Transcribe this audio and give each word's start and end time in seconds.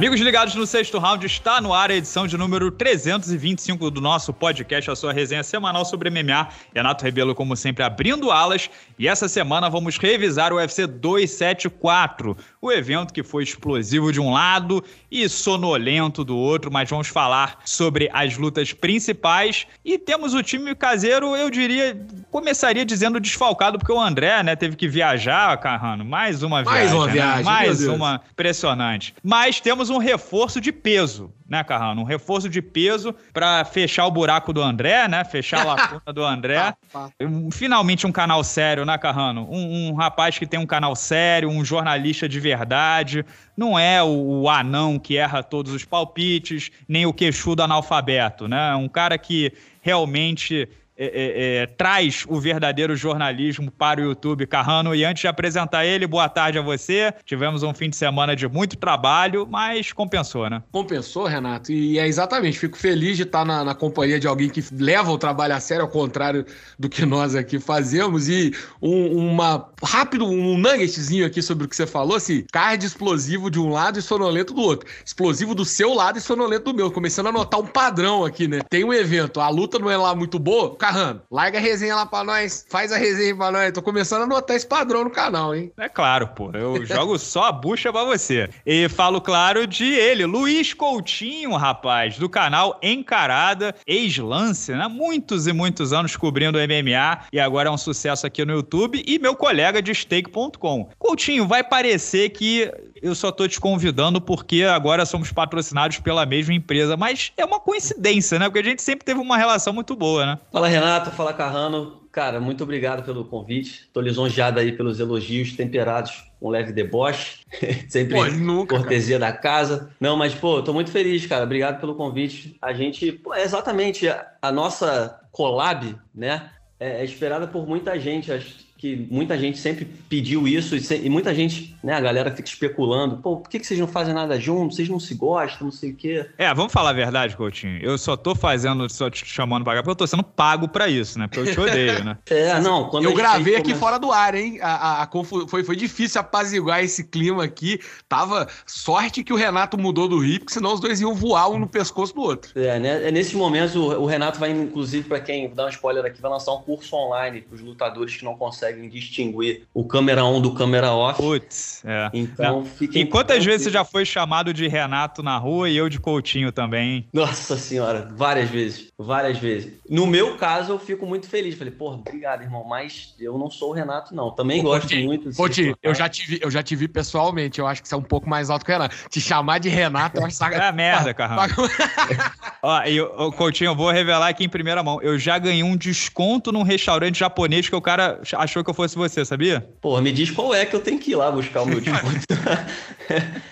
Amigos 0.00 0.18
ligados 0.18 0.54
no 0.54 0.66
sexto 0.66 0.98
round, 0.98 1.26
está 1.26 1.60
no 1.60 1.74
ar 1.74 1.90
a 1.90 1.94
edição 1.94 2.26
de 2.26 2.34
número 2.34 2.70
325 2.70 3.90
do 3.90 4.00
nosso 4.00 4.32
podcast, 4.32 4.90
a 4.90 4.96
sua 4.96 5.12
resenha 5.12 5.42
semanal 5.42 5.84
sobre 5.84 6.08
MMA. 6.08 6.48
Renato 6.74 7.04
Rebelo, 7.04 7.34
como 7.34 7.54
sempre, 7.54 7.84
abrindo 7.84 8.30
alas. 8.30 8.70
E 8.98 9.06
essa 9.06 9.28
semana 9.28 9.68
vamos 9.68 9.98
revisar 9.98 10.54
o 10.54 10.56
UFC 10.56 10.86
274, 10.86 12.34
o 12.62 12.72
evento 12.72 13.12
que 13.12 13.22
foi 13.22 13.42
explosivo 13.42 14.10
de 14.10 14.18
um 14.18 14.32
lado 14.32 14.82
e 15.10 15.28
sonolento 15.28 16.24
do 16.24 16.34
outro, 16.34 16.72
mas 16.72 16.88
vamos 16.88 17.08
falar 17.08 17.58
sobre 17.66 18.08
as 18.10 18.38
lutas 18.38 18.72
principais. 18.72 19.66
E 19.84 19.98
temos 19.98 20.32
o 20.32 20.42
time 20.42 20.74
caseiro, 20.74 21.36
eu 21.36 21.50
diria, 21.50 21.94
começaria 22.30 22.86
dizendo 22.86 23.20
desfalcado, 23.20 23.78
porque 23.78 23.92
o 23.92 24.00
André, 24.00 24.42
né, 24.42 24.56
teve 24.56 24.76
que 24.76 24.88
viajar, 24.88 25.58
Carrano. 25.58 26.06
Mais 26.06 26.42
uma 26.42 26.62
viagem. 26.62 26.80
Mais 26.80 26.92
uma 26.94 27.06
né? 27.06 27.12
viagem. 27.12 27.44
Mais 27.44 27.86
uma 27.86 28.22
impressionante. 28.32 29.14
Mas 29.22 29.60
temos 29.60 29.89
um 29.90 29.98
reforço 29.98 30.60
de 30.60 30.72
peso, 30.72 31.32
né, 31.48 31.62
Carrano? 31.62 32.02
Um 32.02 32.04
reforço 32.04 32.48
de 32.48 32.62
peso 32.62 33.14
para 33.32 33.64
fechar 33.64 34.06
o 34.06 34.10
buraco 34.10 34.52
do 34.52 34.62
André, 34.62 35.08
né? 35.08 35.24
Fechar 35.24 35.60
a 35.62 35.64
lacuna 35.64 36.12
do 36.12 36.24
André. 36.24 36.74
Finalmente 37.52 38.06
um 38.06 38.12
canal 38.12 38.42
sério, 38.42 38.84
né, 38.84 38.96
Carrano? 38.96 39.46
Um, 39.50 39.90
um, 39.90 39.94
rapaz 39.94 40.38
que 40.38 40.46
tem 40.46 40.58
um 40.58 40.66
canal 40.66 40.94
sério, 40.96 41.48
um 41.48 41.64
jornalista 41.64 42.28
de 42.28 42.38
verdade. 42.40 43.24
Não 43.56 43.78
é 43.78 44.02
o, 44.02 44.42
o 44.42 44.48
anão 44.48 44.98
que 44.98 45.16
erra 45.16 45.42
todos 45.42 45.72
os 45.72 45.84
palpites, 45.84 46.70
nem 46.88 47.04
o 47.04 47.12
queixudo 47.12 47.62
analfabeto, 47.62 48.48
né? 48.48 48.74
Um 48.74 48.88
cara 48.88 49.18
que 49.18 49.52
realmente 49.82 50.68
é, 51.02 51.06
é, 51.06 51.62
é, 51.62 51.66
traz 51.66 52.26
o 52.28 52.38
verdadeiro 52.38 52.94
jornalismo 52.94 53.70
para 53.70 54.02
o 54.02 54.04
YouTube, 54.04 54.46
Carrano. 54.46 54.94
E 54.94 55.02
antes 55.02 55.22
de 55.22 55.28
apresentar 55.28 55.86
ele, 55.86 56.06
boa 56.06 56.28
tarde 56.28 56.58
a 56.58 56.62
você. 56.62 57.14
Tivemos 57.24 57.62
um 57.62 57.72
fim 57.72 57.88
de 57.88 57.96
semana 57.96 58.36
de 58.36 58.46
muito 58.46 58.76
trabalho, 58.76 59.48
mas 59.50 59.94
compensou, 59.94 60.50
né? 60.50 60.62
Compensou, 60.70 61.24
Renato. 61.24 61.72
E 61.72 61.98
é 61.98 62.06
exatamente, 62.06 62.58
fico 62.58 62.76
feliz 62.76 63.16
de 63.16 63.22
estar 63.22 63.46
na, 63.46 63.64
na 63.64 63.74
companhia 63.74 64.20
de 64.20 64.28
alguém 64.28 64.50
que 64.50 64.62
leva 64.72 65.10
o 65.10 65.16
trabalho 65.16 65.54
a 65.54 65.60
sério, 65.60 65.84
ao 65.84 65.90
contrário 65.90 66.44
do 66.78 66.86
que 66.86 67.06
nós 67.06 67.34
aqui 67.34 67.58
fazemos. 67.58 68.28
E 68.28 68.52
um, 68.82 69.30
uma 69.30 69.70
rápido, 69.82 70.26
um 70.26 70.58
nuggetzinho 70.58 71.24
aqui 71.24 71.40
sobre 71.40 71.64
o 71.64 71.68
que 71.68 71.76
você 71.76 71.86
falou, 71.86 72.16
assim, 72.16 72.44
card 72.52 72.84
explosivo 72.84 73.50
de 73.50 73.58
um 73.58 73.70
lado 73.70 73.98
e 73.98 74.02
sonolento 74.02 74.52
do 74.52 74.60
outro. 74.60 74.86
Explosivo 75.02 75.54
do 75.54 75.64
seu 75.64 75.94
lado 75.94 76.18
e 76.18 76.20
sonolento 76.20 76.64
do 76.64 76.74
meu. 76.74 76.90
Começando 76.90 77.28
a 77.28 77.32
notar 77.32 77.58
um 77.58 77.66
padrão 77.66 78.22
aqui, 78.22 78.46
né? 78.46 78.60
Tem 78.68 78.84
um 78.84 78.92
evento, 78.92 79.40
a 79.40 79.48
luta 79.48 79.78
não 79.78 79.90
é 79.90 79.96
lá 79.96 80.14
muito 80.14 80.38
boa, 80.38 80.76
Carrano, 80.90 81.22
larga 81.30 81.58
a 81.58 81.60
resenha 81.60 81.94
lá 81.94 82.04
pra 82.04 82.24
nós, 82.24 82.66
faz 82.68 82.90
a 82.90 82.96
resenha 82.96 83.36
pra 83.36 83.50
nós. 83.52 83.72
Tô 83.72 83.80
começando 83.80 84.22
a 84.22 84.26
notar 84.26 84.56
esse 84.56 84.66
padrão 84.66 85.04
no 85.04 85.10
canal, 85.10 85.54
hein? 85.54 85.72
É 85.78 85.88
claro, 85.88 86.28
pô. 86.28 86.50
Eu 86.52 86.84
jogo 86.86 87.16
só 87.18 87.44
a 87.44 87.52
bucha 87.52 87.92
pra 87.92 88.04
você. 88.04 88.50
E 88.66 88.88
falo, 88.88 89.20
claro, 89.20 89.66
de 89.66 89.84
ele, 89.84 90.26
Luiz 90.26 90.74
Coutinho, 90.74 91.54
rapaz, 91.54 92.18
do 92.18 92.28
canal 92.28 92.78
Encarada, 92.82 93.74
ex-lance, 93.86 94.72
né? 94.72 94.88
Muitos 94.88 95.46
e 95.46 95.52
muitos 95.52 95.92
anos 95.92 96.16
cobrindo 96.16 96.58
MMA 96.58 97.26
e 97.32 97.38
agora 97.38 97.68
é 97.68 97.72
um 97.72 97.78
sucesso 97.78 98.26
aqui 98.26 98.44
no 98.44 98.52
YouTube. 98.52 99.02
E 99.06 99.18
meu 99.18 99.36
colega 99.36 99.80
de 99.80 99.94
stake.com. 99.94 100.90
Coutinho, 100.98 101.46
vai 101.46 101.62
parecer 101.62 102.30
que 102.30 102.70
eu 103.02 103.14
só 103.14 103.32
tô 103.32 103.46
te 103.48 103.60
convidando 103.60 104.20
porque 104.20 104.62
agora 104.62 105.06
somos 105.06 105.32
patrocinados 105.32 105.98
pela 105.98 106.26
mesma 106.26 106.54
empresa, 106.54 106.96
mas 106.96 107.32
é 107.36 107.44
uma 107.44 107.60
coincidência, 107.60 108.38
né? 108.38 108.46
Porque 108.46 108.60
a 108.60 108.64
gente 108.64 108.82
sempre 108.82 109.04
teve 109.04 109.20
uma 109.20 109.36
relação 109.36 109.72
muito 109.72 109.96
boa, 109.96 110.26
né? 110.26 110.38
Fala, 110.52 110.68
Renato. 110.68 111.10
Fala, 111.10 111.32
Carrano. 111.32 112.00
Cara, 112.12 112.40
muito 112.40 112.64
obrigado 112.64 113.04
pelo 113.04 113.24
convite. 113.24 113.88
Tô 113.92 114.00
lisonjeado 114.00 114.58
aí 114.58 114.72
pelos 114.72 114.98
elogios 114.98 115.52
temperados 115.52 116.24
com 116.40 116.48
um 116.48 116.50
leve 116.50 116.72
deboche. 116.72 117.44
Sempre 117.88 118.14
pô, 118.14 118.26
nunca, 118.26 118.76
cortesia 118.76 119.18
cara. 119.18 119.32
da 119.32 119.38
casa. 119.38 119.90
Não, 120.00 120.16
mas, 120.16 120.34
pô, 120.34 120.60
tô 120.60 120.72
muito 120.72 120.90
feliz, 120.90 121.24
cara. 121.26 121.44
Obrigado 121.44 121.78
pelo 121.80 121.94
convite. 121.94 122.56
A 122.60 122.72
gente, 122.72 123.12
pô, 123.12 123.32
é 123.32 123.42
exatamente 123.42 124.08
a, 124.08 124.26
a 124.42 124.50
nossa 124.50 125.20
collab, 125.30 125.96
né? 126.12 126.50
É, 126.80 127.00
é 127.00 127.04
esperada 127.04 127.46
por 127.46 127.66
muita 127.66 127.98
gente. 127.98 128.32
Acho 128.32 128.69
que 128.80 129.06
muita 129.10 129.38
gente 129.38 129.58
sempre 129.58 129.84
pediu 129.84 130.48
isso 130.48 130.74
e, 130.74 130.80
se, 130.80 130.96
e, 130.96 131.10
muita 131.10 131.34
gente, 131.34 131.76
né, 131.84 131.92
a 131.92 132.00
galera 132.00 132.34
fica 132.34 132.48
especulando, 132.48 133.18
pô, 133.18 133.36
por 133.36 133.50
que, 133.50 133.60
que 133.60 133.66
vocês 133.66 133.78
não 133.78 133.86
fazem 133.86 134.14
nada 134.14 134.40
juntos? 134.40 134.76
Vocês 134.76 134.88
não 134.88 134.98
se 134.98 135.14
gostam, 135.14 135.66
não 135.66 135.72
sei 135.72 135.90
o 135.90 135.94
quê. 135.94 136.26
É, 136.38 136.52
vamos 136.54 136.72
falar 136.72 136.88
a 136.90 136.94
verdade, 136.94 137.36
Coutinho. 137.36 137.78
Eu 137.82 137.98
só 137.98 138.16
tô 138.16 138.34
fazendo, 138.34 138.88
só 138.88 139.10
te 139.10 139.26
chamando 139.26 139.64
pra 139.64 139.74
cá 139.74 139.82
porque 139.82 139.90
eu 139.90 139.96
tô 139.96 140.06
sendo 140.06 140.22
pago 140.22 140.66
pra 140.66 140.88
isso, 140.88 141.18
né? 141.18 141.28
Porque 141.28 141.50
eu 141.50 141.52
te 141.52 141.60
odeio, 141.60 142.02
né? 142.02 142.16
é, 142.30 142.58
não, 142.58 142.88
quando 142.88 143.04
Eu 143.04 143.12
gravei 143.12 143.54
aqui 143.54 143.74
fora 143.74 143.98
do 143.98 144.10
ar, 144.10 144.34
hein? 144.34 144.58
A, 144.62 145.02
a, 145.02 145.02
a 145.02 145.08
foi, 145.46 145.62
foi 145.62 145.76
difícil 145.76 146.18
apaziguar 146.18 146.82
esse 146.82 147.04
clima 147.04 147.44
aqui. 147.44 147.78
Tava 148.08 148.48
sorte 148.64 149.22
que 149.22 149.32
o 149.34 149.36
Renato 149.36 149.76
mudou 149.76 150.08
do 150.08 150.18
Rio, 150.20 150.38
porque 150.38 150.54
senão 150.54 150.72
os 150.72 150.80
dois 150.80 151.02
iam 151.02 151.14
voar 151.14 151.50
um 151.50 151.58
no 151.58 151.68
pescoço 151.68 152.14
do 152.14 152.22
outro. 152.22 152.58
É, 152.58 152.78
né? 152.78 153.08
É 153.08 153.10
nesses 153.10 153.34
momentos 153.34 153.76
o, 153.76 154.00
o 154.00 154.06
Renato 154.06 154.38
vai, 154.38 154.50
inclusive, 154.50 155.06
para 155.06 155.20
quem 155.20 155.52
dá 155.54 155.66
um 155.66 155.68
spoiler 155.68 156.02
aqui, 156.06 156.22
vai 156.22 156.30
lançar 156.30 156.54
um 156.54 156.62
curso 156.62 156.96
online 156.96 157.42
pros 157.42 157.60
lutadores 157.60 158.16
que 158.16 158.24
não 158.24 158.34
conseguem 158.36 158.69
conseguem 158.70 158.88
distinguir 158.88 159.62
o 159.74 159.84
câmera 159.84 160.24
on 160.24 160.40
do 160.40 160.52
câmera 160.52 160.92
off. 160.92 161.20
Putz, 161.20 161.82
é. 161.84 162.10
Então, 162.12 162.64
fiquem... 162.64 163.02
E 163.02 163.06
quantas 163.06 163.44
vezes 163.44 163.64
você 163.64 163.70
já 163.70 163.84
foi 163.84 164.04
chamado 164.04 164.52
de 164.54 164.68
Renato 164.68 165.22
na 165.22 165.36
rua 165.36 165.68
e 165.68 165.76
eu 165.76 165.88
de 165.88 165.98
Coutinho 165.98 166.52
também? 166.52 167.06
Nossa 167.12 167.56
senhora, 167.56 168.08
várias 168.14 168.48
vezes, 168.48 168.88
várias 168.98 169.38
vezes. 169.38 169.72
No 169.88 170.06
meu 170.06 170.36
caso, 170.36 170.72
eu 170.72 170.78
fico 170.78 171.06
muito 171.06 171.28
feliz. 171.28 171.56
Falei, 171.56 171.72
porra, 171.72 171.96
obrigado, 171.96 172.42
irmão, 172.42 172.64
mas 172.64 173.14
eu 173.18 173.36
não 173.36 173.50
sou 173.50 173.70
o 173.70 173.72
Renato, 173.72 174.14
não. 174.14 174.30
Também 174.30 174.62
gosto 174.62 174.82
Coutinho, 174.82 175.06
muito. 175.06 175.34
Coutinho, 175.34 175.76
eu 175.82 175.94
já, 175.94 176.08
te 176.08 176.26
vi, 176.26 176.38
eu 176.42 176.50
já 176.50 176.62
te 176.62 176.76
vi 176.76 176.88
pessoalmente, 176.88 177.58
eu 177.58 177.66
acho 177.66 177.82
que 177.82 177.88
você 177.88 177.94
é 177.94 177.98
um 177.98 178.02
pouco 178.02 178.28
mais 178.28 178.50
alto 178.50 178.64
que 178.64 178.70
o 178.70 178.74
Renato. 178.74 178.96
Te 179.08 179.20
chamar 179.20 179.58
de 179.58 179.68
Renato, 179.68 180.18
eu 180.18 180.24
acho 180.24 180.38
que... 180.38 180.44
É 180.60 180.72
merda, 180.72 181.14
caramba. 181.14 181.46
Ó, 182.62 182.82
e 182.84 183.00
o 183.00 183.32
Coutinho, 183.32 183.70
eu 183.70 183.74
vou 183.74 183.90
revelar 183.90 184.28
aqui 184.28 184.44
em 184.44 184.48
primeira 184.48 184.82
mão. 184.82 185.00
Eu 185.00 185.18
já 185.18 185.38
ganhei 185.38 185.62
um 185.62 185.76
desconto 185.76 186.52
num 186.52 186.62
restaurante 186.62 187.18
japonês 187.18 187.68
que 187.68 187.74
o 187.74 187.80
cara 187.80 188.20
achou 188.36 188.59
achou 188.60 188.64
que 188.64 188.70
eu 188.70 188.74
fosse 188.74 188.96
você, 188.96 189.24
sabia? 189.24 189.68
Pô, 189.80 190.00
me 190.00 190.12
diz 190.12 190.30
qual 190.30 190.54
é 190.54 190.64
que 190.64 190.76
eu 190.76 190.80
tenho 190.80 190.98
que 190.98 191.12
ir 191.12 191.16
lá 191.16 191.30
buscar 191.30 191.62
o 191.62 191.66
meu 191.66 191.80
desconto. 191.80 192.26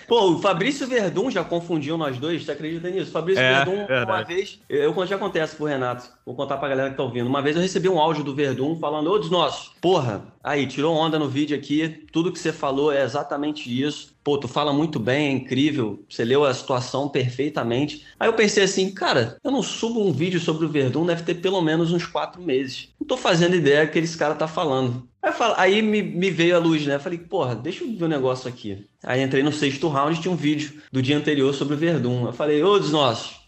Pô, 0.07 0.31
o 0.31 0.39
Fabrício 0.39 0.87
Verdun 0.87 1.29
já 1.29 1.43
confundiu 1.43 1.97
nós 1.97 2.17
dois, 2.17 2.43
você 2.43 2.51
acredita 2.51 2.89
nisso? 2.89 3.11
Fabrício 3.11 3.41
é, 3.41 3.63
Verdun, 3.63 3.85
verdade. 3.85 4.11
uma 4.11 4.23
vez, 4.23 4.59
eu, 4.69 4.93
eu 4.93 5.05
já 5.05 5.15
acontece 5.15 5.55
pro 5.55 5.65
Renato, 5.65 6.09
vou 6.25 6.35
contar 6.35 6.57
pra 6.57 6.69
galera 6.69 6.89
que 6.89 6.97
tá 6.97 7.03
ouvindo. 7.03 7.27
Uma 7.27 7.41
vez 7.41 7.55
eu 7.55 7.61
recebi 7.61 7.89
um 7.89 7.99
áudio 7.99 8.23
do 8.23 8.35
Verdun 8.35 8.75
falando, 8.77 9.11
ô 9.11 9.17
dos 9.17 9.29
nossos, 9.29 9.71
porra, 9.81 10.23
aí, 10.43 10.65
tirou 10.67 10.95
onda 10.95 11.19
no 11.19 11.29
vídeo 11.29 11.57
aqui, 11.57 12.05
tudo 12.11 12.31
que 12.31 12.39
você 12.39 12.51
falou 12.51 12.91
é 12.91 13.03
exatamente 13.03 13.69
isso 13.69 14.17
pô, 14.29 14.37
tu 14.37 14.47
fala 14.47 14.71
muito 14.71 14.99
bem, 14.99 15.27
é 15.27 15.31
incrível, 15.31 16.05
você 16.07 16.23
leu 16.23 16.45
a 16.45 16.53
situação 16.53 17.09
perfeitamente. 17.09 18.05
Aí 18.19 18.29
eu 18.29 18.33
pensei 18.33 18.63
assim, 18.63 18.91
cara, 18.93 19.37
eu 19.43 19.49
não 19.49 19.63
subo 19.63 20.05
um 20.05 20.11
vídeo 20.11 20.39
sobre 20.39 20.67
o 20.67 20.69
Verdun, 20.69 21.03
deve 21.03 21.23
ter 21.23 21.33
pelo 21.35 21.59
menos 21.63 21.91
uns 21.91 22.05
quatro 22.05 22.39
meses. 22.39 22.89
Não 22.99 23.07
tô 23.07 23.17
fazendo 23.17 23.55
ideia 23.55 23.87
do 23.87 23.91
que 23.91 23.97
esse 23.97 24.15
cara 24.15 24.35
tá 24.35 24.47
falando. 24.47 25.08
Aí, 25.21 25.33
falo, 25.33 25.53
aí 25.57 25.81
me, 25.81 26.01
me, 26.01 26.31
veio 26.31 26.55
a 26.55 26.59
luz, 26.59 26.85
né? 26.85 26.95
Eu 26.95 26.99
falei, 26.99 27.19
porra, 27.19 27.55
deixa 27.55 27.83
eu 27.83 27.91
ver 27.93 28.05
um 28.05 28.09
negócio 28.09 28.47
aqui. 28.47 28.87
Aí 29.03 29.21
entrei 29.21 29.43
no 29.43 29.51
sexto 29.51 29.87
round 29.89 30.17
e 30.17 30.21
tinha 30.21 30.31
um 30.31 30.37
vídeo 30.37 30.81
do 30.91 31.01
dia 31.01 31.17
anterior 31.17 31.53
sobre 31.53 31.73
o 31.73 31.77
Verdun. 31.77 32.27
Eu 32.27 32.33
falei, 32.33 32.63
ô 32.63 32.79
dos 32.79 32.91
nossos, 32.91 33.39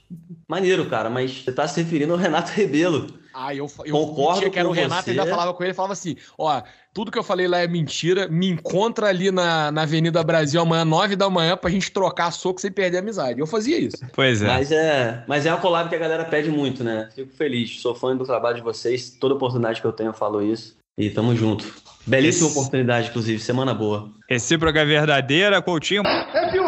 maneiro, 0.47 0.85
cara, 0.87 1.09
mas 1.09 1.43
você 1.43 1.51
tá 1.51 1.67
se 1.67 1.81
referindo 1.81 2.11
ao 2.13 2.19
Renato 2.19 2.51
Rebelo. 2.51 3.21
Ah, 3.33 3.55
eu, 3.55 3.71
eu 3.85 3.93
concordo 3.93 4.51
que 4.51 4.59
era 4.59 4.67
o 4.67 4.73
Renato 4.73 5.05
você. 5.05 5.11
ainda 5.11 5.25
falava 5.25 5.53
com 5.53 5.63
ele, 5.63 5.73
falava 5.73 5.93
assim, 5.93 6.17
ó, 6.37 6.61
tudo 6.93 7.09
que 7.09 7.17
eu 7.17 7.23
falei 7.23 7.47
lá 7.47 7.59
é 7.59 7.67
mentira, 7.67 8.27
me 8.27 8.49
encontra 8.49 9.07
ali 9.07 9.31
na, 9.31 9.71
na 9.71 9.83
Avenida 9.83 10.21
Brasil 10.21 10.59
amanhã, 10.59 10.83
nove 10.83 11.15
da 11.15 11.29
manhã, 11.29 11.55
pra 11.55 11.69
gente 11.69 11.91
trocar 11.91 12.31
soco 12.31 12.59
sem 12.59 12.69
perder 12.69 12.97
a 12.97 12.99
amizade. 12.99 13.39
Eu 13.39 13.47
fazia 13.47 13.79
isso. 13.79 13.97
Pois 14.11 14.41
é. 14.41 14.47
Mas 14.47 14.71
é, 14.71 15.23
mas 15.27 15.45
é 15.45 15.53
uma 15.53 15.61
collab 15.61 15.87
que 15.87 15.95
a 15.95 15.99
galera 15.99 16.25
pede 16.25 16.49
muito, 16.49 16.83
né? 16.83 17.07
Fico 17.15 17.31
feliz, 17.31 17.79
sou 17.79 17.95
fã 17.95 18.15
do 18.15 18.25
trabalho 18.25 18.57
de 18.57 18.61
vocês, 18.61 19.09
toda 19.11 19.35
oportunidade 19.35 19.79
que 19.79 19.87
eu 19.87 19.93
tenho 19.93 20.09
eu 20.09 20.13
falo 20.13 20.41
isso. 20.41 20.80
E 21.01 21.09
tamo 21.09 21.35
junto. 21.35 21.65
Belíssima 22.05 22.47
Esse... 22.47 22.59
oportunidade, 22.59 23.09
inclusive, 23.09 23.39
semana 23.39 23.73
boa. 23.73 24.11
Recíproca 24.29 24.85
verdadeira, 24.85 25.59
Coutinho. 25.59 26.03
If 26.05 26.53
you 26.53 26.60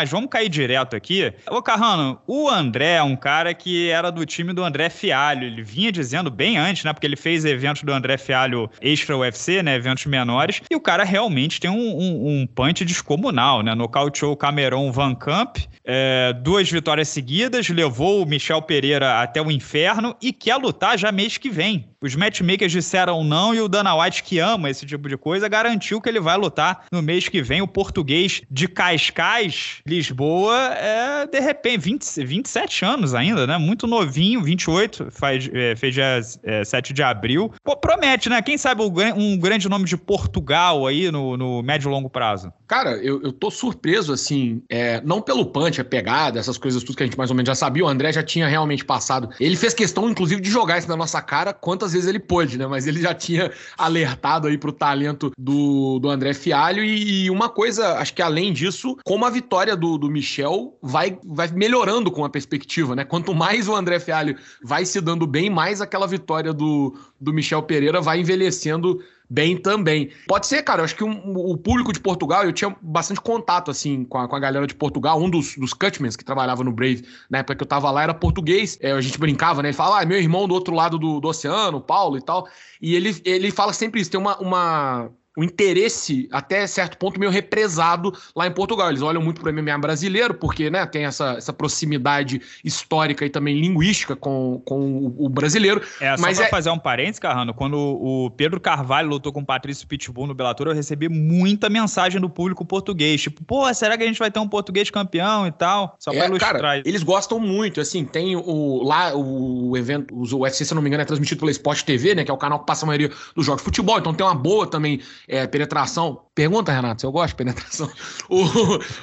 Mas 0.00 0.08
vamos 0.08 0.30
cair 0.30 0.48
direto 0.48 0.96
aqui. 0.96 1.30
Ô, 1.50 1.60
Carrano, 1.60 2.18
o 2.26 2.48
André 2.48 2.92
é 2.92 3.02
um 3.02 3.14
cara 3.14 3.52
que 3.52 3.90
era 3.90 4.10
do 4.10 4.24
time 4.24 4.54
do 4.54 4.64
André 4.64 4.88
Fialho. 4.88 5.46
Ele 5.46 5.62
vinha 5.62 5.92
dizendo 5.92 6.30
bem 6.30 6.56
antes, 6.56 6.84
né? 6.84 6.92
Porque 6.94 7.06
ele 7.06 7.16
fez 7.16 7.44
eventos 7.44 7.82
do 7.82 7.92
André 7.92 8.16
Fialho 8.16 8.70
extra 8.80 9.14
UFC, 9.14 9.62
né? 9.62 9.74
Eventos 9.74 10.06
menores. 10.06 10.62
E 10.70 10.74
o 10.74 10.80
cara 10.80 11.04
realmente 11.04 11.60
tem 11.60 11.68
um, 11.68 11.76
um, 11.76 12.28
um 12.28 12.46
punch 12.46 12.82
descomunal, 12.82 13.62
né? 13.62 13.74
Nocauteou 13.74 14.32
o 14.32 14.36
Cameron 14.38 14.90
Van 14.90 15.14
Camp, 15.14 15.58
é, 15.84 16.32
duas 16.32 16.70
vitórias 16.70 17.08
seguidas, 17.08 17.68
levou 17.68 18.22
o 18.22 18.26
Michel 18.26 18.62
Pereira 18.62 19.20
até 19.20 19.42
o 19.42 19.50
inferno 19.50 20.16
e 20.22 20.32
quer 20.32 20.56
lutar 20.56 20.98
já 20.98 21.12
mês 21.12 21.36
que 21.36 21.50
vem. 21.50 21.89
Os 22.02 22.16
matchmakers 22.16 22.72
disseram 22.72 23.22
não 23.22 23.54
e 23.54 23.60
o 23.60 23.68
Dana 23.68 23.94
White, 23.94 24.22
que 24.22 24.38
ama 24.38 24.70
esse 24.70 24.86
tipo 24.86 25.06
de 25.06 25.18
coisa, 25.18 25.48
garantiu 25.48 26.00
que 26.00 26.08
ele 26.08 26.18
vai 26.18 26.36
lutar 26.38 26.86
no 26.90 27.02
mês 27.02 27.28
que 27.28 27.42
vem. 27.42 27.60
O 27.60 27.68
português 27.68 28.40
de 28.50 28.66
Cascais, 28.66 29.82
Lisboa, 29.86 30.56
é 30.74 31.26
de 31.26 31.38
repente 31.40 31.78
20, 31.78 32.24
27 32.24 32.84
anos 32.86 33.14
ainda, 33.14 33.46
né? 33.46 33.58
Muito 33.58 33.86
novinho, 33.86 34.42
28, 34.42 35.08
faz, 35.10 35.50
é, 35.52 35.76
fez 35.76 35.92
dia 35.92 36.20
é, 36.42 36.64
7 36.64 36.94
de 36.94 37.02
abril. 37.02 37.52
Pô, 37.62 37.76
promete, 37.76 38.30
né? 38.30 38.40
Quem 38.40 38.56
sabe 38.56 38.82
um 38.82 39.38
grande 39.38 39.68
nome 39.68 39.84
de 39.84 39.98
Portugal 39.98 40.86
aí 40.86 41.10
no, 41.10 41.36
no 41.36 41.62
médio 41.62 41.90
e 41.90 41.92
longo 41.92 42.08
prazo? 42.08 42.50
Cara, 42.66 42.92
eu, 42.92 43.20
eu 43.22 43.30
tô 43.30 43.50
surpreso, 43.50 44.12
assim, 44.12 44.62
é, 44.70 45.02
não 45.04 45.20
pelo 45.20 45.44
punch, 45.44 45.80
a 45.80 45.84
pegada, 45.84 46.38
essas 46.38 46.56
coisas 46.56 46.82
tudo 46.82 46.96
que 46.96 47.02
a 47.02 47.06
gente 47.06 47.18
mais 47.18 47.28
ou 47.28 47.36
menos 47.36 47.48
já 47.48 47.54
sabia, 47.54 47.84
o 47.84 47.88
André 47.88 48.10
já 48.10 48.22
tinha 48.22 48.48
realmente 48.48 48.86
passado. 48.86 49.28
Ele 49.38 49.56
fez 49.56 49.74
questão, 49.74 50.08
inclusive, 50.08 50.40
de 50.40 50.48
jogar 50.48 50.78
isso 50.78 50.88
na 50.88 50.96
nossa 50.96 51.20
cara 51.20 51.52
quantas 51.52 51.89
vezes 51.92 52.08
ele 52.08 52.18
pôde, 52.18 52.58
né? 52.58 52.66
Mas 52.66 52.86
ele 52.86 53.00
já 53.00 53.14
tinha 53.14 53.50
alertado 53.76 54.48
aí 54.48 54.58
pro 54.58 54.72
talento 54.72 55.32
do, 55.38 55.98
do 55.98 56.08
André 56.08 56.34
Fialho 56.34 56.82
e, 56.84 57.24
e 57.24 57.30
uma 57.30 57.48
coisa, 57.48 57.98
acho 57.98 58.14
que 58.14 58.22
além 58.22 58.52
disso, 58.52 58.96
como 59.04 59.24
a 59.24 59.30
vitória 59.30 59.76
do, 59.76 59.98
do 59.98 60.10
Michel 60.10 60.76
vai, 60.82 61.18
vai 61.24 61.48
melhorando 61.48 62.10
com 62.10 62.24
a 62.24 62.30
perspectiva, 62.30 62.94
né? 62.94 63.04
Quanto 63.04 63.34
mais 63.34 63.68
o 63.68 63.74
André 63.74 63.98
Fialho 63.98 64.36
vai 64.62 64.84
se 64.84 65.00
dando 65.00 65.26
bem, 65.26 65.50
mais 65.50 65.80
aquela 65.80 66.06
vitória 66.06 66.52
do, 66.52 66.94
do 67.20 67.32
Michel 67.32 67.62
Pereira 67.62 68.00
vai 68.00 68.20
envelhecendo 68.20 69.00
bem 69.30 69.56
também. 69.56 70.10
Pode 70.26 70.48
ser, 70.48 70.62
cara, 70.64 70.80
eu 70.80 70.84
acho 70.84 70.96
que 70.96 71.04
um, 71.04 71.36
o 71.36 71.56
público 71.56 71.92
de 71.92 72.00
Portugal, 72.00 72.44
eu 72.44 72.52
tinha 72.52 72.76
bastante 72.82 73.20
contato, 73.20 73.70
assim, 73.70 74.04
com 74.04 74.18
a, 74.18 74.28
com 74.28 74.34
a 74.34 74.40
galera 74.40 74.66
de 74.66 74.74
Portugal. 74.74 75.22
Um 75.22 75.30
dos, 75.30 75.56
dos 75.56 75.72
Cutmans 75.72 76.16
que 76.16 76.24
trabalhava 76.24 76.64
no 76.64 76.72
Brave, 76.72 77.04
na 77.30 77.38
época 77.38 77.54
que 77.54 77.62
eu 77.62 77.68
tava 77.68 77.90
lá, 77.92 78.02
era 78.02 78.12
português. 78.12 78.76
É, 78.80 78.90
a 78.90 79.00
gente 79.00 79.18
brincava, 79.18 79.62
né? 79.62 79.68
Ele 79.68 79.76
fala, 79.76 80.02
ah, 80.02 80.04
meu 80.04 80.18
irmão 80.18 80.48
do 80.48 80.54
outro 80.54 80.74
lado 80.74 80.98
do, 80.98 81.20
do 81.20 81.28
oceano, 81.28 81.80
Paulo 81.80 82.18
e 82.18 82.22
tal. 82.22 82.48
E 82.82 82.96
ele, 82.96 83.14
ele 83.24 83.52
fala 83.52 83.72
sempre 83.72 84.00
isso, 84.00 84.10
tem 84.10 84.18
uma, 84.18 84.36
uma 84.38 85.10
o 85.36 85.44
interesse, 85.44 86.28
até 86.32 86.66
certo 86.66 86.96
ponto, 86.98 87.18
meio 87.18 87.30
represado 87.30 88.12
lá 88.34 88.46
em 88.46 88.50
Portugal. 88.50 88.88
Eles 88.88 89.00
olham 89.00 89.22
muito 89.22 89.40
para 89.40 89.50
o 89.50 89.54
MMA 89.54 89.78
brasileiro, 89.78 90.34
porque 90.34 90.68
né, 90.68 90.84
tem 90.86 91.04
essa, 91.04 91.34
essa 91.34 91.52
proximidade 91.52 92.40
histórica 92.64 93.24
e 93.24 93.30
também 93.30 93.58
linguística 93.60 94.16
com, 94.16 94.60
com 94.64 95.14
o 95.16 95.28
brasileiro. 95.28 95.82
É, 96.00 96.16
só 96.16 96.22
Mas 96.22 96.38
pra 96.38 96.46
é... 96.46 96.50
fazer 96.50 96.70
um 96.70 96.78
parênteses, 96.78 97.20
Carrano, 97.20 97.54
quando 97.54 97.76
o 97.78 98.30
Pedro 98.30 98.60
Carvalho 98.60 99.08
lutou 99.08 99.32
com 99.32 99.40
o 99.40 99.46
Patrício 99.46 99.86
Pitbull 99.86 100.26
no 100.26 100.34
Bellator, 100.34 100.66
eu 100.66 100.74
recebi 100.74 101.08
muita 101.08 101.68
mensagem 101.70 102.20
do 102.20 102.28
público 102.28 102.64
português. 102.64 103.22
Tipo, 103.22 103.44
pô, 103.44 103.72
será 103.72 103.96
que 103.96 104.02
a 104.02 104.06
gente 104.06 104.18
vai 104.18 104.30
ter 104.30 104.40
um 104.40 104.48
português 104.48 104.90
campeão 104.90 105.46
e 105.46 105.52
tal? 105.52 105.96
Só 105.98 106.10
pra 106.10 106.24
é, 106.24 106.26
ilustrar. 106.26 106.60
Cara, 106.60 106.82
eles 106.84 107.04
gostam 107.04 107.38
muito, 107.38 107.80
assim, 107.80 108.04
tem 108.04 108.34
o 108.36 108.82
lá 108.82 109.14
o 109.14 109.76
evento, 109.76 110.12
o 110.14 110.40
UFC, 110.40 110.64
se 110.64 110.74
não 110.74 110.82
me 110.82 110.88
engano, 110.88 111.02
é 111.02 111.06
transmitido 111.06 111.38
pela 111.40 111.50
Sport 111.50 111.82
TV, 111.82 112.14
né, 112.14 112.24
que 112.24 112.30
é 112.30 112.34
o 112.34 112.36
canal 112.36 112.58
que 112.58 112.66
passa 112.66 112.84
a 112.84 112.88
maioria 112.88 113.10
dos 113.34 113.46
jogos 113.46 113.62
de 113.62 113.64
futebol, 113.64 113.98
então 113.98 114.12
tem 114.12 114.26
uma 114.26 114.34
boa 114.34 114.66
também 114.66 115.00
é, 115.28 115.46
penetração. 115.46 116.22
Pergunta, 116.34 116.72
Renato, 116.72 117.00
se 117.00 117.06
eu 117.06 117.12
gosto 117.12 117.30
de 117.30 117.36
penetração. 117.36 117.90
O, 118.30 118.44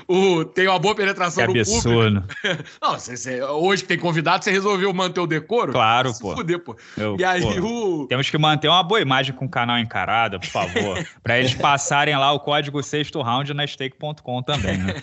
o, 0.07 0.45
tem 0.45 0.67
uma 0.67 0.79
boa 0.79 0.95
penetração 0.95 1.45
que 1.45 1.53
no 1.53 1.59
absurdo. 1.59 2.21
público. 2.21 2.63
Não, 2.81 2.93
você, 2.93 3.17
você, 3.17 3.43
hoje 3.43 3.81
que 3.81 3.87
tem 3.89 3.99
convidado, 3.99 4.43
você 4.43 4.51
resolveu 4.51 4.93
manter 4.93 5.19
o 5.19 5.27
decoro? 5.27 5.73
Claro, 5.73 6.13
pô. 6.17 6.33
Fuder, 6.33 6.59
pô. 6.59 6.77
Eu, 6.97 7.17
e 7.19 7.25
aí 7.25 7.41
pô, 7.41 8.03
o... 8.03 8.07
Temos 8.07 8.29
que 8.29 8.37
manter 8.37 8.69
uma 8.69 8.81
boa 8.83 9.01
imagem 9.01 9.35
com 9.35 9.43
o 9.43 9.49
canal 9.49 9.77
encarado, 9.79 10.39
por 10.39 10.47
favor. 10.47 11.05
para 11.21 11.39
eles 11.39 11.53
passarem 11.53 12.15
lá 12.17 12.31
o 12.31 12.39
código 12.39 12.81
sexto 12.81 13.21
round 13.21 13.53
na 13.53 13.67
stake.com 13.67 14.41
também, 14.43 14.77
né? 14.77 14.95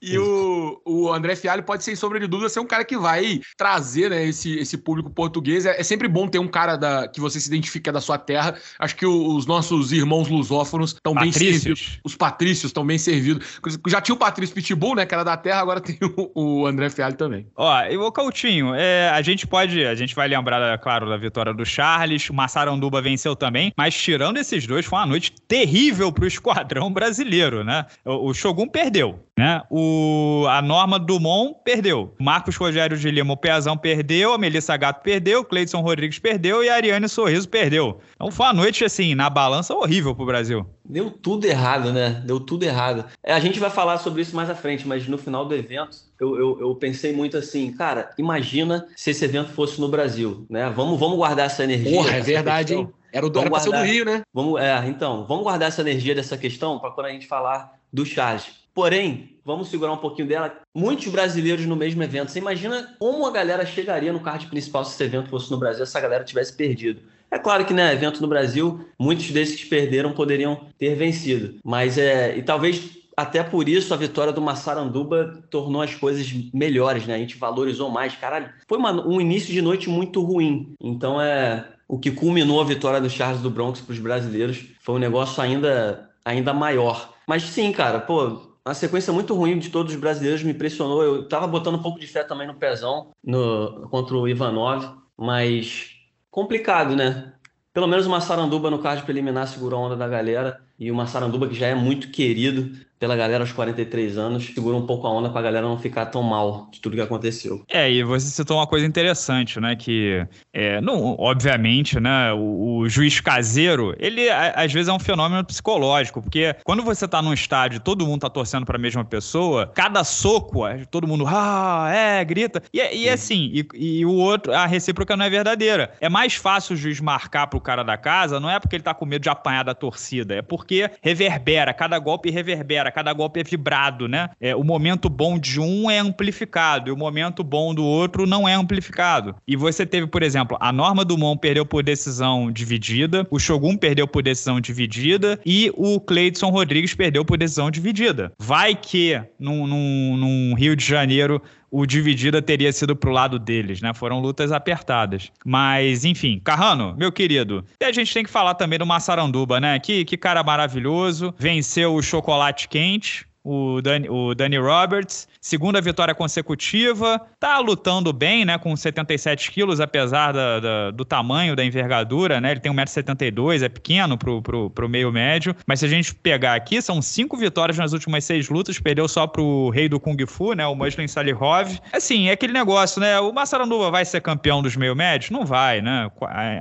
e 0.00 0.16
o, 0.16 0.80
o 0.84 1.12
André 1.12 1.34
Fialho 1.34 1.64
pode, 1.64 1.82
sem 1.82 1.96
sombra 1.96 2.20
de 2.20 2.28
dúvida, 2.28 2.48
ser 2.48 2.60
um 2.60 2.66
cara 2.66 2.84
que 2.84 2.96
vai 2.96 3.40
trazer 3.56 4.10
né, 4.10 4.24
esse, 4.24 4.56
esse 4.58 4.78
público 4.78 5.10
português. 5.10 5.66
É, 5.66 5.80
é 5.80 5.82
sempre 5.82 6.06
bom 6.06 6.28
ter 6.28 6.38
um 6.38 6.48
cara 6.48 6.76
da, 6.76 7.08
que 7.08 7.20
você 7.20 7.40
se 7.40 7.48
identifica 7.48 7.92
da 7.92 8.00
sua 8.00 8.16
terra. 8.16 8.56
Acho 8.78 8.94
que 8.94 9.06
o, 9.06 9.34
os 9.34 9.44
nossos 9.44 9.90
irmãos 9.92 10.28
lusófonos 10.46 10.92
estão 10.92 11.14
bem 11.14 11.32
servidos. 11.32 11.98
Os 12.04 12.16
patrícios 12.16 12.70
estão 12.70 12.86
bem 12.86 12.98
servidos. 12.98 13.60
Já 13.88 14.00
tinha 14.00 14.14
o 14.14 14.18
Patrício 14.18 14.54
Pitbull, 14.54 14.94
né? 14.94 15.06
Que 15.06 15.14
era 15.14 15.24
da 15.24 15.36
terra, 15.36 15.60
agora 15.60 15.80
tem 15.80 15.98
o, 16.34 16.62
o 16.62 16.66
André 16.66 16.88
Fialho 16.90 17.16
também. 17.16 17.46
Ó, 17.56 17.82
e 17.84 17.96
o 17.96 18.12
Coutinho, 18.12 18.74
é, 18.74 19.10
a 19.10 19.20
gente 19.22 19.46
pode. 19.46 19.84
A 19.84 19.94
gente 19.94 20.14
vai 20.14 20.28
lembrar, 20.28 20.78
claro, 20.78 21.08
da 21.08 21.16
vitória 21.16 21.52
do 21.52 21.64
Charles. 21.64 22.28
O 22.30 22.34
Massaranduba 22.34 23.02
venceu 23.02 23.34
também. 23.34 23.72
Mas 23.76 23.94
tirando 23.94 24.36
esses 24.36 24.66
dois, 24.66 24.86
foi 24.86 24.98
uma 24.98 25.06
noite 25.06 25.32
terrível 25.48 26.12
pro 26.12 26.26
esquadrão 26.26 26.92
brasileiro, 26.92 27.64
né? 27.64 27.84
O, 28.04 28.30
o 28.30 28.34
Shogun 28.34 28.68
perdeu. 28.68 29.25
Né? 29.38 29.62
O, 29.68 30.46
a 30.48 30.62
Norma 30.62 30.98
Dumont 30.98 31.56
perdeu. 31.62 32.14
Marcos 32.18 32.56
Rogério 32.56 32.96
de 32.96 33.10
Lima, 33.10 33.34
o 33.34 33.36
Pezão 33.36 33.76
perdeu. 33.76 34.32
A 34.32 34.38
Melissa 34.38 34.74
Gato 34.78 35.02
perdeu. 35.02 35.44
Cleidson 35.44 35.82
Rodrigues 35.82 36.18
perdeu. 36.18 36.64
E 36.64 36.70
a 36.70 36.74
Ariane 36.74 37.06
Sorriso 37.06 37.46
perdeu. 37.46 38.00
Então 38.14 38.30
foi 38.30 38.46
uma 38.46 38.54
noite, 38.54 38.82
assim, 38.82 39.14
na 39.14 39.28
balança 39.28 39.74
horrível 39.74 40.14
pro 40.14 40.24
Brasil. 40.24 40.64
Deu 40.82 41.10
tudo 41.10 41.44
errado, 41.44 41.92
né? 41.92 42.22
Deu 42.24 42.40
tudo 42.40 42.62
errado. 42.62 43.04
É, 43.22 43.34
a 43.34 43.40
gente 43.40 43.60
vai 43.60 43.68
falar 43.68 43.98
sobre 43.98 44.22
isso 44.22 44.34
mais 44.34 44.48
à 44.48 44.54
frente, 44.54 44.88
mas 44.88 45.06
no 45.06 45.18
final 45.18 45.44
do 45.44 45.54
evento, 45.54 45.98
eu, 46.18 46.36
eu, 46.38 46.60
eu, 46.60 46.74
pensei 46.74 47.12
muito 47.12 47.36
assim, 47.36 47.72
cara, 47.72 48.10
imagina 48.16 48.86
se 48.96 49.10
esse 49.10 49.24
evento 49.24 49.50
fosse 49.50 49.78
no 49.80 49.88
Brasil, 49.88 50.46
né? 50.48 50.72
Vamos, 50.74 50.98
vamos 50.98 51.16
guardar 51.16 51.46
essa 51.46 51.62
energia. 51.62 51.92
Porra, 51.92 52.16
é 52.16 52.20
verdade, 52.20 52.74
questão. 52.74 52.88
hein? 52.88 52.94
Era 53.12 53.26
o 53.26 53.30
do, 53.30 53.40
era 53.40 53.50
guardar... 53.50 53.82
do 53.82 53.86
Rio, 53.86 54.04
né? 54.04 54.22
Vamos, 54.32 54.60
é, 54.60 54.86
então, 54.86 55.26
vamos 55.26 55.42
guardar 55.42 55.68
essa 55.68 55.82
energia 55.82 56.14
dessa 56.14 56.38
questão 56.38 56.78
para 56.78 56.90
quando 56.90 57.06
a 57.06 57.10
gente 57.10 57.26
falar 57.26 57.74
do 57.92 58.06
Charles. 58.06 58.65
Porém, 58.76 59.30
vamos 59.42 59.68
segurar 59.68 59.94
um 59.94 59.96
pouquinho 59.96 60.28
dela. 60.28 60.54
Muitos 60.74 61.06
brasileiros 61.08 61.64
no 61.64 61.74
mesmo 61.74 62.02
evento. 62.02 62.30
Você 62.30 62.40
imagina 62.40 62.94
como 62.98 63.24
a 63.24 63.30
galera 63.30 63.64
chegaria 63.64 64.12
no 64.12 64.20
card 64.20 64.48
principal 64.48 64.84
se 64.84 64.92
esse 64.92 65.02
evento 65.02 65.30
fosse 65.30 65.50
no 65.50 65.56
Brasil, 65.56 65.82
essa 65.82 65.98
galera 65.98 66.22
tivesse 66.22 66.52
perdido. 66.52 67.00
É 67.30 67.38
claro 67.38 67.64
que, 67.64 67.72
né, 67.72 67.90
evento 67.94 68.20
no 68.20 68.28
Brasil, 68.28 68.86
muitos 68.98 69.30
desses 69.30 69.62
que 69.62 69.70
perderam 69.70 70.12
poderiam 70.12 70.66
ter 70.78 70.94
vencido. 70.94 71.54
Mas 71.64 71.96
é. 71.96 72.36
E 72.36 72.42
talvez 72.42 72.98
até 73.16 73.42
por 73.42 73.66
isso 73.66 73.94
a 73.94 73.96
vitória 73.96 74.30
do 74.30 74.42
Massaranduba 74.42 75.42
tornou 75.48 75.80
as 75.80 75.94
coisas 75.94 76.30
melhores, 76.52 77.06
né? 77.06 77.14
A 77.14 77.18
gente 77.18 77.38
valorizou 77.38 77.88
mais. 77.88 78.14
Caralho, 78.14 78.50
foi 78.68 78.76
uma, 78.76 78.92
um 79.08 79.18
início 79.22 79.54
de 79.54 79.62
noite 79.62 79.88
muito 79.88 80.22
ruim. 80.22 80.74
Então 80.78 81.18
é. 81.18 81.66
O 81.88 81.98
que 81.98 82.10
culminou 82.10 82.60
a 82.60 82.64
vitória 82.64 83.00
do 83.00 83.08
Charles 83.08 83.40
do 83.40 83.48
Bronx 83.48 83.80
para 83.80 83.92
os 83.92 83.98
brasileiros 84.00 84.66
foi 84.82 84.96
um 84.96 84.98
negócio 84.98 85.40
ainda, 85.40 86.10
ainda 86.24 86.52
maior. 86.52 87.14
Mas 87.26 87.44
sim, 87.44 87.72
cara, 87.72 88.00
pô, 88.00 88.55
uma 88.66 88.74
sequência 88.74 89.12
muito 89.12 89.32
ruim 89.32 89.60
de 89.60 89.70
todos 89.70 89.94
os 89.94 90.00
brasileiros 90.00 90.42
me 90.42 90.50
impressionou. 90.50 91.00
Eu 91.00 91.28
tava 91.28 91.46
botando 91.46 91.76
um 91.76 91.82
pouco 91.82 92.00
de 92.00 92.06
fé 92.08 92.24
também 92.24 92.48
no 92.48 92.54
pezão 92.54 93.12
no, 93.22 93.88
contra 93.88 94.16
o 94.16 94.26
Ivanov, 94.26 94.84
mas 95.16 95.92
complicado, 96.28 96.96
né? 96.96 97.32
Pelo 97.72 97.86
menos 97.86 98.06
uma 98.06 98.20
Saranduba 98.20 98.68
no 98.68 98.80
card 98.80 99.04
preliminar 99.04 99.46
segurou 99.46 99.78
a 99.78 99.86
onda 99.86 99.96
da 99.96 100.08
galera 100.08 100.60
e 100.76 100.90
uma 100.90 101.06
Saranduba 101.06 101.46
que 101.46 101.54
já 101.54 101.68
é 101.68 101.76
muito 101.76 102.10
querido 102.10 102.76
pela 102.98 103.16
galera 103.16 103.42
aos 103.42 103.52
43 103.52 104.16
anos, 104.16 104.46
segura 104.46 104.76
um 104.76 104.86
pouco 104.86 105.06
a 105.06 105.10
onda 105.10 105.28
pra 105.30 105.42
galera 105.42 105.66
não 105.66 105.78
ficar 105.78 106.06
tão 106.06 106.22
mal 106.22 106.68
de 106.70 106.80
tudo 106.80 106.96
que 106.96 107.02
aconteceu. 107.02 107.62
É, 107.68 107.90
e 107.90 108.02
você 108.02 108.26
citou 108.26 108.56
uma 108.56 108.66
coisa 108.66 108.86
interessante, 108.86 109.60
né? 109.60 109.76
Que, 109.76 110.26
é, 110.52 110.80
não, 110.80 111.16
obviamente, 111.18 112.00
né? 112.00 112.32
O, 112.32 112.78
o, 112.78 112.88
juiz 112.88 113.20
caseiro, 113.20 113.94
ele 113.98 114.28
às 114.30 114.72
vezes 114.72 114.88
é 114.88 114.92
um 114.92 114.98
fenômeno 114.98 115.44
psicológico, 115.44 116.22
porque 116.22 116.54
quando 116.64 116.82
você 116.82 117.06
tá 117.06 117.20
num 117.20 117.32
estádio 117.32 117.80
todo 117.80 118.06
mundo 118.06 118.22
tá 118.22 118.30
torcendo 118.30 118.64
pra 118.64 118.78
mesma 118.78 119.04
pessoa, 119.04 119.70
cada 119.74 120.02
soco, 120.04 120.62
todo 120.90 121.06
mundo, 121.06 121.24
ah, 121.26 121.90
é, 121.92 122.24
grita. 122.24 122.62
E, 122.72 122.78
e 122.78 123.08
assim, 123.08 123.50
e, 123.52 123.68
e, 123.74 124.06
o 124.06 124.12
outro, 124.12 124.52
a 124.52 124.66
recíproca 124.66 125.16
não 125.16 125.24
é 125.24 125.30
verdadeira. 125.30 125.92
É 126.00 126.08
mais 126.08 126.34
fácil 126.34 126.74
o 126.74 126.76
juiz 126.76 127.00
marcar 127.00 127.46
pro 127.46 127.60
cara 127.60 127.82
da 127.82 127.96
casa, 127.96 128.40
não 128.40 128.50
é 128.50 128.58
porque 128.58 128.76
ele 128.76 128.82
tá 128.82 128.94
com 128.94 129.04
medo 129.04 129.22
de 129.22 129.28
apanhar 129.28 129.64
da 129.64 129.74
torcida, 129.74 130.36
é 130.36 130.42
porque 130.42 130.90
reverbera, 131.02 131.74
cada 131.74 131.98
golpe 131.98 132.30
reverbera 132.30 132.85
cada 132.90 133.12
golpe 133.12 133.40
é 133.40 133.44
vibrado, 133.44 134.08
né? 134.08 134.30
É, 134.40 134.54
o 134.54 134.64
momento 134.64 135.08
bom 135.08 135.38
de 135.38 135.60
um 135.60 135.90
é 135.90 135.98
amplificado 135.98 136.90
e 136.90 136.92
o 136.92 136.96
momento 136.96 137.42
bom 137.42 137.74
do 137.74 137.84
outro 137.84 138.26
não 138.26 138.48
é 138.48 138.54
amplificado. 138.54 139.34
E 139.46 139.56
você 139.56 139.86
teve, 139.86 140.06
por 140.06 140.22
exemplo, 140.22 140.56
a 140.60 140.72
Norma 140.72 141.04
Dumont 141.04 141.40
perdeu 141.40 141.64
por 141.64 141.82
decisão 141.82 142.50
dividida, 142.50 143.26
o 143.30 143.38
Shogun 143.38 143.76
perdeu 143.76 144.06
por 144.06 144.22
decisão 144.22 144.60
dividida 144.60 145.38
e 145.44 145.70
o 145.74 146.00
Cleidson 146.00 146.50
Rodrigues 146.50 146.94
perdeu 146.94 147.24
por 147.24 147.38
decisão 147.38 147.70
dividida. 147.70 148.32
Vai 148.38 148.74
que 148.74 149.20
num, 149.38 149.66
num, 149.66 150.16
num 150.16 150.54
Rio 150.54 150.76
de 150.76 150.84
Janeiro 150.84 151.42
o 151.70 151.86
dividida 151.86 152.40
teria 152.40 152.72
sido 152.72 152.94
pro 152.94 153.10
lado 153.10 153.38
deles, 153.38 153.80
né? 153.80 153.92
Foram 153.94 154.20
lutas 154.20 154.52
apertadas. 154.52 155.30
Mas, 155.44 156.04
enfim, 156.04 156.40
Carrano, 156.42 156.94
meu 156.96 157.12
querido, 157.12 157.64
e 157.80 157.84
a 157.84 157.92
gente 157.92 158.12
tem 158.12 158.24
que 158.24 158.30
falar 158.30 158.54
também 158.54 158.78
do 158.78 158.86
Massaranduba, 158.86 159.60
né? 159.60 159.78
Que, 159.78 160.04
que 160.04 160.16
cara 160.16 160.42
maravilhoso, 160.42 161.34
venceu 161.38 161.94
o 161.94 162.02
chocolate 162.02 162.68
quente, 162.68 163.26
o 163.46 163.80
Danny, 163.80 164.08
o 164.10 164.34
Danny 164.34 164.58
Roberts. 164.58 165.28
Segunda 165.40 165.80
vitória 165.80 166.12
consecutiva. 166.12 167.20
Tá 167.38 167.60
lutando 167.60 168.12
bem, 168.12 168.44
né? 168.44 168.58
Com 168.58 168.74
77 168.74 169.52
quilos, 169.52 169.80
apesar 169.80 170.32
da, 170.32 170.58
da, 170.58 170.90
do 170.90 171.04
tamanho, 171.04 171.54
da 171.54 171.64
envergadura, 171.64 172.40
né? 172.40 172.50
Ele 172.50 172.60
tem 172.60 172.72
1,72m, 172.72 173.62
é 173.62 173.68
pequeno 173.68 174.18
pro, 174.18 174.42
pro, 174.42 174.68
pro 174.70 174.88
meio 174.88 175.12
médio. 175.12 175.54
Mas 175.64 175.78
se 175.78 175.86
a 175.86 175.88
gente 175.88 176.12
pegar 176.12 176.54
aqui, 176.54 176.82
são 176.82 177.00
cinco 177.00 177.36
vitórias 177.36 177.78
nas 177.78 177.92
últimas 177.92 178.24
seis 178.24 178.48
lutas. 178.48 178.80
Perdeu 178.80 179.06
só 179.06 179.28
pro 179.28 179.70
rei 179.70 179.88
do 179.88 180.00
Kung 180.00 180.16
Fu, 180.26 180.52
né? 180.52 180.66
O 180.66 180.74
Muslim 180.74 181.06
Salihov. 181.06 181.78
Assim, 181.92 182.28
é 182.28 182.32
aquele 182.32 182.52
negócio, 182.52 183.00
né? 183.00 183.20
O 183.20 183.32
Massaranduba 183.32 183.92
vai 183.92 184.04
ser 184.04 184.20
campeão 184.22 184.60
dos 184.60 184.74
meio 184.74 184.96
médios? 184.96 185.30
Não 185.30 185.46
vai, 185.46 185.80
né? 185.80 186.10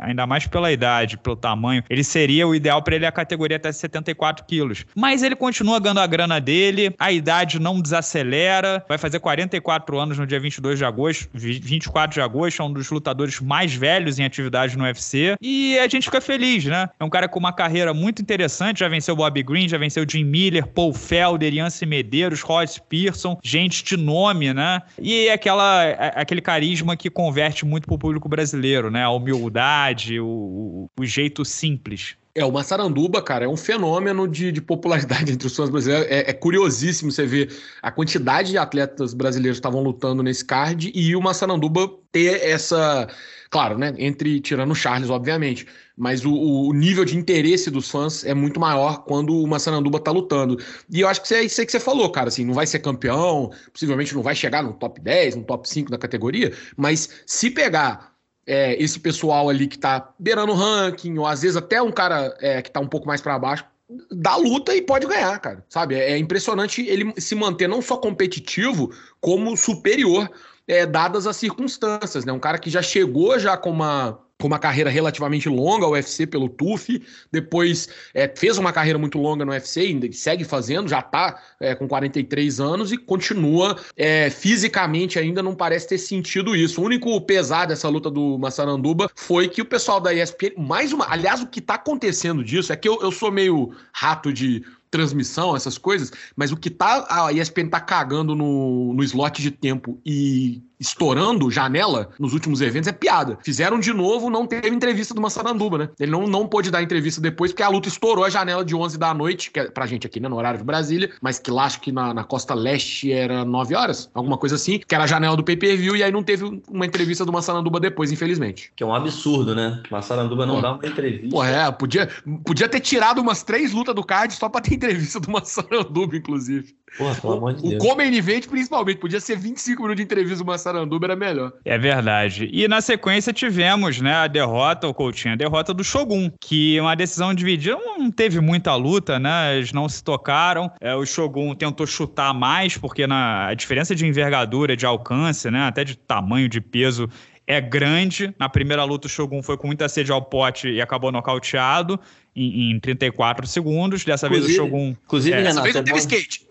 Ainda 0.04 0.28
mais 0.28 0.46
pela 0.46 0.72
idade, 0.72 1.18
pelo 1.18 1.36
tamanho. 1.36 1.84
Ele 1.90 2.04
seria 2.04 2.48
o 2.48 2.54
ideal 2.54 2.84
para 2.84 2.96
ele 2.96 3.08
a 3.08 3.12
categoria 3.12 3.58
até 3.58 3.72
74 3.72 4.46
quilos. 4.46 4.86
Mas 4.96 5.24
ele 5.24 5.36
continua 5.36 5.80
ganhando 5.80 6.00
a 6.00 6.08
grana 6.08 6.40
dele, 6.40 6.75
a 7.00 7.12
idade 7.12 7.60
não 7.60 7.82
desacelera, 7.82 8.84
vai 8.88 8.98
fazer 8.98 9.20
44 9.20 9.98
anos 10.00 10.18
no 10.18 10.26
dia 10.26 10.40
22 10.40 10.78
de 10.78 10.86
agosto, 10.86 11.30
24 11.34 12.14
de 12.14 12.22
agosto, 12.22 12.62
é 12.62 12.66
um 12.66 12.74
dos 12.74 12.90
lutadores 12.90 13.40
mais 13.40 13.74
velhos 13.74 14.20
em 14.20 14.24
atividade 14.24 14.78
no 14.78 14.84
UFC, 14.84 15.36
e 15.42 15.78
a 15.80 15.88
gente 15.88 16.06
fica 16.06 16.22
feliz, 16.22 16.66
né? 16.66 16.90
É 17.00 17.04
um 17.04 17.10
cara 17.10 17.28
com 17.28 17.40
uma 17.40 17.54
carreira 17.54 17.94
muito 17.94 18.22
interessante, 18.22 18.80
já 18.80 18.88
venceu 18.88 19.16
Bobby 19.16 19.44
Green, 19.44 19.68
já 19.68 19.78
venceu 19.78 20.06
Jim 20.10 20.24
Miller, 20.24 20.66
Paul 20.68 20.94
Felder, 20.94 21.54
Yance 21.54 21.86
Medeiros, 21.86 22.42
Royce 22.42 22.82
Pearson, 22.82 23.38
gente 23.44 23.84
de 23.84 23.98
nome, 23.98 24.54
né? 24.54 24.82
E 25.00 25.28
é 25.28 25.34
aquela, 25.34 25.84
é 25.86 26.14
aquele 26.16 26.42
carisma 26.42 26.96
que 26.96 27.10
converte 27.10 27.66
muito 27.66 27.88
pro 27.88 27.98
público 27.98 28.28
brasileiro, 28.28 28.90
né? 28.90 29.04
A 29.04 29.10
humildade, 29.10 30.20
o, 30.20 30.90
o 30.98 31.06
jeito 31.06 31.44
simples. 31.46 32.18
É, 32.38 32.44
o 32.44 32.52
Massaranduba, 32.52 33.22
cara, 33.22 33.46
é 33.46 33.48
um 33.48 33.56
fenômeno 33.56 34.28
de, 34.28 34.52
de 34.52 34.62
popularidade 34.62 35.32
entre 35.32 35.48
os 35.48 35.56
fãs 35.56 35.70
brasileiros. 35.70 36.06
É, 36.12 36.30
é, 36.30 36.34
curiosíssimo 36.34 37.10
você 37.10 37.26
ver 37.26 37.50
a 37.82 37.90
quantidade 37.90 38.52
de 38.52 38.58
atletas 38.58 39.14
brasileiros 39.14 39.58
que 39.58 39.60
estavam 39.62 39.82
lutando 39.82 40.22
nesse 40.22 40.44
card 40.44 40.92
e 40.94 41.16
o 41.16 41.22
Massaranduba 41.22 41.90
ter 42.12 42.46
essa. 42.46 43.08
Claro, 43.50 43.78
né? 43.78 43.94
Entre 43.98 44.42
tirando 44.42 44.72
o 44.72 44.76
Charles, 44.76 45.10
obviamente. 45.10 45.66
Mas 45.96 46.26
o, 46.26 46.34
o, 46.34 46.74
nível 46.74 47.06
de 47.06 47.18
interesse 47.18 47.72
dos 47.72 47.90
fãs 47.90 48.26
é 48.26 48.34
muito 48.34 48.60
maior 48.60 49.06
quando 49.06 49.42
o 49.42 49.48
Massaranduba 49.48 49.98
tá 49.98 50.12
lutando. 50.12 50.60
E 50.92 51.00
eu 51.00 51.08
acho 51.08 51.22
que 51.22 51.34
é 51.34 51.42
isso 51.42 51.62
aí 51.62 51.66
que 51.66 51.72
você 51.72 51.80
falou, 51.80 52.10
cara. 52.10 52.28
Assim, 52.28 52.44
não 52.44 52.54
vai 52.54 52.68
ser 52.68 52.80
campeão, 52.80 53.50
possivelmente 53.72 54.14
não 54.14 54.22
vai 54.22 54.36
chegar 54.36 54.62
no 54.62 54.74
top 54.74 55.00
10, 55.00 55.38
no 55.38 55.44
top 55.44 55.70
5 55.70 55.90
da 55.90 55.98
categoria, 55.98 56.52
mas 56.76 57.10
se 57.26 57.50
pegar 57.50 58.15
é, 58.46 58.82
esse 58.82 59.00
pessoal 59.00 59.50
ali 59.50 59.68
que 59.68 59.78
tá 59.78 60.14
beirando 60.20 60.52
o 60.52 60.56
ranking, 60.56 61.18
ou 61.18 61.26
às 61.26 61.42
vezes 61.42 61.58
até 61.58 61.82
um 61.82 61.92
cara 61.92 62.36
é, 62.40 62.62
que 62.62 62.72
tá 62.72 62.80
um 62.80 62.88
pouco 62.88 63.08
mais 63.08 63.22
para 63.22 63.40
baixo, 63.40 63.66
dá 64.12 64.36
luta 64.36 64.76
e 64.76 64.82
pode 64.82 65.08
ganhar, 65.08 65.38
cara. 65.40 65.64
Sabe? 65.70 65.96
É, 65.96 66.12
é 66.12 66.18
impressionante 66.18 66.86
ele 66.86 67.14
se 67.18 67.36
manter 67.36 67.68
não 67.68 67.82
só 67.82 67.98
competitivo, 67.98 68.92
como 69.20 69.56
superior, 69.56 70.30
é, 70.68 70.86
dadas 70.86 71.28
as 71.28 71.38
circunstâncias, 71.38 72.26
né? 72.26 72.32
Um 72.32 72.40
cara 72.40 72.58
que 72.58 72.70
já 72.70 72.82
chegou 72.82 73.38
já 73.40 73.56
com 73.56 73.70
uma 73.70 74.20
com 74.40 74.48
uma 74.48 74.60
carreira 74.60 74.90
relativamente 74.90 75.48
longa 75.48 75.86
ao 75.86 75.92
UFC 75.92 76.28
pelo 76.28 76.50
TUF, 76.50 77.02
depois 77.32 77.88
é, 78.14 78.28
fez 78.28 78.58
uma 78.58 78.74
carreira 78.74 79.00
muito 79.00 79.18
longa 79.18 79.46
no 79.46 79.52
UFC, 79.52 79.82
ainda 79.82 80.12
segue 80.12 80.44
fazendo, 80.44 80.90
já 80.90 81.00
está 81.00 81.42
é, 81.60 81.74
com 81.74 81.88
43 81.88 82.60
anos 82.60 82.92
e 82.92 82.98
continua 82.98 83.78
é, 83.96 84.30
fisicamente 84.30 85.18
ainda 85.18 85.42
não 85.42 85.56
parece 85.56 85.88
ter 85.88 85.98
sentido 85.98 86.56
isso. 86.56 86.82
O 86.82 86.86
único 86.86 87.20
pesar 87.22 87.66
dessa 87.66 87.88
luta 87.88 88.12
do 88.12 88.38
Massaranduba 88.38 89.10
foi 89.16 89.48
que 89.48 89.62
o 89.62 89.66
pessoal 89.66 90.02
da 90.02 90.14
ESPN, 90.14 90.54
mais 90.58 90.92
uma, 90.92 91.10
aliás, 91.10 91.42
o 91.42 91.48
que 91.48 91.60
está 91.60 91.76
acontecendo 91.76 92.44
disso 92.44 92.74
é 92.74 92.76
que 92.76 92.90
eu, 92.90 93.00
eu 93.02 93.12
sou 93.12 93.32
meio 93.32 93.74
rato 93.94 94.34
de 94.34 94.64
transmissão, 94.92 95.56
essas 95.56 95.78
coisas, 95.78 96.12
mas 96.36 96.52
o 96.52 96.58
que 96.58 96.70
tá 96.70 97.06
a 97.10 97.34
ESPN 97.34 97.68
tá 97.68 97.82
cagando 97.82 98.34
no, 98.34 98.94
no 98.94 99.04
slot 99.04 99.42
de 99.42 99.52
tempo 99.52 100.00
e 100.06 100.62
estourando 100.80 101.50
janela 101.50 102.10
nos 102.20 102.34
últimos 102.34 102.62
eventos 102.62 102.88
é 102.88 102.92
piada. 102.92 103.38
Fizeram 103.44 103.80
de 103.80 103.94
novo, 103.94 104.30
não 104.30 104.46
teve 104.46 104.70
entrevista 104.70 105.14
do 105.14 105.22
Massaranduba, 105.22 105.78
né? 105.78 105.90
Ele 106.00 106.12
não, 106.12 106.28
não 106.28 106.48
pôde 106.48 106.72
dar 106.72 106.82
entrevista 106.82 107.22
depois 107.22 107.52
porque 107.52 107.64
a 107.64 107.70
luta 107.70 107.88
estourou 107.88 108.24
a 108.24 108.30
janela 108.30 108.64
de 108.64 108.76
11 108.76 108.98
da 108.98 109.14
noite, 109.14 109.52
que 109.52 109.60
é 109.60 109.70
pra 109.70 109.86
gente 109.86 110.06
aqui, 110.06 110.20
né, 110.20 110.28
no 110.28 110.36
horário 110.36 110.60
de 110.60 110.66
Brasília, 110.66 111.12
mas 111.22 111.40
que 111.40 111.52
lá 111.52 111.66
acho 111.66 111.82
que 111.82 111.92
na, 111.92 112.14
na 112.14 112.24
costa 112.24 112.54
leste 112.54 113.12
era 113.12 113.46
9 113.46 113.76
horas, 113.76 114.10
alguma 114.14 114.38
coisa 114.38 114.56
assim, 114.56 114.80
que 114.80 114.94
era 114.94 115.04
a 115.04 115.08
janela 115.08 115.36
do 115.36 115.44
pay-per-view 115.44 115.96
e 115.96 116.04
aí 116.04 116.12
não 116.12 116.24
teve 116.24 116.62
uma 116.70 116.86
entrevista 116.86 117.26
do 117.26 117.32
Massaranduba 117.32 117.80
depois, 117.80 118.12
infelizmente. 118.12 118.72
Que 118.76 118.84
é 118.84 118.86
um 118.86 118.94
absurdo, 118.94 119.56
né? 119.56 119.82
Massaranduba 119.90 120.46
não 120.46 120.56
Pô. 120.56 120.62
dá 120.62 120.74
uma 120.74 120.86
entrevista. 120.86 121.30
Pô, 121.30 121.44
é, 121.44 121.72
podia, 121.72 122.10
podia 122.46 122.68
ter 122.68 122.80
tirado 122.80 123.20
umas 123.22 123.44
três 123.44 123.72
lutas 123.72 123.96
do 123.96 124.04
card 124.04 124.34
só 124.34 124.50
pra 124.50 124.62
ter 124.62 124.76
entrevista 124.76 125.20
do 125.20 125.32
Massaranduba, 125.32 126.16
inclusive. 126.16 126.76
Porra, 126.98 127.16
pelo 127.16 127.34
amor 127.34 127.54
de 127.54 127.70
Deus. 127.70 127.84
O 127.84 128.02
Event, 128.02 128.48
principalmente, 128.48 128.98
podia 128.98 129.20
ser 129.20 129.38
25 129.38 129.82
minutos 129.82 129.98
de 129.98 130.04
entrevista 130.04 130.38
do 130.38 130.46
Massaranduba, 130.46 131.08
era 131.08 131.16
melhor. 131.16 131.54
É 131.66 131.78
verdade. 131.78 132.50
E 132.52 132.68
na 132.68 132.82
sequência 132.82 133.34
tivemos, 133.34 134.00
né, 134.00 134.14
a 134.14 134.28
derrota, 134.28 134.88
o 134.88 134.94
Coutinho, 134.94 135.34
a 135.34 135.38
derrota 135.38 135.74
do 135.74 135.84
Shogun, 135.84 136.32
que 136.40 136.80
uma 136.80 136.96
decisão 136.96 137.34
dividida 137.34 137.76
não 137.76 138.10
teve 138.10 138.40
muita 138.40 138.74
luta, 138.76 139.20
né? 139.20 139.58
Eles 139.58 139.74
não 139.74 139.90
se 139.90 140.04
tocaram. 140.04 140.72
É, 140.80 140.96
o 140.96 141.06
Shogun 141.06 141.54
tentou 141.54 141.86
chutar 141.86 142.34
mais, 142.34 142.78
porque 142.78 143.06
na, 143.06 143.48
a 143.48 143.54
diferença 143.54 143.94
de 143.94 144.06
envergadura, 144.06 144.76
de 144.76 144.86
alcance, 144.86 145.52
né, 145.52 145.68
até 145.68 145.84
de 145.84 145.98
tamanho, 145.98 146.48
de 146.48 146.62
peso, 146.62 147.10
é 147.46 147.60
grande. 147.60 148.34
Na 148.40 148.50
primeira 148.50 148.84
luta, 148.84 149.08
o 149.08 149.10
Shogun 149.10 149.44
foi 149.44 149.58
com 149.58 149.68
muita 149.68 149.88
sede 149.90 150.12
ao 150.12 150.22
pote 150.22 150.70
e 150.70 150.82
acabou 150.82 151.12
nocauteado 151.12 152.00
em, 152.36 152.72
em 152.72 152.80
34 152.80 153.48
segundos. 153.48 154.04
Dessa 154.04 154.28
inclusive, 154.28 154.48
vez 154.48 154.60
o 154.60 154.64
Shogun. 154.64 154.96
Inclusive, 155.06 155.38
é, 155.38 155.42
Renato, 155.42 155.68
é 155.68 155.82
bom, 155.84 155.98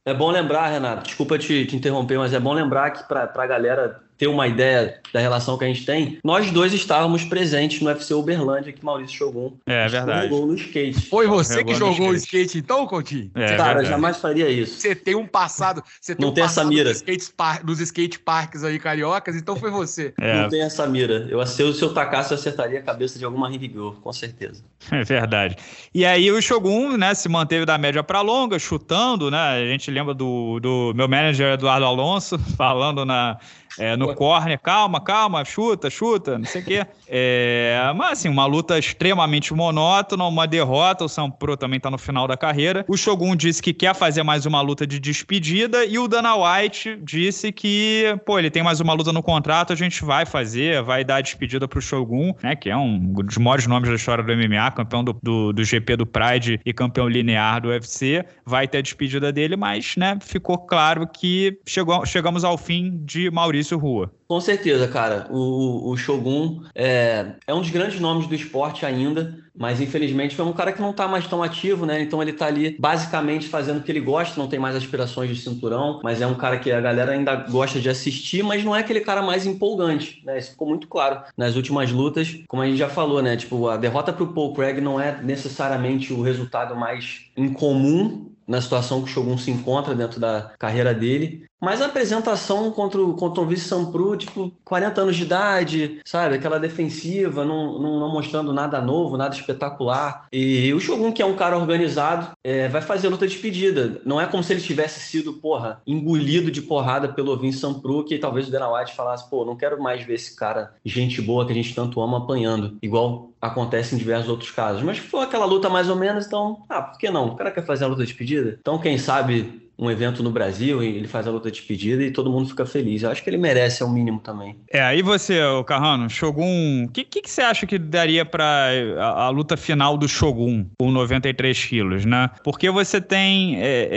é 0.06 0.14
bom 0.14 0.30
lembrar, 0.30 0.68
Renato, 0.68 1.04
desculpa 1.04 1.38
te, 1.38 1.66
te 1.66 1.76
interromper, 1.76 2.18
mas 2.18 2.32
é 2.32 2.40
bom 2.40 2.52
lembrar 2.52 2.90
que 2.90 3.06
para 3.06 3.30
a 3.34 3.46
galera 3.46 4.04
ter 4.16 4.28
uma 4.28 4.46
ideia 4.46 5.00
da 5.12 5.20
relação 5.20 5.58
que 5.58 5.64
a 5.64 5.66
gente 5.66 5.84
tem, 5.84 6.18
nós 6.22 6.50
dois 6.50 6.72
estávamos 6.72 7.24
presentes 7.24 7.80
no 7.80 7.88
UFC 7.88 8.14
Uberlândia 8.14 8.72
que 8.72 8.84
Maurício 8.84 9.16
Shogun 9.16 9.56
é, 9.66 9.88
verdade. 9.88 10.28
jogou 10.28 10.46
no 10.46 10.54
skate. 10.54 11.08
Foi 11.08 11.26
você 11.26 11.54
jogou 11.54 11.72
que 11.72 11.78
jogou 11.78 12.08
o 12.10 12.14
skate. 12.14 12.46
skate 12.46 12.58
então, 12.58 12.86
Coutinho? 12.86 13.30
É, 13.34 13.56
Cara, 13.56 13.64
verdade. 13.64 13.88
jamais 13.88 14.16
faria 14.18 14.48
isso. 14.48 14.80
Você 14.80 14.94
tem 14.94 15.14
um 15.14 15.26
passado, 15.26 15.82
você 16.00 16.14
tem 16.14 16.22
Não 16.22 16.30
um 16.30 16.34
tem 16.34 16.44
essa 16.44 16.64
mira. 16.64 16.90
Nos 16.90 16.98
skate, 16.98 17.32
par, 17.32 17.64
nos 17.64 17.80
skate 17.80 18.18
parks 18.18 18.62
aí 18.62 18.78
cariocas, 18.78 19.36
então 19.36 19.56
foi 19.56 19.70
você. 19.70 20.12
É. 20.24 20.42
Não 20.42 20.48
tem 20.48 20.62
essa 20.62 20.86
mira. 20.86 21.26
Eu, 21.28 21.44
se, 21.46 21.60
eu, 21.60 21.72
se 21.72 21.82
eu 21.82 21.92
tacasse, 21.92 22.32
eu 22.32 22.38
acertaria 22.38 22.78
a 22.78 22.82
cabeça 22.82 23.18
de 23.18 23.24
alguma 23.26 23.48
ring 23.48 23.60
girl, 23.60 23.90
com 23.90 24.12
certeza. 24.12 24.64
É 24.90 25.04
verdade. 25.04 25.56
E 25.94 26.04
aí 26.04 26.30
o 26.30 26.40
Shogun, 26.40 26.96
né, 26.96 27.14
se 27.14 27.28
manteve 27.28 27.64
da 27.64 27.78
média 27.78 28.02
para 28.02 28.20
longa, 28.20 28.58
chutando, 28.58 29.30
né? 29.30 29.38
A 29.38 29.66
gente 29.66 29.90
lembra 29.90 30.14
do, 30.14 30.58
do 30.60 30.92
meu 30.94 31.08
manager 31.08 31.54
Eduardo 31.54 31.86
Alonso 31.86 32.38
falando 32.56 33.04
na 33.04 33.38
é, 33.78 33.96
no 33.96 34.14
corner, 34.14 34.58
calma, 34.58 35.00
calma, 35.00 35.44
chuta, 35.44 35.90
chuta, 35.90 36.38
não 36.38 36.44
sei 36.44 36.62
o 36.62 36.64
quê. 36.64 36.86
É, 37.08 37.92
mas 37.96 38.12
assim, 38.12 38.28
uma 38.28 38.46
luta 38.46 38.78
extremamente 38.78 39.52
monótona, 39.52 40.24
uma 40.24 40.46
derrota. 40.46 41.04
O 41.04 41.08
Sampro 41.08 41.56
também 41.56 41.80
tá 41.80 41.90
no 41.90 41.98
final 41.98 42.26
da 42.26 42.36
carreira. 42.36 42.84
O 42.88 42.96
Shogun 42.96 43.36
disse 43.36 43.62
que 43.62 43.72
quer 43.72 43.94
fazer 43.94 44.22
mais 44.22 44.46
uma 44.46 44.60
luta 44.60 44.86
de 44.86 44.98
despedida 44.98 45.84
e 45.84 45.98
o 45.98 46.08
Dana 46.08 46.34
White 46.34 46.98
disse 47.02 47.52
que, 47.52 48.16
pô, 48.24 48.38
ele 48.38 48.50
tem 48.50 48.62
mais 48.62 48.80
uma 48.80 48.92
luta 48.92 49.12
no 49.12 49.22
contrato, 49.22 49.72
a 49.72 49.76
gente 49.76 50.04
vai 50.04 50.24
fazer, 50.24 50.82
vai 50.82 51.04
dar 51.04 51.16
a 51.16 51.20
despedida 51.20 51.66
pro 51.66 51.80
Shogun, 51.80 52.34
né? 52.42 52.56
Que 52.56 52.70
é 52.70 52.76
um 52.76 52.98
dos 52.98 53.38
maiores 53.38 53.66
nomes 53.66 53.88
da 53.88 53.96
história 53.96 54.22
do 54.22 54.32
MMA, 54.34 54.70
campeão 54.72 55.02
do, 55.04 55.16
do, 55.22 55.52
do 55.52 55.64
GP 55.64 55.96
do 55.96 56.06
Pride 56.06 56.60
e 56.64 56.72
campeão 56.72 57.08
linear 57.08 57.60
do 57.60 57.68
UFC. 57.68 58.24
Vai 58.44 58.68
ter 58.68 58.78
a 58.78 58.82
despedida 58.82 59.32
dele, 59.32 59.56
mas, 59.56 59.96
né, 59.96 60.18
ficou 60.20 60.58
claro 60.58 61.06
que 61.06 61.58
chegou, 61.66 62.04
chegamos 62.06 62.44
ao 62.44 62.56
fim 62.56 63.00
de 63.04 63.30
Maurício 63.30 63.63
Maurício 63.64 63.78
Rua. 63.78 64.10
Com 64.28 64.40
certeza, 64.40 64.86
cara. 64.86 65.26
O, 65.30 65.90
o 65.90 65.96
Shogun 65.96 66.62
é, 66.74 67.34
é 67.46 67.54
um 67.54 67.60
dos 67.60 67.70
grandes 67.70 67.98
nomes 67.98 68.26
do 68.26 68.34
esporte 68.34 68.84
ainda, 68.84 69.38
mas 69.56 69.80
infelizmente 69.80 70.38
é 70.38 70.44
um 70.44 70.52
cara 70.52 70.72
que 70.72 70.80
não 70.80 70.90
está 70.90 71.08
mais 71.08 71.26
tão 71.26 71.42
ativo, 71.42 71.86
né? 71.86 72.00
Então 72.02 72.20
ele 72.20 72.32
está 72.32 72.46
ali 72.46 72.76
basicamente 72.78 73.48
fazendo 73.48 73.78
o 73.78 73.82
que 73.82 73.90
ele 73.90 74.00
gosta, 74.00 74.40
não 74.40 74.48
tem 74.48 74.58
mais 74.58 74.76
aspirações 74.76 75.30
de 75.30 75.40
cinturão, 75.40 76.00
mas 76.02 76.20
é 76.20 76.26
um 76.26 76.34
cara 76.34 76.58
que 76.58 76.70
a 76.70 76.80
galera 76.80 77.12
ainda 77.12 77.34
gosta 77.34 77.80
de 77.80 77.88
assistir, 77.88 78.42
mas 78.42 78.64
não 78.64 78.74
é 78.74 78.80
aquele 78.80 79.00
cara 79.00 79.22
mais 79.22 79.46
empolgante, 79.46 80.22
né? 80.24 80.38
Isso 80.38 80.52
ficou 80.52 80.68
muito 80.68 80.86
claro 80.88 81.22
nas 81.36 81.56
últimas 81.56 81.90
lutas, 81.90 82.38
como 82.48 82.62
a 82.62 82.66
gente 82.66 82.78
já 82.78 82.88
falou, 82.88 83.22
né? 83.22 83.36
Tipo, 83.36 83.68
a 83.68 83.76
derrota 83.76 84.12
para 84.12 84.24
o 84.24 84.32
Paul 84.32 84.52
Craig 84.52 84.80
não 84.80 85.00
é 85.00 85.20
necessariamente 85.22 86.12
o 86.12 86.22
resultado 86.22 86.76
mais 86.76 87.26
incomum 87.36 88.34
na 88.46 88.60
situação 88.60 89.02
que 89.02 89.10
o 89.10 89.12
Shogun 89.12 89.38
se 89.38 89.50
encontra 89.50 89.94
dentro 89.94 90.20
da 90.20 90.52
carreira 90.58 90.94
dele. 90.94 91.46
Mas 91.60 91.80
a 91.80 91.86
apresentação 91.86 92.70
contra 92.70 93.00
o, 93.00 93.14
contra 93.14 93.40
o 93.40 93.46
Vice 93.46 93.68
Sampru, 93.68 94.16
tipo, 94.16 94.52
40 94.64 95.00
anos 95.00 95.16
de 95.16 95.22
idade, 95.22 96.00
sabe? 96.04 96.34
Aquela 96.34 96.60
defensiva, 96.60 97.44
não, 97.44 97.78
não, 97.78 98.00
não, 98.00 98.12
mostrando 98.12 98.52
nada 98.52 98.80
novo, 98.80 99.16
nada 99.16 99.34
espetacular. 99.34 100.26
E 100.32 100.72
o 100.74 100.80
Shogun, 100.80 101.12
que 101.12 101.22
é 101.22 101.26
um 101.26 101.36
cara 101.36 101.56
organizado, 101.56 102.32
é, 102.44 102.68
vai 102.68 102.82
fazer 102.82 103.08
luta 103.08 103.26
de 103.26 103.32
despedida. 103.32 104.00
Não 104.04 104.20
é 104.20 104.26
como 104.26 104.42
se 104.42 104.52
ele 104.52 104.60
tivesse 104.60 105.00
sido, 105.00 105.34
porra, 105.34 105.80
engolido 105.86 106.50
de 106.50 106.60
porrada 106.60 107.08
pelo 107.08 107.36
Vince 107.38 107.58
Sampru, 107.58 108.04
que 108.04 108.18
talvez 108.18 108.48
o 108.48 108.50
Dana 108.50 108.70
White 108.70 108.94
falasse, 108.94 109.28
pô, 109.30 109.44
não 109.44 109.56
quero 109.56 109.82
mais 109.82 110.04
ver 110.04 110.14
esse 110.14 110.36
cara, 110.36 110.74
gente 110.84 111.22
boa 111.22 111.46
que 111.46 111.52
a 111.52 111.54
gente 111.54 111.74
tanto 111.74 112.00
ama, 112.00 112.18
apanhando. 112.18 112.76
Igual 112.82 113.30
acontece 113.40 113.94
em 113.94 113.98
diversos 113.98 114.28
outros 114.28 114.50
casos. 114.50 114.82
Mas 114.82 114.98
foi 114.98 115.22
aquela 115.22 115.44
luta 115.44 115.68
mais 115.68 115.88
ou 115.88 115.96
menos, 115.96 116.26
então, 116.26 116.64
ah, 116.68 116.82
por 116.82 116.98
que 116.98 117.10
não? 117.10 117.28
O 117.28 117.36
cara 117.36 117.50
quer 117.50 117.64
fazer 117.64 117.84
a 117.84 117.88
luta 117.88 118.02
de 118.02 118.08
despedida? 118.08 118.56
Então, 118.60 118.78
quem 118.78 118.98
sabe 118.98 119.63
um 119.78 119.90
evento 119.90 120.22
no 120.22 120.30
Brasil, 120.30 120.82
ele 120.82 121.08
faz 121.08 121.26
a 121.26 121.30
luta 121.30 121.50
de 121.50 121.58
despedida 121.58 122.02
e 122.02 122.10
todo 122.10 122.30
mundo 122.30 122.48
fica 122.48 122.64
feliz. 122.64 123.02
Eu 123.02 123.10
acho 123.10 123.22
que 123.22 123.30
ele 123.30 123.36
merece, 123.36 123.82
é 123.82 123.86
o 123.86 123.90
mínimo 123.90 124.20
também. 124.20 124.56
É, 124.70 124.80
aí 124.80 125.02
você, 125.02 125.42
o 125.42 125.64
Carrano, 125.64 126.08
Shogun, 126.08 126.84
o 126.84 126.88
que, 126.88 127.04
que, 127.04 127.22
que, 127.22 127.30
você 127.30 127.42
acha 127.42 127.66
que 127.66 127.78
daria 127.78 128.24
para 128.24 128.68
a, 128.98 129.24
a, 129.24 129.28
luta 129.30 129.56
final 129.56 129.96
do 129.96 130.08
Shogun 130.08 130.66
com 130.78 130.90
93 130.90 131.64
quilos, 131.64 132.04
né? 132.04 132.30
Porque 132.44 132.70
você 132.70 133.00
tem. 133.00 133.56
É, 133.60 133.88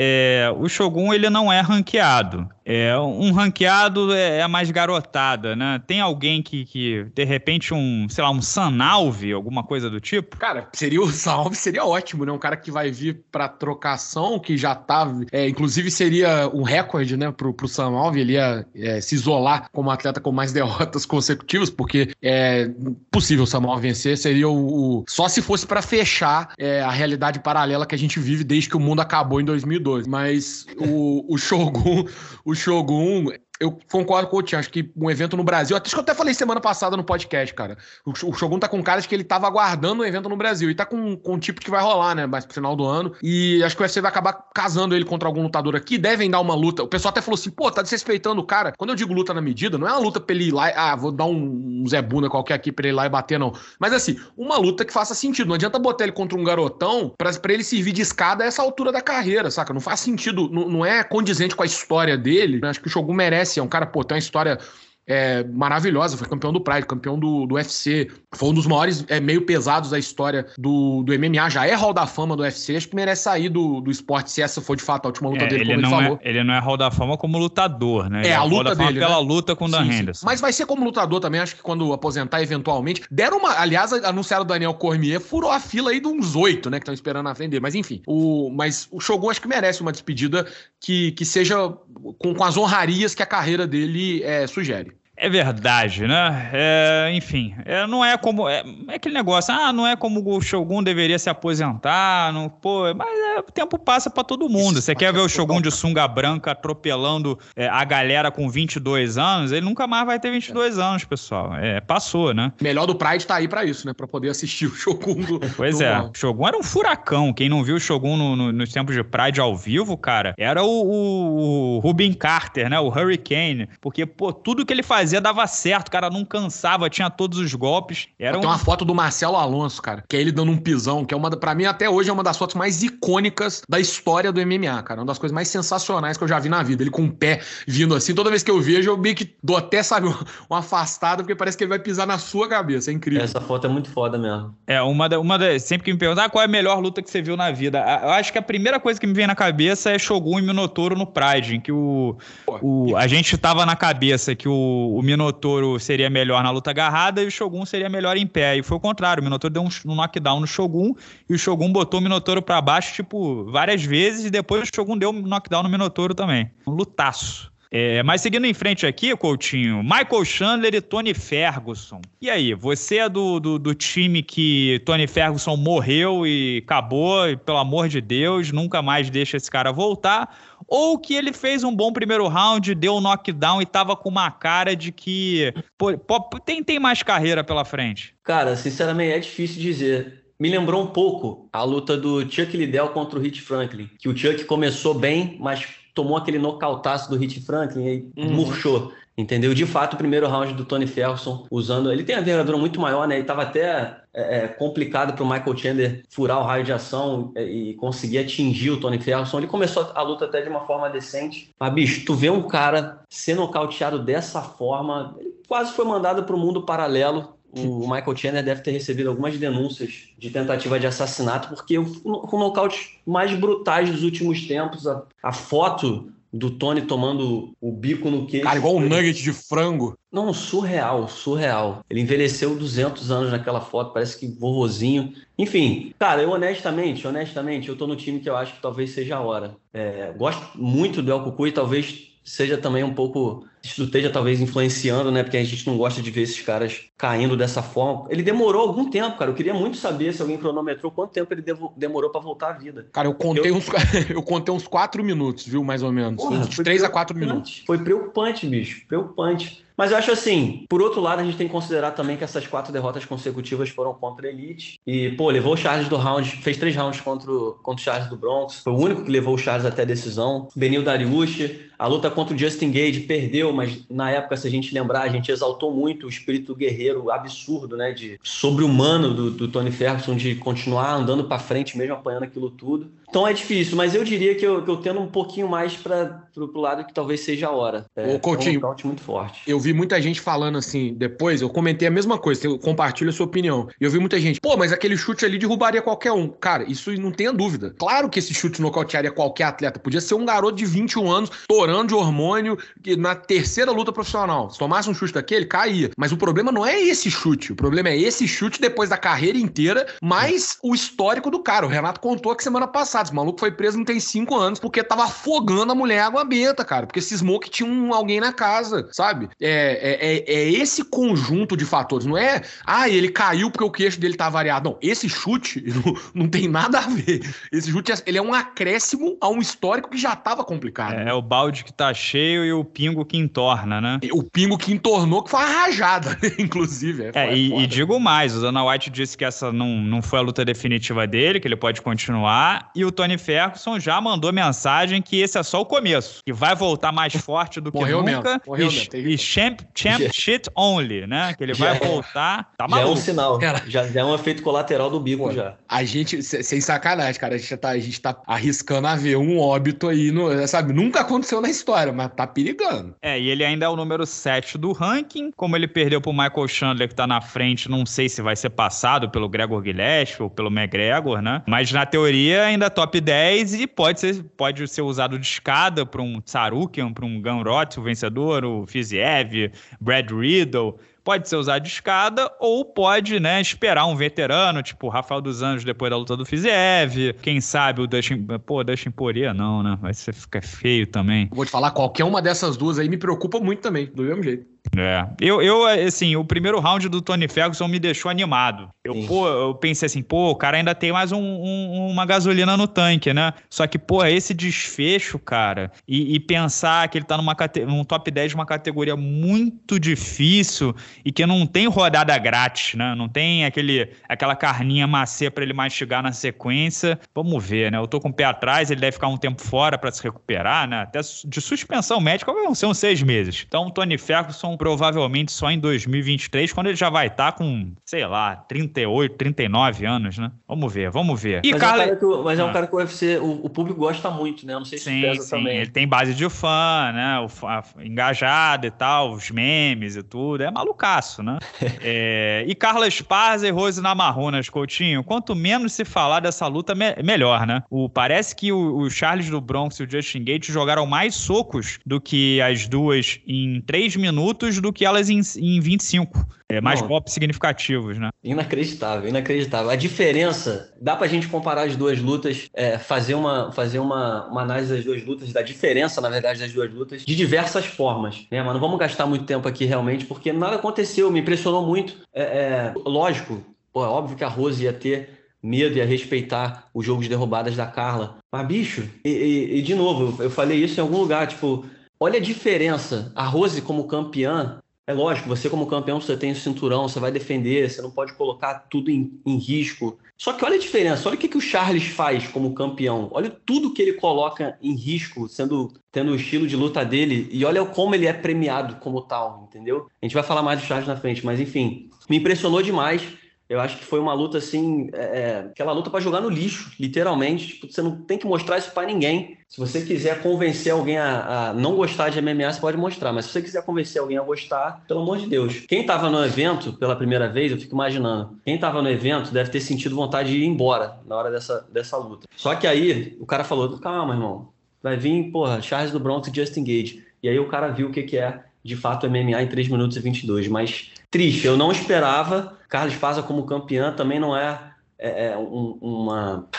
é, 0.47 0.51
o 0.51 0.67
Shogun, 0.67 1.13
ele 1.13 1.29
não 1.29 1.51
é 1.51 1.61
ranqueado. 1.61 2.49
É, 2.69 2.99
um 2.99 3.31
ranqueado 3.31 4.13
é, 4.13 4.39
é, 4.39 4.47
mais 4.47 4.69
garotada, 4.69 5.55
né? 5.55 5.81
Tem 5.87 6.01
alguém 6.01 6.43
que, 6.43 6.65
que, 6.65 7.05
de 7.15 7.23
repente, 7.23 7.73
um, 7.73 8.09
sei 8.09 8.21
lá, 8.21 8.29
um 8.29 8.41
Sanalve, 8.41 9.31
alguma 9.31 9.63
coisa 9.63 9.89
do 9.89 10.01
tipo? 10.01 10.35
Cara, 10.35 10.67
seria 10.73 11.01
o 11.01 11.09
Sanalve, 11.09 11.55
seria 11.55 11.85
ótimo, 11.85 12.25
né? 12.25 12.31
Um 12.33 12.37
cara 12.37 12.57
que 12.57 12.69
vai 12.69 12.91
vir 12.91 13.21
pra 13.31 13.47
trocação, 13.47 14.37
que 14.37 14.57
já 14.57 14.75
tá. 14.75 15.07
É, 15.31 15.47
inclusive, 15.47 15.89
seria 15.89 16.49
um 16.53 16.61
recorde, 16.61 17.15
né, 17.15 17.31
pro, 17.31 17.53
pro 17.53 17.69
Sanalve. 17.69 18.19
Ele 18.19 18.33
ia 18.33 18.65
é, 18.75 18.99
se 18.99 19.15
isolar 19.15 19.69
como 19.71 19.89
atleta 19.89 20.19
com 20.19 20.33
mais 20.33 20.51
derrotas 20.57 21.05
consecutivas, 21.05 21.69
porque 21.69 22.11
é 22.21 22.69
possível 23.09 23.45
o 23.45 23.47
Sanalve 23.47 23.87
vencer. 23.87 24.17
Seria 24.17 24.49
o, 24.49 24.97
o. 24.99 25.05
Só 25.07 25.29
se 25.29 25.41
fosse 25.41 25.65
para 25.65 25.81
fechar 25.81 26.53
é, 26.57 26.81
a 26.81 26.91
realidade 26.91 27.39
paralela 27.39 27.85
que 27.85 27.95
a 27.95 27.97
gente 27.97 28.19
vive 28.19 28.43
desde 28.43 28.69
que 28.69 28.75
o 28.75 28.79
mundo 28.81 28.99
acabou 28.99 29.39
em 29.39 29.45
2012. 29.45 30.09
Mas 30.09 30.65
o, 30.77 31.33
o 31.33 31.37
Shogun. 31.37 32.03
O 32.43 32.56
Shogun 32.57 33.37
eu 33.59 33.77
concordo 33.91 34.29
com 34.29 34.37
o 34.37 34.41
Tian, 34.43 34.59
acho 34.59 34.69
que 34.69 34.91
um 34.95 35.09
evento 35.09 35.35
no 35.35 35.43
Brasil, 35.43 35.75
acho 35.75 35.83
que 35.83 35.95
eu 35.95 36.01
até 36.01 36.13
falei 36.13 36.33
semana 36.33 36.61
passada 36.61 36.95
no 36.95 37.03
podcast, 37.03 37.53
cara. 37.53 37.77
O, 38.05 38.13
Shogun 38.33 38.59
tá 38.59 38.67
com 38.67 38.81
cara 38.83 39.01
de 39.01 39.07
que 39.07 39.15
ele 39.15 39.23
tava 39.23 39.47
aguardando 39.47 40.01
um 40.01 40.05
evento 40.05 40.29
no 40.29 40.37
Brasil 40.37 40.69
e 40.69 40.75
tá 40.75 40.85
com, 40.85 41.15
com 41.15 41.33
um 41.33 41.39
tipo 41.39 41.61
que 41.61 41.69
vai 41.69 41.81
rolar, 41.81 42.15
né, 42.15 42.25
mais 42.25 42.45
pro 42.45 42.53
final 42.53 42.75
do 42.75 42.85
ano. 42.85 43.13
E 43.21 43.63
acho 43.63 43.75
que 43.75 43.81
o 43.81 43.85
UFC 43.85 44.01
vai 44.01 44.11
acabar 44.11 44.33
casando 44.53 44.95
ele 44.95 45.05
contra 45.05 45.27
algum 45.27 45.43
lutador 45.43 45.75
aqui, 45.75 45.97
devem 45.97 46.29
dar 46.29 46.39
uma 46.39 46.55
luta. 46.55 46.83
O 46.83 46.87
pessoal 46.87 47.11
até 47.11 47.21
falou 47.21 47.35
assim, 47.35 47.49
pô, 47.49 47.71
tá 47.71 47.81
desrespeitando 47.81 48.41
o 48.41 48.45
cara. 48.45 48.73
Quando 48.77 48.91
eu 48.91 48.95
digo 48.95 49.13
luta 49.13 49.33
na 49.33 49.41
medida, 49.41 49.77
não 49.77 49.87
é 49.87 49.91
uma 49.91 49.99
luta 49.99 50.19
pra 50.19 50.35
ele 50.35 50.49
ir 50.49 50.51
lá, 50.51 50.71
ah, 50.75 50.95
vou 50.95 51.11
dar 51.11 51.25
um, 51.25 51.81
um 51.83 51.87
Zé 51.87 52.01
Buna 52.01 52.29
qualquer 52.29 52.53
aqui 52.53 52.71
pra 52.71 52.87
ele 52.87 52.93
ir 52.93 52.97
lá 52.97 53.05
e 53.05 53.09
bater, 53.09 53.39
não. 53.39 53.53
Mas 53.79 53.93
assim, 53.93 54.19
uma 54.37 54.57
luta 54.57 54.85
que 54.85 54.93
faça 54.93 55.13
sentido. 55.13 55.47
Não 55.47 55.55
adianta 55.55 55.79
botar 55.79 56.03
ele 56.03 56.13
contra 56.13 56.37
um 56.37 56.43
garotão 56.43 57.13
pra, 57.17 57.31
pra 57.33 57.53
ele 57.53 57.63
servir 57.63 57.91
de 57.91 58.01
escada 58.01 58.43
a 58.43 58.47
essa 58.47 58.61
altura 58.61 58.91
da 58.91 59.01
carreira, 59.01 59.49
saca? 59.49 59.73
Não 59.73 59.81
faz 59.81 59.99
sentido, 59.99 60.49
não, 60.49 60.69
não 60.69 60.85
é 60.85 61.03
condizente 61.03 61.55
com 61.55 61.63
a 61.63 61.65
história 61.65 62.17
dele. 62.17 62.59
Acho 62.63 62.81
que 62.81 62.87
o 62.87 62.89
Shogun 62.89 63.13
merece, 63.13 63.46
é 63.55 63.63
um 63.63 63.67
cara, 63.67 63.85
pô, 63.85 64.03
tem 64.03 64.15
uma 64.15 64.19
história 64.19 64.59
é, 65.07 65.43
maravilhosa, 65.43 66.17
foi 66.17 66.27
campeão 66.27 66.51
do 66.51 66.59
Pride, 66.59 66.85
campeão 66.85 67.17
do, 67.17 67.45
do 67.45 67.55
UFC, 67.55 68.09
foi 68.35 68.49
um 68.49 68.53
dos 68.53 68.67
maiores 68.67 69.05
é, 69.07 69.19
meio 69.19 69.43
pesados 69.43 69.89
da 69.89 69.97
história 69.97 70.45
do, 70.57 71.01
do 71.03 71.17
MMA, 71.17 71.49
já 71.49 71.65
é 71.65 71.73
Hall 71.73 71.93
da 71.93 72.05
Fama 72.05 72.35
do 72.35 72.43
UFC, 72.43 72.75
acho 72.75 72.89
que 72.89 72.95
merece 72.95 73.23
sair 73.23 73.49
do, 73.49 73.79
do 73.79 73.89
esporte 73.89 74.29
se 74.31 74.41
essa 74.41 74.61
for 74.61 74.75
de 74.75 74.83
fato 74.83 75.05
a 75.05 75.09
última 75.09 75.29
luta 75.29 75.45
é, 75.45 75.47
dele, 75.47 75.61
ele 75.61 75.69
como 75.75 75.81
não 75.81 75.89
ele 75.89 76.03
falou. 76.03 76.19
É, 76.21 76.29
ele 76.29 76.43
não 76.43 76.53
é 76.53 76.59
Hall 76.59 76.77
da 76.77 76.91
Fama 76.91 77.17
como 77.17 77.37
lutador, 77.37 78.09
né? 78.09 78.27
É, 78.27 78.35
a 78.35 78.43
luta 78.43 78.75
dele. 78.75 78.99
Pela 78.99 79.21
né? 79.21 79.27
luta 79.27 79.55
com 79.55 79.65
o 79.65 79.71
Dan 79.71 79.85
sim, 79.85 79.91
Henderson. 79.91 80.19
Sim. 80.19 80.25
Mas 80.25 80.41
vai 80.41 80.51
ser 80.51 80.65
como 80.65 80.83
lutador 80.83 81.19
também, 81.19 81.39
acho 81.39 81.55
que 81.55 81.61
quando 81.61 81.93
aposentar 81.93 82.41
eventualmente. 82.41 83.03
Deram 83.09 83.37
uma. 83.37 83.57
Aliás, 83.59 83.93
anunciaram 83.93 84.43
o 84.43 84.47
Daniel 84.47 84.73
Cormier, 84.73 85.21
furou 85.21 85.51
a 85.51 85.59
fila 85.59 85.91
aí 85.91 85.99
de 85.99 86.07
uns 86.07 86.35
oito, 86.35 86.69
né, 86.69 86.79
que 86.79 86.83
estão 86.83 86.93
esperando 86.93 87.25
na 87.25 87.35
frente 87.35 87.51
dele. 87.51 87.61
Mas 87.61 87.75
enfim, 87.75 88.01
o, 88.05 88.49
mas 88.51 88.87
o 88.91 88.99
Shogun 88.99 89.29
acho 89.29 89.41
que 89.41 89.47
merece 89.47 89.81
uma 89.81 89.91
despedida 89.91 90.45
que, 90.81 91.11
que 91.13 91.23
seja 91.23 91.69
com, 92.17 92.33
com 92.33 92.43
as 92.43 92.57
honrarias 92.57 93.15
que 93.15 93.23
a 93.23 93.25
carreira 93.25 93.65
dele 93.65 94.21
é, 94.23 94.45
sugere. 94.47 94.96
É 95.19 95.27
verdade, 95.27 96.05
né? 96.05 96.49
É, 96.53 97.11
enfim, 97.11 97.55
é, 97.65 97.87
não 97.87 98.05
é 98.05 98.15
como. 98.17 98.47
É, 98.47 98.63
é, 98.87 98.95
aquele 98.95 99.15
negócio, 99.15 99.51
ah, 99.51 99.73
não 99.73 99.87
é 99.87 99.95
como 99.95 100.23
o 100.23 100.39
Shogun 100.39 100.83
deveria 100.83 101.17
se 101.17 101.27
aposentar, 101.27 102.31
não, 102.31 102.47
pô, 102.47 102.93
mas 102.93 103.09
é, 103.09 103.39
o 103.39 103.51
tempo 103.51 103.79
passa 103.79 104.11
para 104.11 104.23
todo 104.23 104.47
mundo. 104.47 104.79
Você 104.79 104.93
quer 104.93 105.11
ver 105.11 105.21
o 105.21 105.27
Shogun 105.27 105.59
de 105.59 105.71
sunga 105.71 106.07
branca 106.07 106.51
atropelando 106.51 107.37
é, 107.55 107.67
a 107.67 107.83
galera 107.83 108.29
com 108.29 108.47
22 108.47 109.17
anos? 109.17 109.51
Ele 109.51 109.65
nunca 109.65 109.87
mais 109.87 110.05
vai 110.05 110.19
ter 110.19 110.29
22 110.29 110.77
anos, 110.77 111.03
pessoal. 111.03 111.55
É, 111.55 111.81
passou, 111.81 112.31
né? 112.31 112.53
Melhor 112.61 112.85
do 112.85 112.93
Pride 112.93 113.25
tá 113.25 113.37
aí 113.37 113.47
para 113.47 113.65
isso, 113.65 113.87
né? 113.87 113.93
Para 113.93 114.07
poder 114.07 114.29
assistir 114.29 114.67
o 114.67 114.75
Shogun 114.75 115.15
do. 115.15 115.39
Pois 115.57 115.79
do 115.79 115.83
é, 115.83 115.99
o 115.99 116.11
Shogun 116.13 116.47
era 116.47 116.57
um 116.57 116.63
furacão. 116.63 117.33
Quem 117.33 117.49
não 117.49 117.63
viu 117.63 117.77
o 117.77 117.79
Shogun 117.79 118.15
no, 118.17 118.35
no, 118.35 118.51
nos 118.51 118.71
tempos 118.71 118.93
de 118.93 119.03
Pride 119.03 119.41
ao 119.41 119.57
vivo, 119.57 119.97
cara, 119.97 120.35
era 120.37 120.63
o, 120.63 120.67
o, 120.67 121.77
o 121.77 121.79
Rubin 121.79 122.13
Carter, 122.13 122.69
né? 122.69 122.79
O 122.79 122.89
Hurricane. 122.89 123.67
Porque, 123.81 124.05
pô, 124.05 124.31
tudo 124.31 124.63
que 124.63 124.71
ele 124.71 124.83
fazia 124.83 125.06
fazia 125.07 125.21
dava 125.21 125.47
certo, 125.47 125.87
o 125.87 125.91
cara 125.91 126.09
não 126.09 126.25
cansava, 126.25 126.89
tinha 126.89 127.09
todos 127.09 127.39
os 127.39 127.53
golpes. 127.53 128.07
Era 128.19 128.37
Tem 128.37 128.45
um... 128.45 128.51
uma 128.51 128.57
foto 128.57 128.83
do 128.83 128.93
Marcelo 128.93 129.37
Alonso, 129.37 129.81
cara, 129.81 130.03
que 130.07 130.17
é 130.17 130.19
ele 130.19 130.31
dando 130.31 130.51
um 130.51 130.57
pisão, 130.57 131.05
que 131.05 131.13
é 131.13 131.17
uma, 131.17 131.29
para 131.31 131.55
mim 131.55 131.65
até 131.65 131.89
hoje 131.89 132.09
é 132.09 132.13
uma 132.13 132.23
das 132.23 132.37
fotos 132.37 132.55
mais 132.55 132.83
icônicas 132.83 133.61
da 133.69 133.79
história 133.79 134.31
do 134.31 134.45
MMA, 134.45 134.83
cara. 134.83 134.99
Uma 134.99 135.07
das 135.07 135.17
coisas 135.17 135.33
mais 135.33 135.47
sensacionais 135.47 136.17
que 136.17 136.23
eu 136.23 136.27
já 136.27 136.39
vi 136.39 136.49
na 136.49 136.61
vida. 136.61 136.83
Ele 136.83 136.89
com 136.89 137.05
o 137.05 137.11
pé 137.11 137.41
vindo 137.65 137.95
assim, 137.95 138.13
toda 138.13 138.29
vez 138.29 138.43
que 138.43 138.51
eu 138.51 138.59
vejo, 138.59 138.89
eu 138.89 138.97
meio 138.97 139.15
que 139.15 139.33
dou 139.41 139.55
até, 139.55 139.81
sabe, 139.81 140.07
um 140.49 140.55
afastado, 140.55 141.23
porque 141.23 141.35
parece 141.35 141.57
que 141.57 141.63
ele 141.63 141.69
vai 141.69 141.79
pisar 141.79 142.05
na 142.05 142.17
sua 142.17 142.49
cabeça. 142.49 142.91
É 142.91 142.93
incrível. 142.93 143.23
Essa 143.23 143.39
foto 143.39 143.65
é 143.65 143.69
muito 143.69 143.89
foda 143.89 144.17
mesmo. 144.17 144.53
É, 144.67 144.81
uma 144.81 145.07
da, 145.07 145.19
uma 145.19 145.37
da, 145.37 145.57
sempre 145.59 145.85
que 145.85 145.93
me 145.93 145.97
perguntam 145.97 146.25
ah, 146.25 146.29
qual 146.29 146.41
é 146.41 146.45
a 146.45 146.49
melhor 146.49 146.79
luta 146.79 147.01
que 147.01 147.09
você 147.09 147.21
viu 147.21 147.37
na 147.37 147.51
vida, 147.51 147.79
eu 148.03 148.09
acho 148.09 148.31
que 148.31 148.37
a 148.37 148.41
primeira 148.41 148.79
coisa 148.79 148.99
que 148.99 149.07
me 149.07 149.13
vem 149.13 149.27
na 149.27 149.35
cabeça 149.35 149.91
é 149.91 149.99
Shogun 149.99 150.39
e 150.39 150.41
Minotouro 150.41 150.95
no 150.95 151.05
Pride, 151.05 151.55
em 151.55 151.61
que 151.61 151.71
o, 151.71 152.17
Pô, 152.45 152.59
o 152.61 152.97
a 152.97 153.07
gente 153.07 153.37
tava 153.37 153.65
na 153.65 153.75
cabeça 153.75 154.35
que 154.35 154.49
o, 154.49 154.96
o 154.97 155.03
Minotouro 155.03 155.79
seria 155.79 156.09
melhor 156.09 156.41
na 156.41 156.49
luta 156.49 156.71
agarrada 156.71 157.21
e 157.21 157.27
o 157.27 157.31
Shogun 157.31 157.67
seria 157.67 157.87
melhor 157.87 158.17
em 158.17 158.25
pé. 158.25 158.57
E 158.57 158.63
foi 158.63 158.77
o 158.77 158.79
contrário, 158.79 159.21
o 159.21 159.23
Minotauro 159.23 159.53
deu 159.53 159.61
um, 159.61 159.95
knockdown 159.95 160.39
no 160.39 160.47
Shogun 160.47 160.95
e 161.29 161.35
o 161.35 161.37
Shogun 161.37 161.71
botou 161.71 161.99
o 161.99 162.03
Minotauro 162.03 162.41
para 162.41 162.59
baixo, 162.59 162.95
tipo, 162.95 163.43
várias 163.51 163.83
vezes 163.83 164.25
e 164.25 164.31
depois 164.31 164.63
o 164.63 164.75
Shogun 164.75 164.97
deu 164.97 165.11
um 165.11 165.21
knockdown 165.21 165.61
no 165.61 165.69
Minotauro 165.69 166.15
também. 166.15 166.49
Um 166.65 166.71
lutaço. 166.71 167.51
É, 167.71 168.01
mas 168.03 168.21
seguindo 168.21 168.45
em 168.45 168.53
frente 168.53 168.85
aqui, 168.85 169.15
Coutinho, 169.15 169.83
Michael 169.83 170.23
Chandler 170.23 170.75
e 170.75 170.81
Tony 170.81 171.13
Ferguson. 171.13 172.01
E 172.21 172.29
aí, 172.29 172.53
você 172.53 172.97
é 172.97 173.09
do, 173.09 173.39
do, 173.39 173.59
do, 173.59 173.75
time 173.75 174.23
que 174.23 174.81
Tony 174.85 175.07
Ferguson 175.07 175.57
morreu 175.57 176.25
e 176.25 176.61
acabou, 176.63 177.29
e 177.29 177.35
pelo 177.35 177.57
amor 177.57 177.89
de 177.89 177.99
Deus, 177.99 178.51
nunca 178.51 178.81
mais 178.81 179.09
deixa 179.09 179.37
esse 179.37 179.51
cara 179.51 179.71
voltar? 179.71 180.37
Ou 180.67 180.97
que 180.97 181.13
ele 181.13 181.33
fez 181.33 181.63
um 181.63 181.75
bom 181.75 181.91
primeiro 181.91 182.27
round, 182.27 182.73
deu 182.73 182.95
um 182.95 183.01
knockdown 183.01 183.61
e 183.61 183.65
tava 183.65 183.95
com 183.95 184.09
uma 184.09 184.31
cara 184.31 184.75
de 184.75 184.91
que 184.91 185.53
pô, 185.77 185.97
pô, 185.97 186.19
tem, 186.39 186.63
tem 186.63 186.79
mais 186.79 187.03
carreira 187.03 187.43
pela 187.43 187.63
frente? 187.63 188.15
Cara, 188.23 188.55
sinceramente 188.55 189.13
é 189.13 189.19
difícil 189.19 189.61
dizer 189.61 190.27
me 190.39 190.49
lembrou 190.49 190.83
um 190.83 190.87
pouco 190.87 191.49
a 191.51 191.63
luta 191.63 191.97
do 191.97 192.21
Chuck 192.21 192.55
Liddell 192.55 192.89
contra 192.89 193.17
o 193.17 193.21
Hit 193.21 193.41
Franklin, 193.41 193.89
que 193.97 194.07
o 194.07 194.15
Chuck 194.15 194.43
começou 194.45 194.93
bem, 194.93 195.35
mas 195.39 195.67
tomou 195.97 196.15
aquele 196.15 196.37
nocautaço 196.37 197.09
do 197.09 197.17
Hit 197.17 197.41
Franklin 197.41 198.11
e 198.15 198.21
uhum. 198.21 198.33
murchou. 198.35 198.93
Entendeu? 199.17 199.51
De 199.51 199.65
fato, 199.65 199.95
o 199.95 199.97
primeiro 199.97 200.27
round 200.27 200.53
do 200.53 200.63
Tony 200.63 200.85
Ferguson 200.85 201.47
usando. 201.49 201.91
Ele 201.91 202.03
tem 202.03 202.15
a 202.15 202.19
envergadura 202.19 202.55
muito 202.55 202.79
maior, 202.79 203.07
né? 203.07 203.15
Ele 203.15 203.23
estava 203.23 203.41
até 203.41 203.97
é, 204.13 204.43
é 204.43 204.47
complicado 204.47 205.13
para 205.13 205.23
o 205.23 205.27
Michael 205.27 205.57
Chandler 205.57 206.03
furar 206.07 206.39
o 206.39 206.43
raio 206.43 206.63
de 206.63 206.71
ação 206.71 207.31
é, 207.35 207.43
e 207.43 207.73
conseguir 207.73 208.19
atingir 208.19 208.69
o 208.69 208.79
Tony 208.79 208.99
Ferguson. 208.99 209.39
Ele 209.39 209.47
começou 209.47 209.91
a 209.95 210.01
luta 210.03 210.25
até 210.25 210.39
de 210.41 210.49
uma 210.49 210.67
forma 210.67 210.87
decente. 210.87 211.49
Mas, 211.59 211.73
bicho, 211.73 212.05
tu 212.05 212.13
vê 212.13 212.29
um 212.29 212.43
cara 212.43 213.01
ser 213.09 213.33
nocauteado 213.33 213.97
dessa 213.97 214.43
forma, 214.43 215.15
ele 215.19 215.33
quase 215.47 215.73
foi 215.73 215.85
mandado 215.85 216.23
para 216.23 216.35
o 216.35 216.39
mundo 216.39 216.61
paralelo 216.61 217.36
o 217.51 217.79
Michael 217.81 218.15
Chandler 218.15 218.43
deve 218.43 218.61
ter 218.61 218.71
recebido 218.71 219.09
algumas 219.09 219.37
denúncias 219.37 220.09
de 220.17 220.29
tentativa 220.29 220.79
de 220.79 220.87
assassinato, 220.87 221.49
porque 221.49 221.75
com 221.77 222.39
nocautes 222.39 222.97
mais 223.05 223.33
brutais 223.33 223.89
dos 223.89 224.03
últimos 224.03 224.45
tempos, 224.47 224.87
a, 224.87 225.03
a, 225.23 225.31
foto 225.31 226.11
do 226.31 226.51
Tony 226.51 226.81
tomando 226.81 227.55
o 227.61 227.71
bico 227.71 228.09
no 228.09 228.25
queixo. 228.25 228.43
Cara, 228.43 228.57
igual 228.57 228.75
um 228.75 228.81
nugget 228.81 229.21
de 229.21 229.31
frango. 229.31 229.97
Não, 230.11 230.33
surreal, 230.33 231.07
surreal. 231.07 231.83
Ele 231.89 232.01
envelheceu 232.01 232.55
200 232.55 233.11
anos 233.11 233.31
naquela 233.31 233.61
foto, 233.61 233.93
parece 233.93 234.17
que 234.19 234.27
vovozinho. 234.27 235.13
Enfim, 235.37 235.93
cara, 235.97 236.21
eu 236.21 236.31
honestamente, 236.31 237.07
honestamente, 237.07 237.69
eu 237.69 237.75
tô 237.75 237.87
no 237.87 237.95
time 237.95 238.19
que 238.19 238.29
eu 238.29 238.35
acho 238.35 238.55
que 238.55 238.61
talvez 238.61 238.91
seja 238.91 239.17
a 239.17 239.21
hora. 239.21 239.55
É, 239.73 240.11
gosto 240.17 240.57
muito 240.57 241.01
do 241.01 241.11
El 241.11 241.23
Cucu 241.23 241.47
e 241.47 241.51
talvez 241.51 242.07
seja 242.23 242.57
também 242.57 242.83
um 242.83 242.93
pouco. 242.93 243.45
Isso 243.67 243.83
esteja 243.83 244.09
talvez 244.09 244.39
influenciando, 244.41 245.11
né? 245.11 245.23
Porque 245.23 245.37
a 245.37 245.43
gente 245.43 245.67
não 245.67 245.77
gosta 245.77 246.01
de 246.01 246.09
ver 246.09 246.21
esses 246.21 246.41
caras 246.41 246.85
caindo 246.97 247.35
dessa 247.35 247.61
forma. 247.61 248.05
Ele 248.09 248.23
demorou 248.23 248.61
algum 248.61 248.89
tempo, 248.89 249.17
cara. 249.17 249.29
Eu 249.29 249.35
queria 249.35 249.53
muito 249.53 249.77
saber 249.77 250.13
se 250.13 250.21
alguém 250.21 250.37
cronometrou 250.37 250.91
quanto 250.91 251.11
tempo 251.11 251.33
ele 251.33 251.43
demorou 251.75 252.09
para 252.09 252.21
voltar 252.21 252.49
à 252.49 252.53
vida. 252.53 252.87
Cara, 252.91 253.07
eu 253.07 253.13
contei, 253.13 253.51
eu... 253.51 253.55
Uns, 253.55 253.67
eu 254.09 254.23
contei 254.23 254.53
uns 254.53 254.67
quatro 254.67 255.03
minutos, 255.03 255.47
viu? 255.47 255.63
Mais 255.63 255.83
ou 255.83 255.91
menos. 255.91 256.23
Porra, 256.23 256.39
uns 256.39 256.55
três 256.55 256.83
a 256.83 256.89
quatro 256.89 257.15
minutos. 257.15 257.63
Foi 257.65 257.77
preocupante, 257.77 258.47
bicho. 258.47 258.85
Preocupante. 258.87 259.67
Mas 259.77 259.91
eu 259.91 259.97
acho 259.97 260.11
assim, 260.11 260.65
por 260.67 260.81
outro 260.81 260.99
lado, 260.99 261.21
a 261.21 261.23
gente 261.23 261.37
tem 261.37 261.45
que 261.45 261.53
considerar 261.53 261.91
também 261.91 262.17
que 262.17 262.23
essas 262.23 262.47
quatro 262.47 262.73
derrotas 262.73 263.05
consecutivas 263.05 263.69
foram 263.69 263.93
contra 263.93 264.27
a 264.27 264.31
Elite. 264.31 264.79
E, 264.87 265.11
pô, 265.11 265.29
levou 265.29 265.53
o 265.53 265.57
Charles 265.57 265.87
do 265.87 265.95
round, 265.95 266.27
fez 266.41 266.57
três 266.57 266.75
rounds 266.75 266.99
contra 266.99 267.31
o, 267.31 267.51
contra 267.61 267.79
o 267.79 267.83
Charles 267.83 268.09
do 268.09 268.17
Bronx. 268.17 268.63
Foi 268.63 268.73
o 268.73 268.75
único 268.77 269.03
que 269.03 269.11
levou 269.11 269.35
o 269.35 269.37
Charles 269.37 269.67
até 269.67 269.83
a 269.83 269.85
decisão. 269.85 270.47
Benil 270.55 270.83
Dariush, 270.83 271.59
a 271.77 271.87
luta 271.87 272.09
contra 272.09 272.35
o 272.35 272.37
Justin 272.37 272.71
Gage 272.71 273.01
perdeu, 273.01 273.53
mas 273.53 273.79
na 273.89 274.09
época, 274.09 274.35
se 274.35 274.47
a 274.47 274.51
gente 274.51 274.73
lembrar, 274.73 275.01
a 275.01 275.09
gente 275.09 275.31
exaltou 275.31 275.73
muito 275.73 276.05
o 276.05 276.09
espírito 276.09 276.55
guerreiro 276.55 277.11
absurdo, 277.11 277.77
né? 277.77 277.91
De 277.91 278.19
sobre-humano 278.23 279.13
do, 279.13 279.31
do, 279.31 279.47
Tony 279.47 279.71
Ferguson, 279.71 280.15
de 280.15 280.35
continuar 280.35 280.93
andando 280.93 281.25
para 281.25 281.39
frente, 281.39 281.77
mesmo 281.77 281.93
apanhando 281.93 282.23
aquilo 282.23 282.49
tudo. 282.49 282.91
Então 283.09 283.27
é 283.27 283.31
difícil, 283.31 283.77
mas 283.77 283.95
eu 283.95 284.03
diria 284.03 284.35
que 284.35 284.45
eu, 284.45 284.63
que 284.63 284.69
eu 284.69 284.77
tendo 284.77 284.99
um 284.99 285.07
pouquinho 285.07 285.47
mais 285.47 285.75
para 285.75 286.23
o 286.35 286.59
lado 286.59 286.83
que 286.83 286.93
talvez 286.93 287.21
seja 287.21 287.47
a 287.47 287.51
hora. 287.51 287.85
É, 287.95 288.15
Ô, 288.15 288.19
Coutinho, 288.19 288.61
é 288.61 288.67
um 288.67 288.87
muito 288.87 289.01
forte. 289.01 289.41
Eu 289.47 289.59
vi 289.59 289.71
muita 289.73 290.01
gente 290.01 290.19
falando 290.19 290.57
assim, 290.57 290.93
depois, 290.93 291.41
eu 291.41 291.49
comentei 291.49 291.87
a 291.87 291.91
mesma 291.91 292.17
coisa, 292.17 292.45
eu 292.45 292.59
compartilho 292.59 293.09
a 293.09 293.13
sua 293.13 293.25
opinião. 293.25 293.69
Eu 293.79 293.89
vi 293.89 293.99
muita 293.99 294.19
gente, 294.19 294.41
pô, 294.41 294.57
mas 294.57 294.73
aquele 294.73 294.97
chute 294.97 295.25
ali 295.25 295.37
derrubaria 295.37 295.81
qualquer 295.81 296.11
um. 296.11 296.27
Cara, 296.27 296.63
isso 296.69 296.91
não 296.99 297.11
tenha 297.11 297.31
dúvida. 297.31 297.73
Claro 297.77 298.09
que 298.09 298.19
esse 298.19 298.33
chute 298.33 298.61
nocautearia 298.61 299.11
qualquer 299.11 299.45
atleta. 299.45 299.79
Podia 299.79 300.01
ser 300.01 300.15
um 300.15 300.25
garoto 300.25 300.55
de 300.55 300.65
21 300.65 301.09
anos, 301.09 301.31
torando 301.67 301.87
de 301.87 301.93
hormônio, 301.93 302.57
que 302.81 302.95
na 302.95 303.13
terceira 303.13 303.71
luta 303.71 303.91
profissional. 303.91 304.49
Se 304.49 304.57
tomasse 304.57 304.89
um 304.89 304.93
chute 304.93 305.13
daquele, 305.13 305.45
caía. 305.45 305.91
Mas 305.97 306.13
o 306.13 306.17
problema 306.17 306.49
não 306.49 306.65
é 306.65 306.79
esse 306.79 307.11
chute. 307.11 307.51
O 307.51 307.55
problema 307.57 307.89
é 307.89 307.97
esse 307.97 308.25
chute 308.25 308.61
depois 308.61 308.89
da 308.89 308.97
carreira 308.97 309.37
inteira, 309.37 309.85
mais 310.01 310.57
o 310.63 310.73
histórico 310.73 311.29
do 311.29 311.39
cara. 311.39 311.65
O 311.65 311.69
Renato 311.69 311.99
contou 311.99 312.33
que 312.37 312.43
semana 312.43 312.67
passada, 312.67 313.07
esse 313.07 313.15
maluco 313.15 313.41
foi 313.41 313.51
preso 313.51 313.77
não 313.77 313.83
tem 313.83 313.99
cinco 313.99 314.37
anos 314.37 314.59
porque 314.59 314.81
tava 314.81 315.03
afogando 315.03 315.73
a 315.73 315.75
mulher 315.75 315.99
água 315.99 316.23
benta, 316.23 316.63
cara. 316.63 316.87
Porque 316.87 317.01
cismou 317.01 317.37
que 317.37 317.49
tinha 317.49 317.69
um, 317.69 317.93
alguém 317.93 318.21
na 318.21 318.31
casa, 318.31 318.87
sabe? 318.93 319.27
É, 319.41 319.49
é, 319.49 320.33
é, 320.33 320.43
é 320.43 320.49
esse 320.49 320.85
conjunto 320.85 321.57
de 321.57 321.65
fatores. 321.65 322.05
Não 322.05 322.17
é, 322.17 322.43
ah, 322.65 322.87
ele 322.87 323.09
caiu 323.09 323.51
porque 323.51 323.65
o 323.65 323.71
queixo 323.71 323.99
dele 323.99 324.15
tá 324.15 324.29
variado. 324.29 324.69
Não, 324.69 324.77
esse 324.81 325.09
chute 325.09 325.61
não, 325.83 326.23
não 326.23 326.29
tem 326.29 326.47
nada 326.47 326.79
a 326.79 326.87
ver. 326.87 327.29
Esse 327.51 327.69
chute 327.69 327.91
ele 328.05 328.17
é 328.17 328.21
um 328.21 328.33
acréscimo 328.33 329.17
a 329.19 329.27
um 329.27 329.39
histórico 329.39 329.89
que 329.89 329.97
já 329.97 330.15
tava 330.15 330.45
complicado. 330.45 330.93
É, 330.93 331.09
é 331.09 331.13
o 331.13 331.21
balde 331.21 331.56
que 331.63 331.73
tá 331.73 331.93
cheio 331.93 332.45
e 332.45 332.53
o 332.53 332.63
pingo 332.63 333.05
que 333.05 333.17
entorna, 333.17 333.79
né? 333.79 333.99
O 334.11 334.23
pingo 334.23 334.57
que 334.57 334.71
entornou, 334.71 335.23
que 335.23 335.29
foi 335.29 335.39
uma 335.39 335.49
rajada, 335.49 336.17
inclusive. 336.37 337.11
É, 337.13 337.27
é 337.27 337.35
e, 337.35 337.63
e, 337.63 337.67
digo 337.67 337.99
mais, 337.99 338.35
o 338.35 338.41
Dana 338.41 338.63
White 338.65 338.89
disse 338.89 339.17
que 339.17 339.25
essa 339.25 339.51
não, 339.51 339.69
não 339.77 340.01
foi 340.01 340.19
a 340.19 340.21
luta 340.21 340.43
definitiva 340.43 341.05
dele, 341.07 341.39
que 341.39 341.47
ele 341.47 341.55
pode 341.55 341.81
continuar, 341.81 342.71
e 342.75 342.85
o 342.85 342.91
Tony 342.91 343.17
Ferguson 343.17 343.79
já 343.79 343.99
mandou 343.99 344.31
mensagem 344.31 345.01
que 345.01 345.19
esse 345.19 345.37
é 345.37 345.43
só 345.43 345.61
o 345.61 345.65
começo, 345.65 346.21
que 346.25 346.33
vai 346.33 346.55
voltar 346.55 346.91
mais 346.91 347.13
forte 347.17 347.59
do 347.59 347.71
que 347.71 347.77
Morreu 347.77 348.03
nunca, 348.03 348.31
mesmo. 348.31 348.41
Morreu 348.47 348.69
e, 348.69 348.73
mesmo. 348.73 349.09
e 349.09 349.17
champ, 349.17 349.59
champ 349.73 350.01
shit 350.13 350.49
only, 350.55 351.07
né? 351.07 351.33
Que 351.33 351.43
ele 351.43 351.53
vai 351.53 351.75
é. 351.75 351.79
voltar, 351.79 352.51
tá 352.57 352.67
maluco. 352.67 352.87
Já 352.87 352.89
é 352.89 352.93
um 352.93 352.95
sinal, 352.95 353.41
já, 353.67 353.87
já 353.87 354.01
é 354.01 354.03
um 354.03 354.15
efeito 354.15 354.41
colateral 354.41 354.89
do 354.89 354.99
bico 354.99 355.31
já. 355.31 355.55
A 355.67 355.83
gente, 355.83 356.21
sem 356.23 356.61
sacanagem, 356.61 357.19
cara, 357.19 357.35
a 357.35 357.37
gente 357.37 357.57
tá, 357.57 357.69
a 357.69 357.79
gente 357.79 358.01
tá 358.01 358.17
arriscando 358.25 358.87
a 358.87 358.95
ver 358.95 359.17
um 359.17 359.39
óbito 359.39 359.87
aí, 359.87 360.11
no, 360.11 360.47
sabe? 360.47 360.73
Nunca 360.73 361.01
aconteceu 361.01 361.41
na 361.41 361.46
história, 361.49 361.91
mas 361.91 362.11
tá 362.15 362.25
perigando. 362.25 362.95
É, 363.01 363.19
e 363.19 363.29
ele 363.29 363.43
ainda 363.43 363.65
é 363.65 363.69
o 363.69 363.75
número 363.75 364.05
7 364.05 364.57
do 364.57 364.71
ranking. 364.71 365.31
Como 365.35 365.55
ele 365.55 365.67
perdeu 365.67 366.01
pro 366.01 366.11
Michael 366.11 366.47
Chandler, 366.47 366.87
que 366.87 366.95
tá 366.95 367.07
na 367.07 367.21
frente, 367.21 367.69
não 367.69 367.85
sei 367.85 368.09
se 368.09 368.21
vai 368.21 368.35
ser 368.35 368.49
passado 368.49 369.09
pelo 369.09 369.29
Gregor 369.29 369.63
Gillespie 369.63 370.23
ou 370.23 370.29
pelo 370.29 370.49
McGregor, 370.49 371.21
né? 371.21 371.43
Mas 371.47 371.71
na 371.71 371.85
teoria 371.85 372.45
ainda 372.45 372.69
top 372.69 372.99
10 372.99 373.55
e 373.55 373.67
pode 373.67 373.99
ser, 373.99 374.23
pode 374.35 374.67
ser 374.67 374.81
usado 374.81 375.17
de 375.17 375.25
escada 375.25 375.85
para 375.85 376.01
um 376.01 376.21
Sarukian, 376.25 376.91
para 376.93 377.05
um 377.05 377.21
Gunrot, 377.21 377.79
o 377.79 377.83
vencedor, 377.83 378.43
o 378.45 378.65
Fiziev, 378.65 379.51
Brad 379.79 380.09
Riddle 380.11 380.77
pode 381.07 381.29
ser 381.29 381.37
usado 381.37 381.63
de 381.63 381.69
escada 381.69 382.29
ou 382.37 382.65
pode, 382.65 383.17
né, 383.17 383.39
esperar 383.39 383.85
um 383.85 383.95
veterano, 383.95 384.61
tipo 384.61 384.87
o 384.87 384.89
Rafael 384.89 385.21
dos 385.21 385.41
Anjos 385.41 385.63
depois 385.63 385.89
da 385.89 385.95
luta 385.95 386.17
do 386.17 386.25
Fiziev, 386.25 387.13
quem 387.21 387.39
sabe 387.39 387.81
o 387.81 387.87
Dustin, 387.87 388.27
pô, 388.45 388.61
Dustin 388.61 388.91
Poirier 388.91 389.33
não, 389.33 389.63
né, 389.63 389.77
vai 389.81 389.93
ser 389.93 390.13
ficar 390.13 390.43
feio 390.43 390.85
também. 390.85 391.29
Vou 391.31 391.45
te 391.45 391.51
falar, 391.51 391.71
qualquer 391.71 392.03
uma 392.03 392.21
dessas 392.21 392.57
duas 392.57 392.77
aí 392.77 392.89
me 392.89 392.97
preocupa 392.97 393.39
muito 393.39 393.61
também, 393.61 393.85
do 393.85 394.03
mesmo 394.03 394.21
jeito. 394.21 394.45
É. 394.81 395.07
Eu, 395.19 395.41
eu, 395.41 395.65
assim, 395.65 396.15
o 396.15 396.23
primeiro 396.23 396.59
round 396.59 396.87
do 396.89 397.01
Tony 397.01 397.27
Ferguson 397.27 397.67
me 397.67 397.79
deixou 397.79 398.09
animado. 398.11 398.69
Eu, 398.83 398.95
pô, 399.07 399.27
eu 399.27 399.55
pensei 399.55 399.85
assim, 399.85 400.01
pô, 400.01 400.31
o 400.31 400.35
cara 400.35 400.57
ainda 400.57 400.73
tem 400.73 400.91
mais 400.91 401.11
um, 401.11 401.19
um, 401.19 401.87
uma 401.89 402.05
gasolina 402.05 402.55
no 402.55 402.67
tanque, 402.67 403.13
né? 403.13 403.33
Só 403.49 403.67
que, 403.67 403.77
pô, 403.77 404.03
esse 404.05 404.33
desfecho, 404.33 405.19
cara, 405.19 405.71
e, 405.87 406.15
e 406.15 406.19
pensar 406.19 406.87
que 406.87 406.97
ele 406.97 407.05
tá 407.05 407.17
numa, 407.17 407.35
num 407.67 407.83
top 407.83 408.09
10 408.09 408.29
de 408.29 408.35
uma 408.35 408.45
categoria 408.45 408.95
muito 408.95 409.79
difícil 409.79 410.75
e 411.03 411.11
que 411.11 411.25
não 411.25 411.45
tem 411.45 411.67
rodada 411.67 412.17
grátis, 412.17 412.75
né? 412.75 412.95
Não 412.95 413.09
tem 413.09 413.45
aquele, 413.45 413.89
aquela 414.07 414.35
carninha 414.35 414.87
macia 414.87 415.31
para 415.31 415.43
ele 415.43 415.53
mastigar 415.53 416.03
na 416.03 416.11
sequência. 416.11 416.99
Vamos 417.13 417.43
ver, 417.43 417.71
né? 417.71 417.77
Eu 417.77 417.87
tô 417.87 417.99
com 417.99 418.09
o 418.09 418.13
pé 418.13 418.25
atrás, 418.25 418.71
ele 418.71 418.81
deve 418.81 418.93
ficar 418.93 419.07
um 419.07 419.17
tempo 419.17 419.41
fora 419.41 419.77
para 419.77 419.91
se 419.91 420.03
recuperar, 420.03 420.67
né? 420.67 420.81
Até 420.81 420.99
de 421.01 421.41
suspensão 421.41 421.99
médica 421.99 422.31
vão 422.31 422.53
ser 422.55 422.65
uns 422.65 422.77
seis 422.77 423.01
meses. 423.01 423.45
Então, 423.47 423.67
o 423.67 423.71
Tony 423.71 423.97
Ferguson 423.97 424.55
provavelmente 424.67 425.31
só 425.31 425.49
em 425.49 425.59
2023, 425.59 426.51
quando 426.51 426.67
ele 426.67 426.75
já 426.75 426.89
vai 426.89 427.07
estar 427.07 427.31
tá 427.31 427.37
com, 427.37 427.71
sei 427.85 428.05
lá, 428.05 428.35
38, 428.35 429.15
39 429.15 429.85
anos, 429.85 430.17
né? 430.17 430.29
Vamos 430.45 430.73
ver, 430.73 430.91
vamos 430.91 431.21
ver. 431.21 431.41
E 431.43 431.51
mas, 431.51 431.61
Carla... 431.61 431.83
é, 431.83 431.93
um 431.93 431.95
que, 431.95 432.05
mas 432.23 432.39
é 432.39 432.43
um 432.43 432.49
ah. 432.49 432.53
cara 432.53 432.67
que 432.67 432.75
o 432.75 432.77
UFC, 432.77 433.17
o, 433.17 433.45
o, 433.45 433.49
público 433.49 433.79
gosta 433.79 434.09
muito, 434.09 434.45
né? 434.45 434.53
não 434.53 434.65
sei 434.65 434.77
se 434.77 434.85
sim, 434.85 435.01
pesa 435.01 435.21
sim. 435.21 435.29
também. 435.29 435.57
Ele 435.57 435.69
tem 435.69 435.87
base 435.87 436.13
de 436.13 436.29
fã, 436.29 436.91
né? 436.93 437.19
O, 437.19 437.47
a, 437.47 437.63
engajado 437.79 438.67
e 438.67 438.71
tal, 438.71 439.13
os 439.13 439.31
memes 439.31 439.95
e 439.95 440.03
tudo. 440.03 440.43
É 440.43 440.51
malucaço, 440.51 441.23
né? 441.23 441.37
é, 441.81 442.43
e 442.45 442.53
Carla 442.53 442.87
Esparza 442.87 443.47
e 443.47 443.51
Rose 443.51 443.81
Namarronas, 443.81 444.49
Coutinho, 444.49 445.01
quanto 445.01 445.33
menos 445.33 445.71
se 445.71 445.85
falar 445.85 446.19
dessa 446.19 446.45
luta, 446.47 446.75
me, 446.75 446.93
melhor, 447.03 447.47
né? 447.47 447.63
O, 447.69 447.87
parece 447.87 448.35
que 448.35 448.51
o, 448.51 448.79
o 448.79 448.89
Charles 448.89 449.29
do 449.29 449.39
Bronx 449.39 449.79
e 449.79 449.83
o 449.83 449.89
Justin 449.89 450.25
Gates 450.25 450.53
jogaram 450.53 450.85
mais 450.85 451.15
socos 451.15 451.79
do 451.85 452.01
que 452.01 452.41
as 452.41 452.67
duas 452.67 453.19
em 453.25 453.61
3 453.61 453.95
minutos 453.95 454.56
minutos 454.57 454.61
do 454.61 454.73
que 454.73 454.85
elas 454.85 455.09
em, 455.09 455.21
em 455.37 455.59
25. 455.59 456.25
É, 456.49 456.61
mais 456.61 456.81
Não. 456.81 456.87
golpes 456.87 457.13
significativos, 457.13 457.97
né? 457.99 458.09
Inacreditável, 458.23 459.09
inacreditável. 459.09 459.69
A 459.69 459.75
diferença, 459.75 460.73
dá 460.79 460.95
pra 460.95 461.05
gente 461.05 461.27
comparar 461.27 461.63
as 461.63 461.75
duas 461.75 461.99
lutas, 461.99 462.47
é, 462.53 462.77
fazer, 462.77 463.15
uma, 463.15 463.51
fazer 463.51 463.79
uma, 463.79 464.27
uma 464.27 464.43
análise 464.43 464.73
das 464.73 464.85
duas 464.85 465.03
lutas, 465.05 465.33
da 465.33 465.41
diferença, 465.41 465.99
na 465.99 466.09
verdade, 466.09 466.39
das 466.39 466.53
duas 466.53 466.73
lutas, 466.73 467.03
de 467.03 467.15
diversas 467.15 467.65
formas. 467.65 468.25
Né? 468.31 468.41
Mas 468.41 468.53
não 468.53 468.61
vamos 468.61 468.79
gastar 468.79 469.05
muito 469.05 469.25
tempo 469.25 469.45
aqui 469.45 469.65
realmente, 469.65 470.05
porque 470.05 470.31
nada 470.31 470.55
aconteceu, 470.55 471.11
me 471.11 471.19
impressionou 471.19 471.65
muito. 471.65 471.97
É, 472.13 472.23
é, 472.23 472.73
lógico, 472.85 473.43
pô, 473.73 473.83
é 473.83 473.87
óbvio 473.89 474.15
que 474.15 474.23
a 474.23 474.29
Rose 474.29 474.63
ia 474.63 474.73
ter 474.73 475.17
medo 475.43 475.77
e 475.77 475.81
a 475.81 475.85
respeitar 475.85 476.69
o 476.73 476.81
jogo 476.81 477.01
de 477.01 477.09
derrubadas 477.09 477.57
da 477.57 477.65
Carla. 477.65 478.17
Mas, 478.31 478.47
bicho, 478.47 478.89
e, 479.03 479.09
e, 479.09 479.57
e 479.57 479.61
de 479.61 479.75
novo, 479.75 480.23
eu 480.23 480.29
falei 480.29 480.63
isso 480.63 480.79
em 480.79 480.81
algum 480.81 480.97
lugar, 480.97 481.27
tipo, 481.27 481.65
Olha 481.99 482.17
a 482.17 482.21
diferença. 482.21 483.11
A 483.15 483.25
Rose 483.25 483.61
como 483.61 483.87
campeã, 483.87 484.59
é 484.85 484.93
lógico, 484.93 485.27
você 485.27 485.49
como 485.49 485.67
campeão, 485.67 485.99
você 485.99 486.15
tem 486.15 486.31
o 486.31 486.35
cinturão, 486.35 486.87
você 486.87 486.99
vai 486.99 487.11
defender, 487.11 487.69
você 487.69 487.81
não 487.81 487.91
pode 487.91 488.13
colocar 488.13 488.67
tudo 488.69 488.89
em, 488.89 489.19
em 489.25 489.37
risco. 489.37 489.97
Só 490.17 490.33
que 490.33 490.45
olha 490.45 490.55
a 490.55 490.59
diferença, 490.59 491.07
olha 491.07 491.15
o 491.15 491.19
que, 491.19 491.27
que 491.27 491.37
o 491.37 491.41
Charles 491.41 491.87
faz 491.87 492.27
como 492.27 492.53
campeão. 492.53 493.09
Olha 493.11 493.29
tudo 493.29 493.73
que 493.73 493.81
ele 493.81 493.93
coloca 493.93 494.57
em 494.61 494.75
risco, 494.75 495.27
sendo 495.27 495.73
tendo 495.91 496.11
o 496.11 496.15
estilo 496.15 496.47
de 496.47 496.55
luta 496.55 496.85
dele, 496.85 497.27
e 497.31 497.43
olha 497.43 497.65
como 497.65 497.93
ele 497.95 498.07
é 498.07 498.13
premiado 498.13 498.75
como 498.75 499.01
tal, 499.01 499.47
entendeu? 499.47 499.87
A 500.01 500.05
gente 500.05 500.13
vai 500.13 500.23
falar 500.23 500.41
mais 500.41 500.59
do 500.59 500.65
Charles 500.65 500.87
na 500.87 500.95
frente, 500.95 501.25
mas 501.25 501.39
enfim, 501.39 501.89
me 502.09 502.17
impressionou 502.17 502.61
demais. 502.61 503.01
Eu 503.49 503.61
acho 503.61 503.77
que 503.77 503.85
foi 503.85 503.99
uma 503.99 504.13
luta 504.13 504.37
assim, 504.37 504.89
é, 504.93 504.99
é 504.99 505.39
aquela 505.51 505.71
luta 505.71 505.89
para 505.89 506.01
jogar 506.01 506.19
no 506.19 506.29
lixo, 506.29 506.71
literalmente. 506.79 507.47
Tipo, 507.47 507.71
você 507.71 507.81
não 507.81 507.95
tem 507.95 508.17
que 508.17 508.27
mostrar 508.27 508.57
isso 508.57 508.71
para 508.71 508.87
ninguém. 508.87 509.37
Se 509.47 509.57
você 509.57 509.81
quiser 509.81 510.21
convencer 510.21 510.73
alguém 510.73 510.97
a, 510.97 511.49
a, 511.49 511.53
não 511.53 511.75
gostar 511.75 512.09
de 512.09 512.21
MMA, 512.21 512.51
você 512.51 512.59
pode 512.59 512.75
mostrar. 512.75 513.13
Mas 513.13 513.25
se 513.25 513.31
você 513.31 513.41
quiser 513.41 513.63
convencer 513.63 514.01
alguém 514.01 514.17
a 514.17 514.21
gostar, 514.21 514.83
pelo 514.85 515.01
amor 515.01 515.17
de 515.17 515.27
Deus. 515.27 515.61
Quem 515.67 515.81
estava 515.81 516.09
no 516.09 516.23
evento 516.25 516.73
pela 516.73 516.95
primeira 516.95 517.29
vez, 517.29 517.51
eu 517.51 517.57
fico 517.57 517.73
imaginando. 517.73 518.37
Quem 518.43 518.55
estava 518.55 518.81
no 518.81 518.89
evento 518.89 519.31
deve 519.31 519.49
ter 519.49 519.61
sentido 519.61 519.95
vontade 519.95 520.29
de 520.29 520.39
ir 520.39 520.45
embora 520.45 520.99
na 521.05 521.15
hora 521.15 521.31
dessa, 521.31 521.65
dessa 521.71 521.95
luta. 521.95 522.27
Só 522.35 522.53
que 522.55 522.67
aí 522.67 523.15
o 523.19 523.25
cara 523.25 523.45
falou: 523.45 523.77
calma, 523.79 524.13
irmão. 524.13 524.49
Vai 524.83 524.97
vir, 524.97 525.31
porra, 525.31 525.61
Charles 525.61 525.91
do 525.91 525.99
Bronx 525.99 526.27
e 526.27 526.35
Justin 526.35 526.63
Gage. 526.63 527.03
E 527.23 527.29
aí 527.29 527.39
o 527.39 527.47
cara 527.47 527.69
viu 527.69 527.87
o 527.87 527.91
que, 527.91 528.03
que 528.03 528.17
é 528.17 528.43
de 528.63 528.75
fato 528.75 529.09
MMA 529.09 529.41
em 529.41 529.47
3 529.47 529.69
minutos 529.69 529.95
e 529.95 529.99
22. 530.01 530.49
Mas 530.49 530.91
triste, 531.09 531.47
eu 531.47 531.55
não 531.55 531.71
esperava. 531.71 532.56
Carlos 532.67 532.95
Faza 532.95 533.23
como 533.23 533.45
campeã 533.45 533.93
também 533.93 534.19
não 534.19 534.35
é, 534.35 534.73
é, 534.97 535.27
é 535.27 535.37
um, 535.37 535.77
uma, 535.81 536.49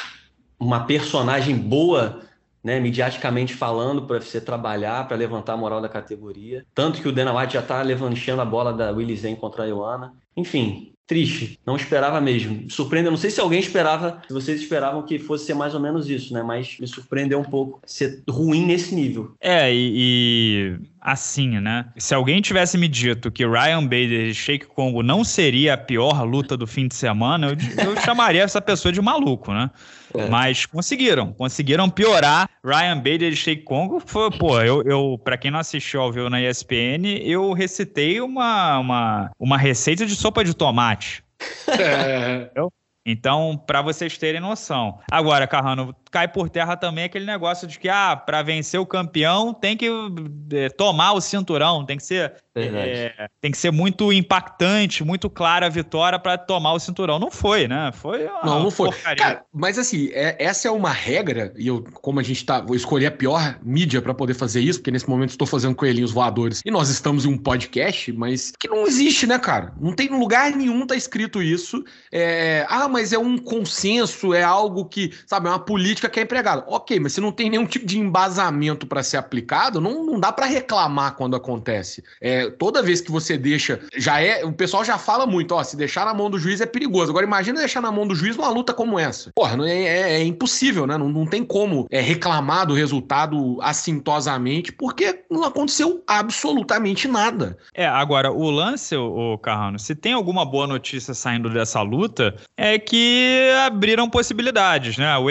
uma 0.58 0.84
personagem 0.84 1.56
boa, 1.56 2.20
né, 2.62 2.80
mediaticamente 2.80 3.54
falando, 3.54 4.06
para 4.06 4.20
você 4.20 4.40
trabalhar, 4.40 5.06
para 5.06 5.16
levantar 5.16 5.54
a 5.54 5.56
moral 5.56 5.80
da 5.80 5.88
categoria. 5.88 6.66
Tanto 6.74 7.00
que 7.00 7.08
o 7.08 7.12
Dana 7.12 7.36
White 7.36 7.54
já 7.54 7.60
está 7.60 7.80
levantando 7.82 8.40
a 8.40 8.44
bola 8.44 8.72
da 8.72 8.90
Willy 8.90 9.16
Zen 9.16 9.36
contra 9.36 9.64
a 9.64 9.66
Ioana. 9.66 10.14
Enfim, 10.36 10.92
triste. 11.08 11.58
Não 11.66 11.74
esperava 11.74 12.20
mesmo. 12.20 12.70
Surpreendeu. 12.70 13.10
Não 13.10 13.18
sei 13.18 13.30
se 13.30 13.40
alguém 13.40 13.58
esperava, 13.58 14.20
se 14.28 14.32
vocês 14.32 14.60
esperavam 14.60 15.02
que 15.02 15.18
fosse 15.18 15.46
ser 15.46 15.54
mais 15.54 15.74
ou 15.74 15.80
menos 15.80 16.08
isso, 16.08 16.34
né? 16.34 16.42
Mas 16.42 16.76
me 16.78 16.86
surpreendeu 16.86 17.40
um 17.40 17.44
pouco 17.44 17.80
ser 17.86 18.22
ruim 18.28 18.66
nesse 18.66 18.94
nível. 18.94 19.34
É, 19.40 19.72
e, 19.74 19.92
e 19.96 20.76
assim, 21.00 21.58
né? 21.58 21.86
Se 21.96 22.14
alguém 22.14 22.42
tivesse 22.42 22.76
me 22.76 22.86
dito 22.86 23.32
que 23.32 23.46
Ryan 23.46 23.84
Bader 23.84 24.28
e 24.28 24.34
Shake 24.34 24.66
Congo 24.66 25.02
não 25.02 25.24
seria 25.24 25.74
a 25.74 25.78
pior 25.78 26.22
luta 26.24 26.56
do 26.56 26.66
fim 26.66 26.86
de 26.86 26.94
semana, 26.94 27.48
eu, 27.48 27.86
eu 27.86 27.96
chamaria 28.04 28.42
essa 28.42 28.60
pessoa 28.60 28.92
de 28.92 29.00
maluco, 29.00 29.52
né? 29.52 29.70
É. 30.14 30.28
Mas 30.28 30.66
conseguiram, 30.66 31.32
conseguiram 31.32 31.88
piorar. 31.90 32.48
Ryan 32.64 32.96
Bader 32.96 33.32
e 33.32 33.36
Shake 33.36 33.62
Congo 33.62 34.02
foi, 34.04 34.30
pô, 34.30 34.60
eu, 34.60 34.82
eu 34.82 35.20
para 35.22 35.36
quem 35.36 35.50
não 35.50 35.58
assistiu 35.58 36.00
ao 36.00 36.12
vivo 36.12 36.28
na 36.30 36.40
ESPN, 36.40 37.18
eu 37.22 37.52
recitei 37.52 38.20
uma, 38.20 38.78
uma, 38.78 39.30
uma 39.38 39.58
receita 39.58 40.06
de 40.06 40.14
sopa 40.16 40.44
de 40.44 40.54
tomate. 40.54 41.22
É. 41.68 42.50
Então, 43.10 43.56
para 43.66 43.80
vocês 43.80 44.18
terem 44.18 44.38
noção. 44.38 44.98
Agora, 45.10 45.46
Carrano, 45.46 45.94
cai 46.10 46.28
por 46.28 46.48
terra 46.48 46.76
também 46.76 47.04
aquele 47.04 47.24
negócio 47.24 47.66
de 47.66 47.78
que, 47.78 47.88
ah, 47.88 48.16
para 48.16 48.42
vencer 48.42 48.80
o 48.80 48.86
campeão 48.86 49.52
tem 49.52 49.76
que 49.76 49.88
é, 50.52 50.68
tomar 50.70 51.12
o 51.12 51.20
cinturão, 51.20 51.84
tem 51.84 51.96
que 51.96 52.04
ser 52.04 52.34
é, 52.66 53.28
tem 53.40 53.50
que 53.50 53.58
ser 53.58 53.70
muito 53.70 54.12
impactante, 54.12 55.04
muito 55.04 55.30
clara 55.30 55.66
a 55.66 55.68
vitória 55.68 56.18
para 56.18 56.36
tomar 56.36 56.72
o 56.72 56.80
cinturão. 56.80 57.18
Não 57.18 57.30
foi, 57.30 57.68
né? 57.68 57.90
Foi 57.92 58.26
uma 58.26 58.44
Não, 58.44 58.62
não 58.64 58.70
foi. 58.70 58.90
Cara, 58.92 59.44
mas 59.52 59.78
assim, 59.78 60.10
é, 60.12 60.36
essa 60.38 60.68
é 60.68 60.70
uma 60.70 60.90
regra, 60.90 61.52
e 61.56 61.68
eu, 61.68 61.84
como 62.02 62.20
a 62.20 62.22
gente 62.22 62.44
tá, 62.44 62.60
vou 62.60 62.74
escolher 62.74 63.06
a 63.06 63.10
pior 63.10 63.58
mídia 63.62 64.02
para 64.02 64.14
poder 64.14 64.34
fazer 64.34 64.60
isso, 64.60 64.80
porque 64.80 64.90
nesse 64.90 65.08
momento 65.08 65.30
estou 65.30 65.46
fazendo 65.46 65.74
coelhinhos 65.74 66.12
voadores 66.12 66.62
e 66.64 66.70
nós 66.70 66.88
estamos 66.88 67.24
em 67.24 67.28
um 67.28 67.38
podcast, 67.38 68.12
mas 68.12 68.52
que 68.58 68.68
não 68.68 68.86
existe, 68.86 69.26
né, 69.26 69.38
cara? 69.38 69.72
Não 69.80 69.92
tem 69.92 70.08
lugar 70.08 70.50
nenhum 70.50 70.86
tá 70.86 70.96
escrito 70.96 71.42
isso. 71.42 71.84
É, 72.10 72.66
ah, 72.68 72.88
mas 72.88 73.12
é 73.12 73.18
um 73.18 73.38
consenso, 73.38 74.34
é 74.34 74.42
algo 74.42 74.84
que, 74.86 75.12
sabe, 75.26 75.46
é 75.46 75.50
uma 75.50 75.58
política 75.58 75.97
política 75.98 76.08
que 76.08 76.20
é 76.20 76.22
empregado. 76.22 76.64
Ok, 76.66 76.98
mas 77.00 77.12
se 77.12 77.20
não 77.20 77.32
tem 77.32 77.50
nenhum 77.50 77.66
tipo 77.66 77.84
de 77.84 77.98
embasamento 77.98 78.86
para 78.86 79.02
ser 79.02 79.16
aplicado, 79.16 79.80
não, 79.80 80.04
não 80.04 80.20
dá 80.20 80.32
para 80.32 80.46
reclamar 80.46 81.14
quando 81.16 81.36
acontece. 81.36 82.02
É, 82.20 82.48
toda 82.50 82.82
vez 82.82 83.00
que 83.00 83.10
você 83.10 83.36
deixa, 83.36 83.80
já 83.96 84.20
é, 84.20 84.44
o 84.44 84.52
pessoal 84.52 84.84
já 84.84 84.96
fala 84.96 85.26
muito, 85.26 85.54
ó, 85.54 85.62
se 85.62 85.76
deixar 85.76 86.06
na 86.06 86.14
mão 86.14 86.30
do 86.30 86.38
juiz 86.38 86.60
é 86.60 86.66
perigoso. 86.66 87.10
Agora 87.10 87.26
imagina 87.26 87.58
deixar 87.58 87.80
na 87.80 87.90
mão 87.90 88.06
do 88.06 88.14
juiz 88.14 88.36
uma 88.36 88.48
luta 88.48 88.72
como 88.72 88.98
essa. 88.98 89.30
Porra, 89.34 89.56
não 89.56 89.64
é, 89.64 89.82
é, 89.82 90.12
é 90.20 90.24
impossível, 90.24 90.86
né? 90.86 90.96
Não, 90.96 91.08
não 91.08 91.26
tem 91.26 91.44
como 91.44 91.86
é, 91.90 92.00
reclamar 92.00 92.66
do 92.66 92.74
resultado 92.74 93.58
assintosamente, 93.60 94.72
porque 94.72 95.24
não 95.30 95.44
aconteceu 95.44 96.02
absolutamente 96.06 97.08
nada. 97.08 97.56
É, 97.74 97.86
agora, 97.86 98.30
o 98.30 98.50
lance, 98.50 98.96
o 98.96 99.38
Carrano, 99.38 99.78
se 99.78 99.94
tem 99.94 100.12
alguma 100.12 100.44
boa 100.44 100.66
notícia 100.66 101.14
saindo 101.14 101.50
dessa 101.50 101.80
luta, 101.82 102.34
é 102.56 102.78
que 102.78 103.50
abriram 103.66 104.08
possibilidades, 104.08 104.96
né? 104.96 105.16
O 105.16 105.30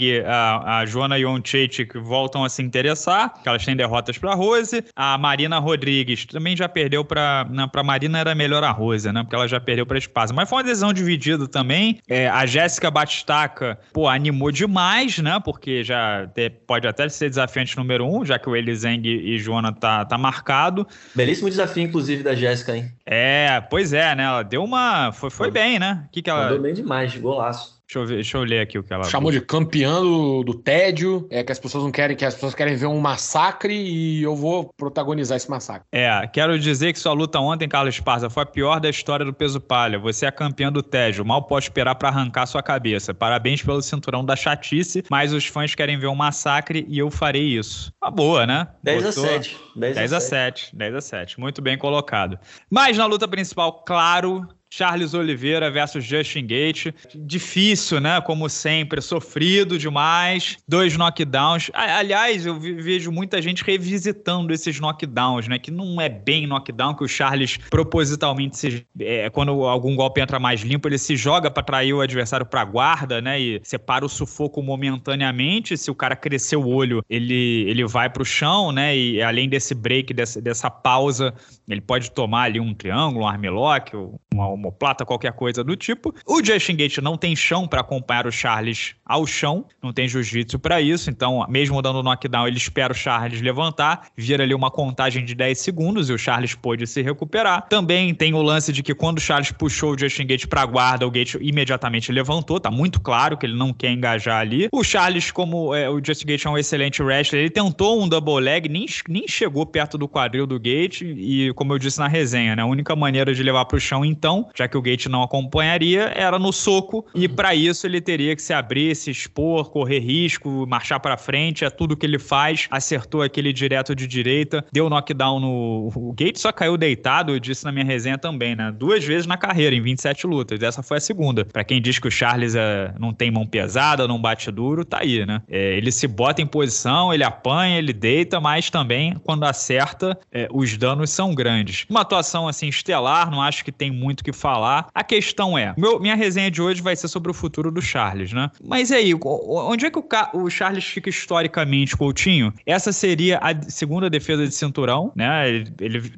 Elizeng 0.00 0.24
a, 0.26 0.78
a 0.78 0.86
Joana 0.86 1.18
Jonchechik 1.18 1.98
voltam 1.98 2.44
a 2.44 2.48
se 2.48 2.62
interessar, 2.62 3.34
que 3.42 3.48
elas 3.48 3.64
têm 3.64 3.76
derrotas 3.76 4.16
para 4.18 4.34
Rose. 4.34 4.84
A 4.96 5.18
Marina 5.18 5.58
Rodrigues 5.58 6.24
também 6.26 6.56
já 6.56 6.68
perdeu 6.68 7.04
para 7.04 7.46
para 7.70 7.82
Marina 7.82 8.18
era 8.18 8.34
melhor 8.34 8.64
a 8.64 8.70
Rose, 8.70 9.10
né? 9.12 9.22
Porque 9.22 9.34
ela 9.34 9.46
já 9.46 9.60
perdeu 9.60 9.84
para 9.84 9.98
Espaço. 9.98 10.34
Mas 10.34 10.48
foi 10.48 10.58
uma 10.58 10.64
decisão 10.64 10.92
dividida 10.92 11.46
também. 11.46 12.00
É, 12.08 12.28
a 12.28 12.46
Jéssica 12.46 12.90
Batistaca, 12.90 13.78
pô, 13.92 14.08
animou 14.08 14.50
demais, 14.50 15.18
né? 15.18 15.38
Porque 15.44 15.84
já 15.84 16.26
te, 16.34 16.50
pode 16.50 16.86
até 16.86 17.08
ser 17.08 17.28
desafiante 17.28 17.76
número 17.76 18.06
um, 18.06 18.24
já 18.24 18.38
que 18.38 18.48
o 18.48 18.56
Eliseng 18.56 19.06
e 19.06 19.38
Joana 19.38 19.72
tá, 19.72 20.04
tá 20.04 20.16
marcado. 20.16 20.86
Belíssimo 21.14 21.50
desafio, 21.50 21.82
inclusive, 21.82 22.22
da 22.22 22.34
Jéssica, 22.34 22.76
hein? 22.76 22.90
É, 23.04 23.60
pois 23.68 23.92
é, 23.92 24.14
né? 24.14 24.24
Ela 24.24 24.42
deu 24.42 24.64
uma. 24.64 25.12
Foi, 25.12 25.30
foi 25.30 25.50
bem, 25.50 25.78
né? 25.78 26.06
Que, 26.12 26.22
que 26.22 26.30
ela. 26.30 26.48
Foi 26.48 26.58
bem 26.58 26.74
demais, 26.74 27.16
golaço. 27.16 27.79
Deixa 27.90 27.98
eu, 27.98 28.06
ver, 28.06 28.14
deixa 28.14 28.38
eu 28.38 28.44
ler 28.44 28.60
aqui 28.60 28.78
o 28.78 28.84
que 28.84 28.92
ela. 28.92 29.02
Chamou 29.02 29.32
de 29.32 29.40
campeão 29.40 30.04
do, 30.04 30.44
do, 30.44 30.54
tédio, 30.54 31.26
é 31.28 31.42
que 31.42 31.50
as 31.50 31.58
pessoas 31.58 31.82
não 31.82 31.90
querem, 31.90 32.16
que 32.16 32.24
as 32.24 32.34
pessoas 32.34 32.54
querem 32.54 32.76
ver 32.76 32.86
um 32.86 33.00
massacre 33.00 33.74
e 33.74 34.22
eu 34.22 34.36
vou 34.36 34.72
protagonizar 34.76 35.36
esse 35.36 35.50
massacre. 35.50 35.88
É, 35.90 36.24
quero 36.28 36.56
dizer 36.56 36.92
que 36.92 37.00
sua 37.00 37.12
luta 37.12 37.40
ontem, 37.40 37.68
Carlos 37.68 37.96
Esparza, 37.96 38.30
foi 38.30 38.44
a 38.44 38.46
pior 38.46 38.78
da 38.78 38.88
história 38.88 39.26
do 39.26 39.34
peso 39.34 39.60
palha. 39.60 39.98
Você 39.98 40.24
é 40.24 40.30
campeão 40.30 40.70
do 40.70 40.84
tédio, 40.84 41.24
mal 41.24 41.42
pode 41.42 41.64
esperar 41.64 41.96
para 41.96 42.10
arrancar 42.10 42.46
sua 42.46 42.62
cabeça. 42.62 43.12
Parabéns 43.12 43.60
pelo 43.60 43.82
cinturão 43.82 44.24
da 44.24 44.36
chatice, 44.36 45.02
mas 45.10 45.32
os 45.32 45.46
fãs 45.46 45.74
querem 45.74 45.98
ver 45.98 46.06
um 46.06 46.14
massacre 46.14 46.86
e 46.88 46.96
eu 46.96 47.10
farei 47.10 47.42
isso. 47.42 47.92
Uma 48.00 48.12
boa, 48.12 48.46
né? 48.46 48.68
10 48.84 49.02
Botou... 49.02 49.24
a 49.24 49.28
7. 49.30 49.56
10, 49.74 49.96
10 49.96 50.12
a 50.12 50.20
7. 50.20 50.60
7. 50.66 50.76
10 50.76 50.94
a 50.94 51.00
7. 51.00 51.40
Muito 51.40 51.60
bem 51.60 51.76
colocado. 51.76 52.38
Mas 52.70 52.96
na 52.96 53.06
luta 53.06 53.26
principal, 53.26 53.82
claro, 53.84 54.46
Charles 54.72 55.14
Oliveira 55.14 55.70
versus 55.70 56.04
Justin 56.04 56.46
Gate. 56.46 56.86
Difícil, 57.14 58.00
né? 58.00 58.20
Como 58.20 58.48
sempre, 58.48 59.00
sofrido 59.00 59.78
demais. 59.78 60.56
Dois 60.66 60.96
knockdowns. 60.96 61.70
Aliás, 61.74 62.46
eu 62.46 62.58
vejo 62.58 63.10
muita 63.10 63.42
gente 63.42 63.64
revisitando 63.64 64.52
esses 64.52 64.78
knockdowns, 64.78 65.48
né? 65.48 65.58
Que 65.58 65.70
não 65.70 66.00
é 66.00 66.08
bem 66.08 66.46
knockdown, 66.46 66.94
que 66.94 67.04
o 67.04 67.08
Charles 67.08 67.58
propositalmente 67.68 68.56
se. 68.56 68.86
É, 69.00 69.28
quando 69.30 69.64
algum 69.64 69.96
golpe 69.96 70.20
entra 70.20 70.38
mais 70.38 70.60
limpo, 70.60 70.88
ele 70.88 70.98
se 70.98 71.16
joga 71.16 71.50
para 71.50 71.62
trair 71.62 71.92
o 71.92 72.00
adversário 72.00 72.46
para 72.46 72.64
guarda, 72.64 73.20
né? 73.20 73.40
E 73.40 73.60
separa 73.64 74.04
o 74.04 74.08
sufoco 74.08 74.62
momentaneamente. 74.62 75.76
Se 75.76 75.90
o 75.90 75.94
cara 75.94 76.14
crescer 76.14 76.56
o 76.56 76.68
olho, 76.68 77.02
ele, 77.10 77.64
ele 77.68 77.84
vai 77.86 78.08
para 78.08 78.22
o 78.22 78.24
chão, 78.24 78.70
né? 78.70 78.96
E 78.96 79.20
além 79.20 79.48
desse 79.48 79.74
break, 79.74 80.14
dessa, 80.14 80.40
dessa 80.40 80.70
pausa, 80.70 81.34
ele 81.68 81.80
pode 81.80 82.12
tomar 82.12 82.42
ali 82.42 82.60
um 82.60 82.72
triângulo, 82.72 83.24
um 83.24 83.28
armlock, 83.28 83.96
uma 84.32 84.59
omoplata, 84.60 85.04
qualquer 85.04 85.32
coisa 85.32 85.64
do 85.64 85.74
tipo. 85.74 86.14
O 86.26 86.44
Justin 86.44 86.76
Gate 86.76 86.98
não 86.98 87.16
tem 87.16 87.34
chão 87.34 87.66
para 87.66 87.80
acompanhar 87.80 88.26
o 88.26 88.32
Charles 88.32 88.94
ao 89.04 89.26
chão, 89.26 89.64
não 89.82 89.92
tem 89.92 90.06
jiu-jitsu 90.06 90.58
para 90.58 90.80
isso, 90.80 91.10
então, 91.10 91.44
mesmo 91.48 91.82
dando 91.82 92.02
knockdown, 92.02 92.46
ele 92.46 92.58
espera 92.58 92.92
o 92.92 92.96
Charles 92.96 93.40
levantar, 93.40 94.08
vira 94.16 94.44
ali 94.44 94.54
uma 94.54 94.70
contagem 94.70 95.24
de 95.24 95.34
10 95.34 95.58
segundos 95.58 96.08
e 96.08 96.12
o 96.12 96.18
Charles 96.18 96.54
pôde 96.54 96.86
se 96.86 97.02
recuperar. 97.02 97.66
Também 97.68 98.14
tem 98.14 98.34
o 98.34 98.42
lance 98.42 98.72
de 98.72 98.82
que 98.82 98.94
quando 98.94 99.18
o 99.18 99.20
Charles 99.20 99.50
puxou 99.50 99.94
o 99.94 99.98
Justin 99.98 100.26
Gate 100.26 100.46
para 100.46 100.64
guarda, 100.64 101.06
o 101.06 101.10
Gate 101.10 101.34
imediatamente 101.40 102.12
levantou, 102.12 102.60
tá 102.60 102.70
muito 102.70 103.00
claro 103.00 103.36
que 103.36 103.46
ele 103.46 103.56
não 103.56 103.72
quer 103.72 103.90
engajar 103.90 104.40
ali. 104.40 104.68
O 104.70 104.84
Charles, 104.84 105.30
como 105.30 105.74
é, 105.74 105.88
o 105.88 106.00
Justin 106.04 106.26
Gate 106.26 106.44
é 106.44 106.50
um 106.50 106.58
excelente 106.58 107.02
wrestler, 107.02 107.42
ele 107.42 107.50
tentou 107.50 108.00
um 108.00 108.08
double 108.08 108.40
leg, 108.40 108.68
nem, 108.68 108.86
nem 109.08 109.26
chegou 109.26 109.66
perto 109.66 109.96
do 109.96 110.06
quadril 110.06 110.46
do 110.46 110.58
Gate 110.58 111.02
e, 111.02 111.52
como 111.54 111.72
eu 111.72 111.78
disse 111.78 111.98
na 111.98 112.08
resenha, 112.08 112.54
né, 112.54 112.62
a 112.62 112.66
única 112.66 112.94
maneira 112.94 113.34
de 113.34 113.42
levar 113.42 113.64
para 113.64 113.76
o 113.76 113.80
chão, 113.80 114.04
então, 114.04 114.48
já 114.54 114.68
que 114.68 114.76
o 114.76 114.82
Gate 114.82 115.06
não 115.06 115.22
acompanharia, 115.22 116.12
era 116.14 116.38
no 116.38 116.52
soco, 116.52 117.06
e 117.14 117.28
para 117.28 117.54
isso 117.54 117.86
ele 117.86 118.00
teria 118.00 118.34
que 118.34 118.42
se 118.42 118.52
abrir, 118.52 118.94
se 118.94 119.10
expor, 119.10 119.70
correr 119.70 120.00
risco, 120.00 120.66
marchar 120.68 121.00
para 121.00 121.16
frente, 121.16 121.64
é 121.64 121.70
tudo 121.70 121.96
que 121.96 122.06
ele 122.06 122.18
faz. 122.18 122.66
Acertou 122.70 123.22
aquele 123.22 123.52
direto 123.52 123.94
de 123.94 124.06
direita, 124.06 124.64
deu 124.72 124.88
knockdown 124.88 125.40
no. 125.40 125.90
O 125.94 126.12
Gate 126.12 126.38
só 126.38 126.52
caiu 126.52 126.76
deitado, 126.76 127.32
eu 127.32 127.40
disse 127.40 127.64
na 127.64 127.72
minha 127.72 127.84
resenha 127.84 128.18
também, 128.18 128.54
né? 128.54 128.72
Duas 128.72 129.04
vezes 129.04 129.26
na 129.26 129.36
carreira, 129.36 129.74
em 129.74 129.80
27 129.80 130.26
lutas. 130.26 130.62
Essa 130.62 130.82
foi 130.82 130.98
a 130.98 131.00
segunda. 131.00 131.44
Para 131.44 131.64
quem 131.64 131.80
diz 131.80 131.98
que 131.98 132.08
o 132.08 132.10
Charles 132.10 132.54
é... 132.54 132.92
não 132.98 133.12
tem 133.12 133.30
mão 133.30 133.46
pesada, 133.46 134.06
não 134.06 134.20
bate 134.20 134.50
duro, 134.50 134.84
tá 134.84 134.98
aí, 135.00 135.24
né? 135.26 135.42
É, 135.48 135.76
ele 135.76 135.90
se 135.92 136.06
bota 136.06 136.42
em 136.42 136.46
posição, 136.46 137.12
ele 137.12 137.24
apanha, 137.24 137.78
ele 137.78 137.92
deita, 137.92 138.40
mas 138.40 138.70
também, 138.70 139.14
quando 139.24 139.44
acerta, 139.44 140.18
é, 140.32 140.48
os 140.52 140.76
danos 140.76 141.10
são 141.10 141.34
grandes. 141.34 141.86
Uma 141.88 142.00
atuação 142.00 142.48
assim 142.48 142.68
estelar, 142.68 143.30
não 143.30 143.42
acho 143.42 143.64
que 143.64 143.72
tem 143.72 143.90
muito 143.90 144.20
o 144.20 144.24
que 144.24 144.32
falar. 144.40 144.88
A 144.94 145.04
questão 145.04 145.56
é, 145.56 145.74
meu, 145.76 146.00
minha 146.00 146.14
resenha 146.14 146.50
de 146.50 146.60
hoje 146.62 146.82
vai 146.82 146.96
ser 146.96 147.08
sobre 147.08 147.30
o 147.30 147.34
futuro 147.34 147.70
do 147.70 147.82
Charles, 147.82 148.32
né? 148.32 148.50
Mas 148.64 148.90
aí, 148.90 149.14
onde 149.14 149.86
é 149.86 149.90
que 149.90 149.98
o, 149.98 150.04
o 150.34 150.50
Charles 150.50 150.84
fica 150.84 151.10
historicamente, 151.10 151.96
Coutinho? 151.96 152.52
Essa 152.64 152.92
seria 152.92 153.38
a 153.38 153.54
segunda 153.70 154.08
defesa 154.08 154.46
de 154.46 154.54
cinturão, 154.54 155.12
né? 155.14 155.48
Ele, 155.48 155.72
ele 155.80 156.12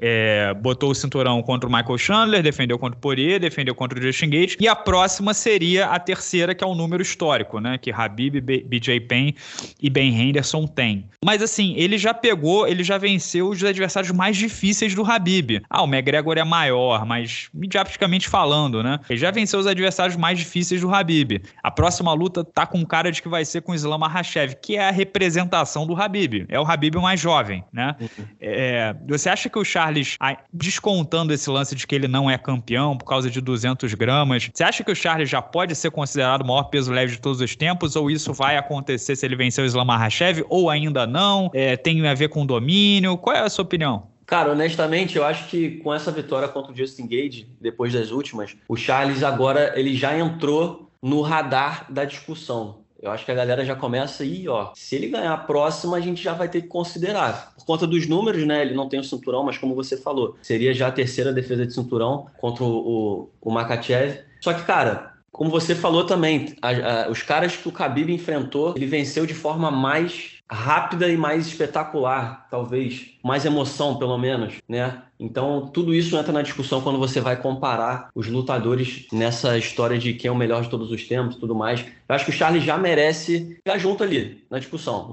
é, 0.00 0.54
botou 0.54 0.90
o 0.90 0.94
cinturão 0.94 1.42
contra 1.42 1.68
o 1.68 1.72
Michael 1.72 1.98
Chandler, 1.98 2.42
defendeu 2.42 2.78
contra 2.78 2.96
o 2.96 3.00
Poirier, 3.00 3.40
defendeu 3.40 3.74
contra 3.74 3.98
o 3.98 4.02
Justin 4.02 4.30
Gates. 4.30 4.56
E 4.60 4.68
a 4.68 4.76
próxima 4.76 5.34
seria 5.34 5.86
a 5.86 5.98
terceira, 5.98 6.54
que 6.54 6.62
é 6.62 6.66
o 6.66 6.74
número 6.74 7.02
histórico, 7.02 7.58
né? 7.58 7.78
Que 7.78 7.90
Habib, 7.90 8.40
BJ 8.40 9.00
Penn 9.00 9.32
e 9.80 9.90
Ben 9.90 10.14
Henderson 10.14 10.66
têm. 10.66 11.06
Mas 11.24 11.42
assim, 11.42 11.74
ele 11.76 11.98
já 11.98 12.14
pegou, 12.14 12.66
ele 12.66 12.84
já 12.84 12.98
venceu 12.98 13.48
os 13.48 13.62
adversários 13.62 14.12
mais 14.12 14.36
difíceis 14.36 14.94
do 14.94 15.04
Habib. 15.04 15.62
Ah, 15.68 15.82
o 15.82 15.86
McGregor 15.86 16.38
é 16.38 16.44
maior, 16.44 17.04
mas 17.06 17.31
mas 17.52 18.24
falando, 18.24 18.82
né? 18.82 19.00
Ele 19.08 19.18
já 19.18 19.30
venceu 19.30 19.58
os 19.58 19.66
adversários 19.66 20.16
mais 20.16 20.38
difíceis 20.38 20.80
do 20.80 20.92
Habib. 20.92 21.42
A 21.62 21.70
próxima 21.70 22.12
luta 22.12 22.44
tá 22.44 22.66
com 22.66 22.84
cara 22.84 23.10
de 23.10 23.22
que 23.22 23.28
vai 23.28 23.44
ser 23.44 23.62
com 23.62 23.72
o 23.72 23.74
Islam 23.74 23.98
Makhachev, 23.98 24.56
que 24.60 24.76
é 24.76 24.88
a 24.88 24.90
representação 24.90 25.86
do 25.86 26.00
Habib. 26.00 26.46
É 26.48 26.58
o 26.60 26.64
Habib 26.64 26.96
mais 26.96 27.20
jovem, 27.20 27.64
né? 27.72 27.96
Uhum. 28.00 28.24
É, 28.40 28.94
você 29.06 29.28
acha 29.28 29.48
que 29.48 29.58
o 29.58 29.64
Charles, 29.64 30.16
descontando 30.52 31.32
esse 31.32 31.48
lance 31.50 31.74
de 31.74 31.86
que 31.86 31.94
ele 31.94 32.08
não 32.08 32.30
é 32.30 32.36
campeão 32.36 32.96
por 32.96 33.04
causa 33.04 33.30
de 33.30 33.40
200 33.40 33.94
gramas, 33.94 34.50
você 34.52 34.64
acha 34.64 34.84
que 34.84 34.90
o 34.90 34.96
Charles 34.96 35.28
já 35.28 35.40
pode 35.40 35.74
ser 35.74 35.90
considerado 35.90 36.42
o 36.42 36.46
maior 36.46 36.64
peso 36.64 36.92
leve 36.92 37.12
de 37.12 37.20
todos 37.20 37.40
os 37.40 37.56
tempos? 37.56 37.96
Ou 37.96 38.10
isso 38.10 38.32
vai 38.32 38.56
acontecer 38.56 39.16
se 39.16 39.24
ele 39.24 39.36
vencer 39.36 39.64
o 39.64 39.66
Islam 39.66 39.84
Makhachev? 39.84 40.44
Ou 40.48 40.70
ainda 40.70 41.06
não? 41.06 41.50
É, 41.54 41.76
tem 41.76 42.06
a 42.06 42.14
ver 42.14 42.28
com 42.28 42.44
domínio? 42.44 43.16
Qual 43.16 43.34
é 43.34 43.40
a 43.40 43.48
sua 43.48 43.64
opinião? 43.64 44.11
Cara, 44.32 44.50
honestamente, 44.50 45.18
eu 45.18 45.26
acho 45.26 45.46
que 45.48 45.72
com 45.80 45.92
essa 45.92 46.10
vitória 46.10 46.48
contra 46.48 46.72
o 46.72 46.74
Justin 46.74 47.06
Gage, 47.06 47.46
depois 47.60 47.92
das 47.92 48.10
últimas, 48.10 48.56
o 48.66 48.74
Charles 48.74 49.22
agora 49.22 49.78
ele 49.78 49.94
já 49.94 50.18
entrou 50.18 50.88
no 51.02 51.20
radar 51.20 51.84
da 51.92 52.06
discussão. 52.06 52.78
Eu 53.02 53.10
acho 53.10 53.26
que 53.26 53.30
a 53.30 53.34
galera 53.34 53.62
já 53.62 53.76
começa 53.76 54.22
aí, 54.22 54.48
ó. 54.48 54.70
Se 54.74 54.96
ele 54.96 55.08
ganhar 55.08 55.34
a 55.34 55.36
próxima, 55.36 55.98
a 55.98 56.00
gente 56.00 56.22
já 56.22 56.32
vai 56.32 56.48
ter 56.48 56.62
que 56.62 56.68
considerar. 56.68 57.52
Por 57.58 57.66
conta 57.66 57.86
dos 57.86 58.06
números, 58.06 58.46
né? 58.46 58.62
Ele 58.62 58.72
não 58.72 58.88
tem 58.88 58.98
o 58.98 59.04
cinturão, 59.04 59.44
mas 59.44 59.58
como 59.58 59.74
você 59.74 59.98
falou, 59.98 60.34
seria 60.40 60.72
já 60.72 60.86
a 60.86 60.92
terceira 60.92 61.30
defesa 61.30 61.66
de 61.66 61.74
cinturão 61.74 62.28
contra 62.40 62.64
o, 62.64 63.28
o, 63.38 63.50
Makachev. 63.50 64.20
Só 64.40 64.54
que, 64.54 64.62
cara, 64.62 65.12
como 65.30 65.50
você 65.50 65.74
falou 65.74 66.06
também, 66.06 66.56
a, 66.62 66.70
a, 66.70 67.10
os 67.10 67.20
caras 67.22 67.54
que 67.54 67.68
o 67.68 67.72
Khabib 67.72 68.10
enfrentou, 68.10 68.72
ele 68.76 68.86
venceu 68.86 69.26
de 69.26 69.34
forma 69.34 69.70
mais 69.70 70.41
rápida 70.52 71.08
e 71.08 71.16
mais 71.16 71.46
espetacular, 71.46 72.46
talvez, 72.50 73.12
mais 73.22 73.44
emoção, 73.44 73.96
pelo 73.96 74.18
menos, 74.18 74.54
né? 74.68 75.02
Então, 75.18 75.70
tudo 75.72 75.94
isso 75.94 76.16
entra 76.16 76.32
na 76.32 76.42
discussão 76.42 76.80
quando 76.80 76.98
você 76.98 77.20
vai 77.20 77.36
comparar 77.36 78.10
os 78.14 78.26
lutadores 78.26 79.06
nessa 79.12 79.56
história 79.56 79.96
de 79.96 80.14
quem 80.14 80.28
é 80.28 80.32
o 80.32 80.36
melhor 80.36 80.62
de 80.62 80.68
todos 80.68 80.90
os 80.90 81.04
tempos 81.06 81.36
tudo 81.36 81.54
mais. 81.54 81.80
Eu 81.80 82.14
acho 82.14 82.24
que 82.24 82.32
o 82.32 82.34
Charles 82.34 82.64
já 82.64 82.76
merece 82.76 83.56
ficar 83.64 83.78
junto 83.78 84.02
ali 84.02 84.44
na 84.50 84.58
discussão. 84.58 85.08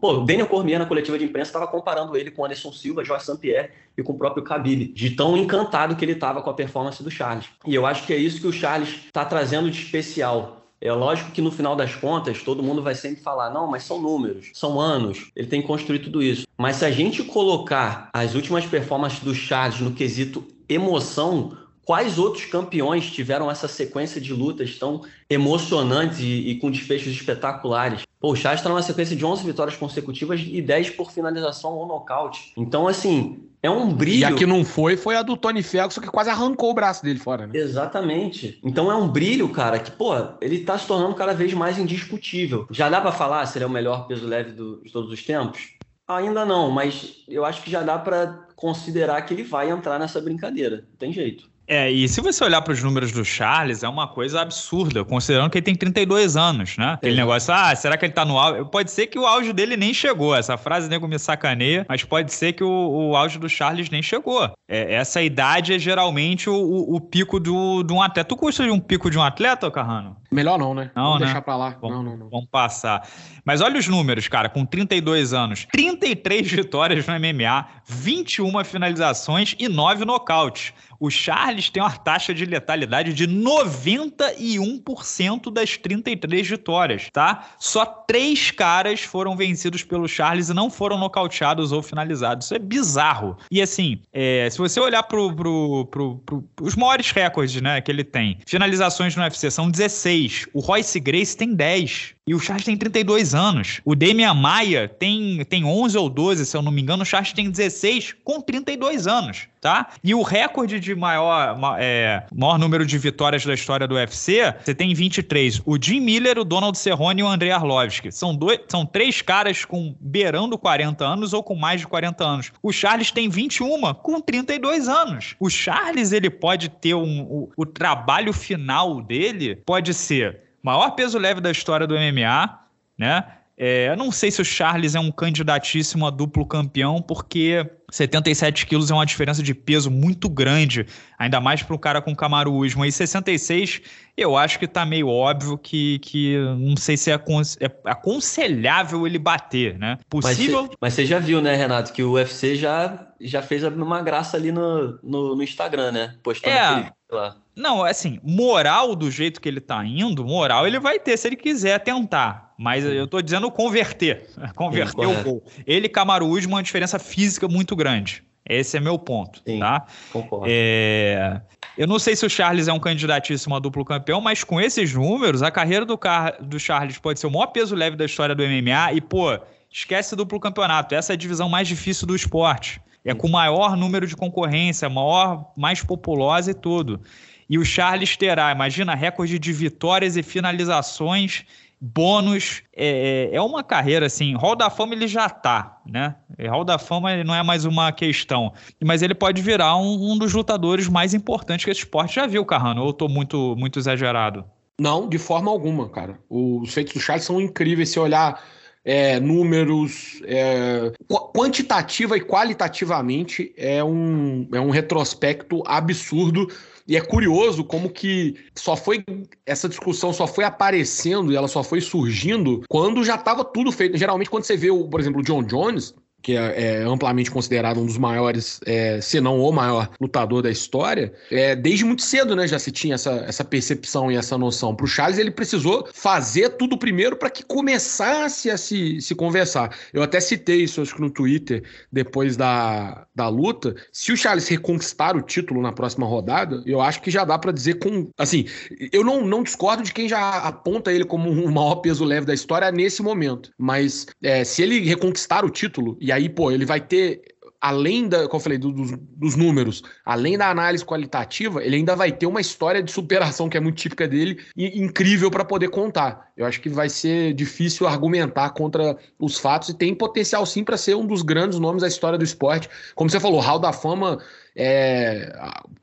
pô, 0.00 0.18
o 0.18 0.24
Daniel 0.24 0.46
Cormier, 0.46 0.78
na 0.78 0.86
coletiva 0.86 1.18
de 1.18 1.24
imprensa, 1.24 1.48
estava 1.48 1.66
comparando 1.66 2.16
ele 2.16 2.30
com 2.30 2.44
Anderson 2.44 2.72
Silva, 2.72 3.04
Jorge 3.04 3.24
St-Pierre 3.24 3.70
e 3.96 4.02
com 4.02 4.12
o 4.12 4.18
próprio 4.18 4.44
Khabib, 4.44 4.92
de 4.92 5.10
tão 5.10 5.36
encantado 5.36 5.96
que 5.96 6.04
ele 6.04 6.12
estava 6.12 6.40
com 6.40 6.50
a 6.50 6.54
performance 6.54 7.02
do 7.02 7.10
Charles. 7.10 7.46
E 7.66 7.74
eu 7.74 7.84
acho 7.84 8.06
que 8.06 8.12
é 8.12 8.16
isso 8.16 8.40
que 8.40 8.46
o 8.46 8.52
Charles 8.52 8.90
está 9.06 9.24
trazendo 9.24 9.70
de 9.70 9.82
especial 9.82 10.67
é 10.80 10.92
lógico 10.92 11.32
que 11.32 11.42
no 11.42 11.50
final 11.50 11.74
das 11.74 11.94
contas 11.94 12.42
todo 12.42 12.62
mundo 12.62 12.82
vai 12.82 12.94
sempre 12.94 13.22
falar, 13.22 13.50
não, 13.50 13.66
mas 13.66 13.82
são 13.82 14.00
números, 14.00 14.50
são 14.54 14.80
anos, 14.80 15.30
ele 15.34 15.48
tem 15.48 15.60
que 15.60 15.66
construir 15.66 15.98
tudo 15.98 16.22
isso. 16.22 16.46
Mas 16.56 16.76
se 16.76 16.84
a 16.84 16.90
gente 16.90 17.22
colocar 17.24 18.10
as 18.12 18.34
últimas 18.34 18.64
performances 18.64 19.20
do 19.20 19.34
Charles 19.34 19.80
no 19.80 19.92
quesito 19.92 20.44
emoção, 20.68 21.56
quais 21.88 22.18
outros 22.18 22.44
campeões 22.44 23.10
tiveram 23.10 23.50
essa 23.50 23.66
sequência 23.66 24.20
de 24.20 24.30
lutas 24.30 24.76
tão 24.76 25.00
emocionantes 25.30 26.18
e, 26.20 26.50
e 26.50 26.58
com 26.58 26.70
desfechos 26.70 27.14
espetaculares? 27.14 28.02
Pô, 28.20 28.32
o 28.32 28.36
Charles 28.36 28.60
está 28.60 28.68
numa 28.68 28.82
sequência 28.82 29.16
de 29.16 29.24
11 29.24 29.42
vitórias 29.42 29.74
consecutivas 29.74 30.38
e 30.46 30.60
10 30.60 30.90
por 30.90 31.10
finalização 31.10 31.72
ou 31.72 31.86
nocaute. 31.86 32.52
Então, 32.58 32.86
assim, 32.86 33.48
é 33.62 33.70
um 33.70 33.90
brilho. 33.90 34.20
E 34.20 34.24
a 34.26 34.34
que 34.34 34.44
não 34.44 34.66
foi, 34.66 34.98
foi 34.98 35.16
a 35.16 35.22
do 35.22 35.34
Tony 35.34 35.62
Ferguson, 35.62 36.02
que 36.02 36.08
quase 36.08 36.28
arrancou 36.28 36.72
o 36.72 36.74
braço 36.74 37.02
dele 37.02 37.18
fora, 37.18 37.46
né? 37.46 37.58
Exatamente. 37.58 38.60
Então 38.62 38.92
é 38.92 38.94
um 38.94 39.08
brilho, 39.08 39.48
cara, 39.48 39.78
que, 39.78 39.90
pô, 39.90 40.12
ele 40.42 40.58
tá 40.58 40.76
se 40.76 40.86
tornando 40.86 41.14
cada 41.14 41.32
vez 41.32 41.54
mais 41.54 41.78
indiscutível. 41.78 42.66
Já 42.70 42.90
dá 42.90 43.00
para 43.00 43.12
falar 43.12 43.46
se 43.46 43.56
ele 43.56 43.64
é 43.64 43.66
o 43.66 43.70
melhor 43.70 44.06
peso 44.06 44.26
leve 44.26 44.52
do, 44.52 44.82
de 44.84 44.92
todos 44.92 45.10
os 45.10 45.24
tempos? 45.24 45.78
Ainda 46.06 46.44
não, 46.44 46.70
mas 46.70 47.24
eu 47.26 47.46
acho 47.46 47.62
que 47.62 47.70
já 47.70 47.82
dá 47.82 47.98
para 47.98 48.46
considerar 48.54 49.22
que 49.22 49.32
ele 49.32 49.42
vai 49.42 49.70
entrar 49.70 49.98
nessa 49.98 50.20
brincadeira. 50.20 50.84
Não 50.90 50.96
tem 50.98 51.12
jeito. 51.12 51.47
É, 51.68 51.90
e 51.90 52.08
se 52.08 52.22
você 52.22 52.42
olhar 52.42 52.62
para 52.62 52.72
os 52.72 52.82
números 52.82 53.12
do 53.12 53.22
Charles, 53.22 53.82
é 53.82 53.88
uma 53.88 54.08
coisa 54.08 54.40
absurda, 54.40 55.04
considerando 55.04 55.50
que 55.50 55.58
ele 55.58 55.64
tem 55.64 55.74
32 55.74 56.34
anos, 56.34 56.78
né? 56.78 56.94
Aquele 56.94 57.16
negócio, 57.16 57.52
ah, 57.52 57.76
será 57.76 57.98
que 57.98 58.06
ele 58.06 58.14
tá 58.14 58.24
no 58.24 58.38
auge? 58.38 58.64
Pode 58.70 58.90
ser 58.90 59.06
que 59.06 59.18
o 59.18 59.26
auge 59.26 59.52
dele 59.52 59.76
nem 59.76 59.92
chegou. 59.92 60.34
Essa 60.34 60.56
frase 60.56 60.88
nego 60.88 61.06
me 61.06 61.18
sacaneia, 61.18 61.84
mas 61.86 62.02
pode 62.02 62.32
ser 62.32 62.54
que 62.54 62.64
o, 62.64 63.10
o 63.10 63.16
auge 63.16 63.38
do 63.38 63.50
Charles 63.50 63.90
nem 63.90 64.02
chegou. 64.02 64.50
É, 64.66 64.94
essa 64.94 65.20
idade 65.20 65.74
é 65.74 65.78
geralmente 65.78 66.48
o, 66.48 66.54
o, 66.54 66.96
o 66.96 67.00
pico 67.00 67.38
do, 67.38 67.82
de 67.82 67.92
um 67.92 68.00
atleta. 68.00 68.26
Tu 68.26 68.36
custa 68.36 68.64
de 68.64 68.70
um 68.70 68.80
pico 68.80 69.10
de 69.10 69.18
um 69.18 69.22
atleta, 69.22 69.70
Carrano? 69.70 70.16
Melhor 70.30 70.58
não, 70.58 70.74
né? 70.74 70.90
Não, 70.94 71.04
vamos 71.04 71.20
né? 71.20 71.26
deixar 71.26 71.42
pra 71.42 71.56
lá. 71.56 71.76
Vamos, 71.80 71.96
não, 71.96 72.02
não, 72.02 72.16
não. 72.16 72.28
Vamos 72.28 72.48
passar. 72.50 73.08
Mas 73.44 73.62
olha 73.62 73.78
os 73.78 73.88
números, 73.88 74.28
cara, 74.28 74.48
com 74.48 74.64
32 74.64 75.32
anos, 75.32 75.66
33 75.72 76.52
vitórias 76.52 77.04
no 77.06 77.14
MMA, 77.14 77.66
21 77.86 78.64
finalizações 78.64 79.54
e 79.58 79.68
9 79.68 80.04
nocautes. 80.04 80.72
O 81.00 81.10
Charles 81.10 81.70
tem 81.70 81.80
uma 81.80 81.96
taxa 81.96 82.34
de 82.34 82.44
letalidade 82.44 83.14
de 83.14 83.28
91% 83.28 85.52
das 85.52 85.76
33 85.76 86.48
vitórias, 86.48 87.08
tá? 87.12 87.50
Só 87.58 87.86
três 87.86 88.50
caras 88.50 89.02
foram 89.02 89.36
vencidos 89.36 89.84
pelo 89.84 90.08
Charles 90.08 90.48
e 90.48 90.54
não 90.54 90.68
foram 90.68 90.98
nocauteados 90.98 91.70
ou 91.70 91.80
finalizados. 91.82 92.46
Isso 92.46 92.54
é 92.54 92.58
bizarro. 92.58 93.38
E 93.50 93.62
assim, 93.62 94.00
é, 94.12 94.48
se 94.50 94.58
você 94.58 94.80
olhar 94.80 95.04
pro, 95.04 95.32
pro, 95.34 95.86
pro, 95.86 96.18
pro, 96.18 96.44
os 96.60 96.74
maiores 96.74 97.12
recordes 97.12 97.62
né, 97.62 97.80
que 97.80 97.92
ele 97.92 98.02
tem, 98.02 98.38
finalizações 98.44 99.14
no 99.14 99.22
UFC 99.22 99.52
são 99.52 99.70
16. 99.70 100.17
O 100.52 100.60
Royce 100.60 101.00
Grace 101.00 101.36
tem 101.36 101.54
10. 101.54 102.14
E 102.28 102.34
o 102.34 102.38
Charles 102.38 102.66
tem 102.66 102.76
32 102.76 103.34
anos. 103.34 103.80
O 103.86 103.94
Demian 103.94 104.34
Maia 104.34 104.86
tem, 104.86 105.42
tem 105.46 105.64
11 105.64 105.96
ou 105.96 106.10
12, 106.10 106.44
se 106.44 106.54
eu 106.54 106.60
não 106.60 106.70
me 106.70 106.82
engano. 106.82 107.02
O 107.02 107.06
Charles 107.06 107.32
tem 107.32 107.50
16 107.50 108.16
com 108.22 108.38
32 108.38 109.06
anos, 109.06 109.48
tá? 109.62 109.88
E 110.04 110.14
o 110.14 110.20
recorde 110.20 110.78
de 110.78 110.94
maior, 110.94 111.58
é, 111.78 112.26
maior 112.30 112.58
número 112.58 112.84
de 112.84 112.98
vitórias 112.98 113.46
da 113.46 113.54
história 113.54 113.88
do 113.88 113.94
UFC, 113.94 114.54
você 114.62 114.74
tem 114.74 114.92
23. 114.92 115.62
O 115.64 115.82
Jim 115.82 116.00
Miller, 116.00 116.38
o 116.38 116.44
Donald 116.44 116.76
Cerrone 116.76 117.22
e 117.22 117.24
o 117.24 117.26
Andrei 117.26 117.50
Arlovski. 117.50 118.12
São, 118.12 118.38
são 118.68 118.84
três 118.84 119.22
caras 119.22 119.64
com 119.64 119.96
beirando 119.98 120.58
40 120.58 121.02
anos 121.02 121.32
ou 121.32 121.42
com 121.42 121.54
mais 121.54 121.80
de 121.80 121.86
40 121.86 122.22
anos. 122.22 122.52
O 122.62 122.70
Charles 122.70 123.10
tem 123.10 123.30
21 123.30 123.94
com 123.94 124.20
32 124.20 124.86
anos. 124.86 125.34
O 125.40 125.48
Charles, 125.48 126.12
ele 126.12 126.28
pode 126.28 126.68
ter 126.68 126.92
um, 126.92 127.22
o, 127.22 127.50
o 127.56 127.64
trabalho 127.64 128.34
final 128.34 129.00
dele 129.00 129.56
pode 129.64 129.94
ser 129.94 130.47
maior 130.68 130.90
peso 130.90 131.18
leve 131.18 131.40
da 131.40 131.50
história 131.50 131.86
do 131.86 131.94
MMA, 131.94 132.58
né? 132.98 133.24
É, 133.60 133.88
eu 133.88 133.96
não 133.96 134.12
sei 134.12 134.30
se 134.30 134.40
o 134.40 134.44
Charles 134.44 134.94
é 134.94 135.00
um 135.00 135.10
candidatíssimo 135.10 136.06
a 136.06 136.10
duplo 136.10 136.46
campeão, 136.46 137.02
porque 137.02 137.68
77 137.90 138.66
quilos 138.66 138.88
é 138.88 138.94
uma 138.94 139.04
diferença 139.04 139.42
de 139.42 139.52
peso 139.52 139.90
muito 139.90 140.28
grande, 140.28 140.86
ainda 141.18 141.40
mais 141.40 141.60
para 141.60 141.74
um 141.74 141.78
cara 141.78 142.00
com 142.00 142.14
Camaro 142.14 142.54
Usman. 142.54 142.86
E 142.86 142.92
66, 142.92 143.80
eu 144.16 144.36
acho 144.36 144.60
que 144.60 144.68
tá 144.68 144.84
meio 144.84 145.08
óbvio 145.08 145.58
que, 145.58 145.98
que 146.00 146.36
não 146.56 146.76
sei 146.76 146.96
se 146.96 147.10
é, 147.10 147.14
é 147.14 147.70
aconselhável 147.86 149.06
ele 149.08 149.18
bater, 149.18 149.76
né? 149.76 149.98
Possível. 150.08 150.70
Mas 150.80 150.94
você 150.94 151.04
já 151.04 151.18
viu, 151.18 151.40
né, 151.40 151.56
Renato, 151.56 151.92
que 151.92 152.02
o 152.04 152.12
UFC 152.12 152.54
já, 152.54 153.08
já 153.20 153.42
fez 153.42 153.64
uma 153.64 154.02
graça 154.02 154.36
ali 154.36 154.52
no, 154.52 155.00
no, 155.02 155.34
no 155.34 155.42
Instagram, 155.42 155.90
né? 155.90 156.14
Postando 156.22 156.54
é. 156.54 156.60
aquele, 156.60 156.92
lá. 157.10 157.36
Não, 157.56 157.82
assim, 157.82 158.20
moral 158.22 158.94
do 158.94 159.10
jeito 159.10 159.40
que 159.40 159.48
ele 159.48 159.60
tá 159.60 159.84
indo, 159.84 160.24
moral 160.24 160.66
ele 160.66 160.78
vai 160.78 160.98
ter 160.98 161.16
se 161.16 161.28
ele 161.28 161.36
quiser 161.36 161.80
tentar. 161.80 162.54
Mas 162.56 162.84
eu 162.84 163.06
tô 163.06 163.20
dizendo 163.20 163.50
converter. 163.50 164.28
Converter 164.54 165.06
Sim, 165.06 165.20
o 165.20 165.24
gol. 165.24 165.42
Ele, 165.66 165.88
Camaro 165.88 166.26
Usman, 166.26 166.56
uma 166.56 166.62
diferença 166.62 166.98
física 166.98 167.46
muito 167.46 167.76
grande. 167.76 168.24
Esse 168.48 168.76
é 168.76 168.80
meu 168.80 168.98
ponto, 168.98 169.42
Sim, 169.46 169.58
tá? 169.60 169.86
Concordo. 170.12 170.46
É... 170.48 171.40
Eu 171.76 171.86
não 171.86 171.98
sei 171.98 172.16
se 172.16 172.26
o 172.26 172.30
Charles 172.30 172.66
é 172.66 172.72
um 172.72 172.80
candidatíssimo 172.80 173.54
a 173.54 173.60
duplo 173.60 173.84
campeão, 173.84 174.20
mas 174.20 174.42
com 174.42 174.60
esses 174.60 174.92
números, 174.92 175.42
a 175.42 175.50
carreira 175.50 175.84
do, 175.84 175.96
Car... 175.96 176.36
do 176.42 176.58
Charles 176.58 176.98
pode 176.98 177.20
ser 177.20 177.28
o 177.28 177.30
maior 177.30 177.46
peso 177.48 177.76
leve 177.76 177.96
da 177.96 178.04
história 178.04 178.34
do 178.34 178.42
MMA 178.42 178.94
e, 178.94 179.00
pô, 179.00 179.38
esquece 179.70 180.16
duplo 180.16 180.40
campeonato. 180.40 180.94
Essa 180.94 181.12
é 181.12 181.14
a 181.14 181.16
divisão 181.16 181.48
mais 181.48 181.68
difícil 181.68 182.06
do 182.06 182.16
esporte. 182.16 182.80
É 183.04 183.14
com 183.14 183.28
maior 183.28 183.76
número 183.76 184.06
de 184.06 184.16
concorrência, 184.16 184.88
maior, 184.88 185.52
mais 185.56 185.82
populosa 185.82 186.50
e 186.50 186.54
tudo. 186.54 187.00
E 187.48 187.58
o 187.58 187.64
Charles 187.64 188.16
terá, 188.16 188.52
imagina, 188.52 188.94
recorde 188.94 189.38
de 189.38 189.52
vitórias 189.52 190.16
e 190.16 190.22
finalizações, 190.22 191.44
bônus. 191.80 192.62
É, 192.76 193.30
é, 193.32 193.36
é 193.36 193.42
uma 193.42 193.64
carreira 193.64 194.06
assim. 194.06 194.34
Hall 194.34 194.54
da 194.54 194.68
Fama 194.68 194.94
ele 194.94 195.08
já 195.08 195.30
tá, 195.30 195.78
né? 195.86 196.14
Hall 196.48 196.64
da 196.64 196.78
Fama 196.78 197.24
não 197.24 197.34
é 197.34 197.42
mais 197.42 197.64
uma 197.64 197.90
questão. 197.90 198.52
Mas 198.84 199.00
ele 199.02 199.14
pode 199.14 199.40
virar 199.40 199.76
um, 199.76 200.12
um 200.12 200.18
dos 200.18 200.34
lutadores 200.34 200.88
mais 200.88 201.14
importantes 201.14 201.64
que 201.64 201.70
esse 201.70 201.80
esporte 201.80 202.16
já 202.16 202.26
viu, 202.26 202.44
Carrano. 202.44 202.82
Ou 202.82 202.88
eu 202.88 202.92
tô 202.92 203.08
muito, 203.08 203.56
muito 203.56 203.78
exagerado? 203.78 204.44
Não, 204.78 205.08
de 205.08 205.18
forma 205.18 205.50
alguma, 205.50 205.88
cara. 205.88 206.20
Os 206.28 206.72
feitos 206.72 206.94
do 206.94 207.00
Charles 207.00 207.24
são 207.24 207.40
incríveis. 207.40 207.88
Se 207.88 207.98
olhar 207.98 208.40
é, 208.88 209.20
números, 209.20 210.22
é, 210.24 210.90
quantitativa 211.34 212.16
e 212.16 212.22
qualitativamente 212.22 213.52
é 213.54 213.84
um, 213.84 214.48
é 214.50 214.58
um 214.58 214.70
retrospecto 214.70 215.62
absurdo 215.66 216.48
e 216.86 216.96
é 216.96 217.00
curioso 217.02 217.62
como 217.64 217.90
que 217.90 218.36
só 218.54 218.74
foi 218.74 219.04
essa 219.44 219.68
discussão 219.68 220.10
só 220.10 220.26
foi 220.26 220.44
aparecendo 220.44 221.30
e 221.30 221.36
ela 221.36 221.48
só 221.48 221.62
foi 221.62 221.82
surgindo 221.82 222.62
quando 222.66 223.04
já 223.04 223.16
estava 223.16 223.44
tudo 223.44 223.70
feito. 223.70 223.98
Geralmente 223.98 224.30
quando 224.30 224.44
você 224.44 224.56
vê, 224.56 224.70
o, 224.70 224.88
por 224.88 225.00
exemplo, 225.00 225.20
o 225.20 225.22
John 225.22 225.42
Jones, 225.42 225.94
que 226.22 226.36
é, 226.36 226.80
é, 226.80 226.82
amplamente 226.82 227.30
considerado 227.30 227.80
um 227.80 227.86
dos 227.86 227.98
maiores, 227.98 228.60
é, 228.66 229.00
se 229.00 229.20
não 229.20 229.38
o 229.40 229.52
maior 229.52 229.90
lutador 230.00 230.42
da 230.42 230.50
história, 230.50 231.12
é, 231.30 231.54
desde 231.54 231.84
muito 231.84 232.02
cedo, 232.02 232.34
né, 232.34 232.46
já 232.46 232.58
se 232.58 232.70
tinha 232.72 232.94
essa, 232.94 233.24
essa 233.26 233.44
percepção 233.44 234.10
e 234.10 234.16
essa 234.16 234.36
noção. 234.36 234.74
Para 234.74 234.84
o 234.84 234.88
Charles, 234.88 235.18
ele 235.18 235.30
precisou 235.30 235.88
fazer 235.92 236.50
tudo 236.50 236.76
primeiro 236.76 237.16
para 237.16 237.30
que 237.30 237.44
começasse 237.44 238.50
a 238.50 238.56
se, 238.56 239.00
se 239.00 239.14
conversar. 239.14 239.76
Eu 239.92 240.02
até 240.02 240.20
citei 240.20 240.62
isso, 240.62 240.82
acho 240.82 240.94
que 240.94 241.00
no 241.00 241.10
Twitter, 241.10 241.62
depois 241.90 242.36
da, 242.36 243.06
da 243.14 243.28
luta. 243.28 243.74
Se 243.92 244.12
o 244.12 244.16
Charles 244.16 244.48
reconquistar 244.48 245.16
o 245.16 245.22
título 245.22 245.60
na 245.62 245.72
próxima 245.72 246.06
rodada, 246.06 246.62
eu 246.66 246.80
acho 246.80 247.00
que 247.00 247.10
já 247.10 247.24
dá 247.24 247.38
para 247.38 247.52
dizer 247.52 247.74
com. 247.74 248.10
Assim, 248.16 248.46
eu 248.92 249.04
não, 249.04 249.26
não 249.26 249.42
discordo 249.42 249.82
de 249.82 249.92
quem 249.92 250.08
já 250.08 250.38
aponta 250.38 250.92
ele 250.92 251.04
como 251.04 251.30
o 251.30 251.50
maior 251.50 251.76
peso 251.76 252.04
leve 252.04 252.26
da 252.26 252.34
história 252.34 252.70
nesse 252.70 253.02
momento. 253.02 253.50
Mas 253.58 254.06
é, 254.22 254.44
se 254.44 254.62
ele 254.62 254.80
reconquistar 254.80 255.44
o 255.44 255.50
título, 255.50 255.96
e 256.08 256.12
aí, 256.12 256.26
pô, 256.26 256.50
ele 256.50 256.64
vai 256.64 256.80
ter 256.80 257.20
além 257.60 258.08
da, 258.08 258.26
como 258.28 258.36
eu 258.36 258.40
falei, 258.40 258.56
do, 258.56 258.72
dos, 258.72 258.92
dos, 258.96 259.36
números, 259.36 259.82
além 260.06 260.38
da 260.38 260.48
análise 260.48 260.82
qualitativa, 260.82 261.62
ele 261.62 261.76
ainda 261.76 261.94
vai 261.94 262.10
ter 262.10 262.24
uma 262.24 262.40
história 262.40 262.82
de 262.82 262.90
superação 262.90 263.46
que 263.46 263.58
é 263.58 263.60
muito 263.60 263.76
típica 263.76 264.08
dele 264.08 264.40
e 264.56 264.80
incrível 264.80 265.30
para 265.30 265.44
poder 265.44 265.68
contar. 265.68 266.30
Eu 266.34 266.46
acho 266.46 266.62
que 266.62 266.70
vai 266.70 266.88
ser 266.88 267.34
difícil 267.34 267.86
argumentar 267.86 268.50
contra 268.50 268.96
os 269.18 269.38
fatos 269.38 269.68
e 269.68 269.74
tem 269.74 269.94
potencial 269.94 270.46
sim 270.46 270.64
para 270.64 270.78
ser 270.78 270.94
um 270.94 271.04
dos 271.04 271.20
grandes 271.20 271.58
nomes 271.58 271.82
da 271.82 271.88
história 271.88 272.16
do 272.16 272.24
esporte. 272.24 272.70
Como 272.94 273.10
você 273.10 273.20
falou, 273.20 273.40
Hall 273.40 273.58
da 273.58 273.72
Fama 273.72 274.18
é, 274.56 275.30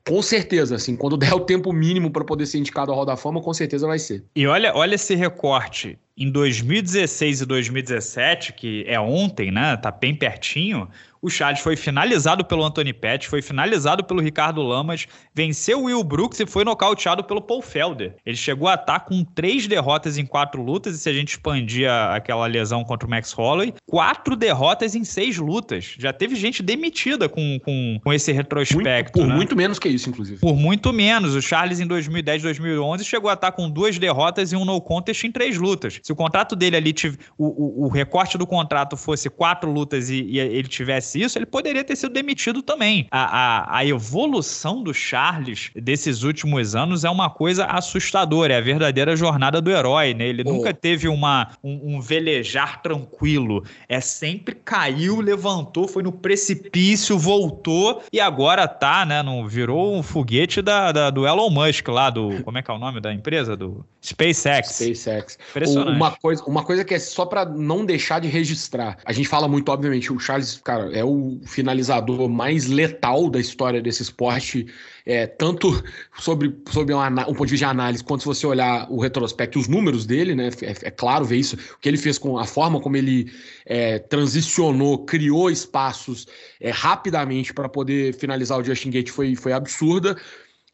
com 0.07 0.23
certeza, 0.23 0.75
assim, 0.75 0.95
quando 0.95 1.17
der 1.17 1.35
o 1.35 1.41
tempo 1.41 1.71
mínimo 1.71 2.09
para 2.09 2.25
poder 2.25 2.45
ser 2.45 2.57
indicado 2.57 2.91
ao 2.91 2.97
Hall 2.97 3.05
da 3.05 3.15
Fama, 3.15 3.41
com 3.41 3.53
certeza 3.53 3.85
vai 3.85 3.99
ser. 3.99 4.23
E 4.35 4.47
olha, 4.47 4.73
olha 4.73 4.95
esse 4.95 5.13
recorte. 5.13 5.99
Em 6.17 6.31
2016 6.31 7.41
e 7.41 7.45
2017, 7.45 8.53
que 8.53 8.85
é 8.87 8.97
ontem, 8.97 9.51
né? 9.51 9.75
Tá 9.75 9.91
bem 9.91 10.15
pertinho. 10.15 10.89
O 11.25 11.29
Charles 11.29 11.59
foi 11.59 11.75
finalizado 11.75 12.45
pelo 12.45 12.63
Anthony 12.63 12.93
Pettis, 12.93 13.27
foi 13.27 13.41
finalizado 13.41 14.03
pelo 14.03 14.21
Ricardo 14.21 14.61
Lamas, 14.61 15.07
venceu 15.33 15.79
o 15.79 15.83
Will 15.85 16.03
Brooks 16.03 16.39
e 16.39 16.45
foi 16.45 16.63
nocauteado 16.63 17.23
pelo 17.23 17.41
Paul 17.41 17.63
Felder. 17.63 18.15
Ele 18.23 18.37
chegou 18.37 18.67
a 18.67 18.75
estar 18.75 18.99
com 18.99 19.23
três 19.23 19.65
derrotas 19.65 20.19
em 20.19 20.25
quatro 20.25 20.61
lutas, 20.61 20.93
e 20.93 20.99
se 20.99 21.09
a 21.09 21.13
gente 21.13 21.29
expandir 21.29 21.89
aquela 21.89 22.45
lesão 22.45 22.83
contra 22.83 23.07
o 23.07 23.09
Max 23.09 23.31
Holloway, 23.31 23.73
quatro 23.87 24.35
derrotas 24.35 24.93
em 24.93 25.03
seis 25.03 25.39
lutas. 25.39 25.95
Já 25.97 26.13
teve 26.13 26.35
gente 26.35 26.61
demitida 26.61 27.27
com, 27.27 27.59
com, 27.65 27.99
com 28.03 28.13
esse 28.13 28.31
retrospecto. 28.31 29.17
Muito, 29.17 29.25
por 29.25 29.27
né? 29.27 29.35
muito 29.35 29.55
menos 29.55 29.79
que 29.79 29.89
isso, 29.89 30.07
inclusive. 30.07 30.39
Por 30.39 30.55
muito 30.55 30.93
menos. 30.93 31.33
O 31.33 31.41
Charles, 31.41 31.79
em 31.79 31.87
2010, 31.87 32.43
2011, 32.43 33.03
chegou 33.03 33.31
a 33.31 33.33
estar 33.33 33.51
com 33.51 33.67
duas 33.67 33.97
derrotas 33.97 34.51
e 34.51 34.55
um 34.55 34.63
no 34.63 34.79
contest 34.79 35.23
em 35.23 35.31
três 35.31 35.57
lutas. 35.57 35.99
Se 36.03 36.11
o 36.11 36.15
contrato 36.15 36.55
dele 36.55 36.75
ali, 36.75 36.93
tive, 36.93 37.17
o, 37.35 37.47
o, 37.47 37.85
o 37.85 37.87
recorte 37.87 38.37
do 38.37 38.45
contrato 38.45 38.95
fosse 38.95 39.27
quatro 39.27 39.71
lutas 39.71 40.11
e, 40.11 40.21
e 40.21 40.37
ele 40.37 40.67
tivesse 40.67 41.14
isso, 41.15 41.37
ele 41.37 41.45
poderia 41.45 41.83
ter 41.83 41.95
sido 41.95 42.13
demitido 42.13 42.61
também. 42.61 43.07
A, 43.11 43.23
a, 43.23 43.77
a 43.77 43.85
evolução 43.85 44.83
do 44.83 44.93
Charles 44.93 45.71
desses 45.75 46.23
últimos 46.23 46.75
anos 46.75 47.03
é 47.03 47.09
uma 47.09 47.29
coisa 47.29 47.65
assustadora, 47.65 48.53
é 48.53 48.57
a 48.57 48.61
verdadeira 48.61 49.15
jornada 49.15 49.61
do 49.61 49.71
herói, 49.71 50.13
né? 50.13 50.27
Ele 50.27 50.43
oh. 50.45 50.53
nunca 50.53 50.73
teve 50.73 51.07
uma, 51.07 51.49
um, 51.63 51.95
um, 51.95 52.01
velejar 52.01 52.81
tranquilo, 52.81 53.63
é 53.87 53.99
sempre 53.99 54.55
caiu, 54.55 55.21
levantou, 55.21 55.87
foi 55.87 56.03
no 56.03 56.11
precipício, 56.11 57.17
voltou 57.17 58.03
e 58.11 58.19
agora 58.19 58.67
tá, 58.67 59.05
né? 59.05 59.23
Não, 59.23 59.47
virou 59.47 59.95
um 59.95 60.03
foguete 60.03 60.61
da, 60.61 60.91
da, 60.91 61.09
do 61.09 61.27
Elon 61.27 61.49
Musk 61.49 61.87
lá, 61.87 62.09
do. 62.09 62.43
Como 62.43 62.57
é 62.57 62.61
que 62.61 62.69
é 62.69 62.73
o 62.73 62.79
nome 62.79 62.99
da 62.99 63.13
empresa? 63.13 63.55
Do 63.55 63.85
SpaceX. 64.01 64.69
SpaceX. 64.69 65.37
Impressionante. 65.49 65.95
Uma 65.95 66.11
coisa, 66.11 66.43
uma 66.45 66.63
coisa 66.63 66.83
que 66.83 66.93
é 66.93 66.99
só 66.99 67.25
para 67.25 67.45
não 67.45 67.85
deixar 67.85 68.19
de 68.19 68.27
registrar. 68.27 68.97
A 69.05 69.13
gente 69.13 69.27
fala 69.27 69.47
muito, 69.47 69.69
obviamente, 69.71 70.11
o 70.11 70.19
Charles, 70.19 70.59
cara, 70.63 70.95
é 70.95 71.03
o 71.05 71.39
finalizador 71.45 72.27
mais 72.27 72.65
letal 72.65 73.29
da 73.29 73.39
história 73.39 73.81
desse 73.81 74.01
esporte, 74.01 74.67
é, 75.05 75.25
tanto 75.25 75.83
sobre, 76.19 76.55
sobre 76.69 76.93
um, 76.93 76.99
um, 77.01 77.33
ponto 77.33 77.45
de 77.45 77.51
vista 77.51 77.65
de 77.67 77.71
análise, 77.71 78.03
quanto 78.03 78.21
se 78.21 78.25
você 78.25 78.45
olhar 78.45 78.91
o 78.91 78.99
retrospecto, 78.99 79.59
os 79.59 79.67
números 79.67 80.05
dele, 80.05 80.35
né? 80.35 80.49
É, 80.61 80.87
é 80.87 80.91
claro 80.91 81.23
ver 81.23 81.37
isso, 81.37 81.55
o 81.55 81.79
que 81.79 81.87
ele 81.87 81.97
fez 81.97 82.17
com 82.17 82.37
a 82.37 82.45
forma 82.45 82.81
como 82.81 82.97
ele 82.97 83.31
é, 83.65 83.99
transicionou, 83.99 85.05
criou 85.05 85.49
espaços 85.49 86.27
é, 86.59 86.71
rapidamente 86.71 87.53
para 87.53 87.69
poder 87.69 88.13
finalizar 88.15 88.59
o 88.59 88.63
Justin 88.63 88.89
Gate 88.89 89.09
foi, 89.09 89.35
foi 89.35 89.53
absurda 89.53 90.17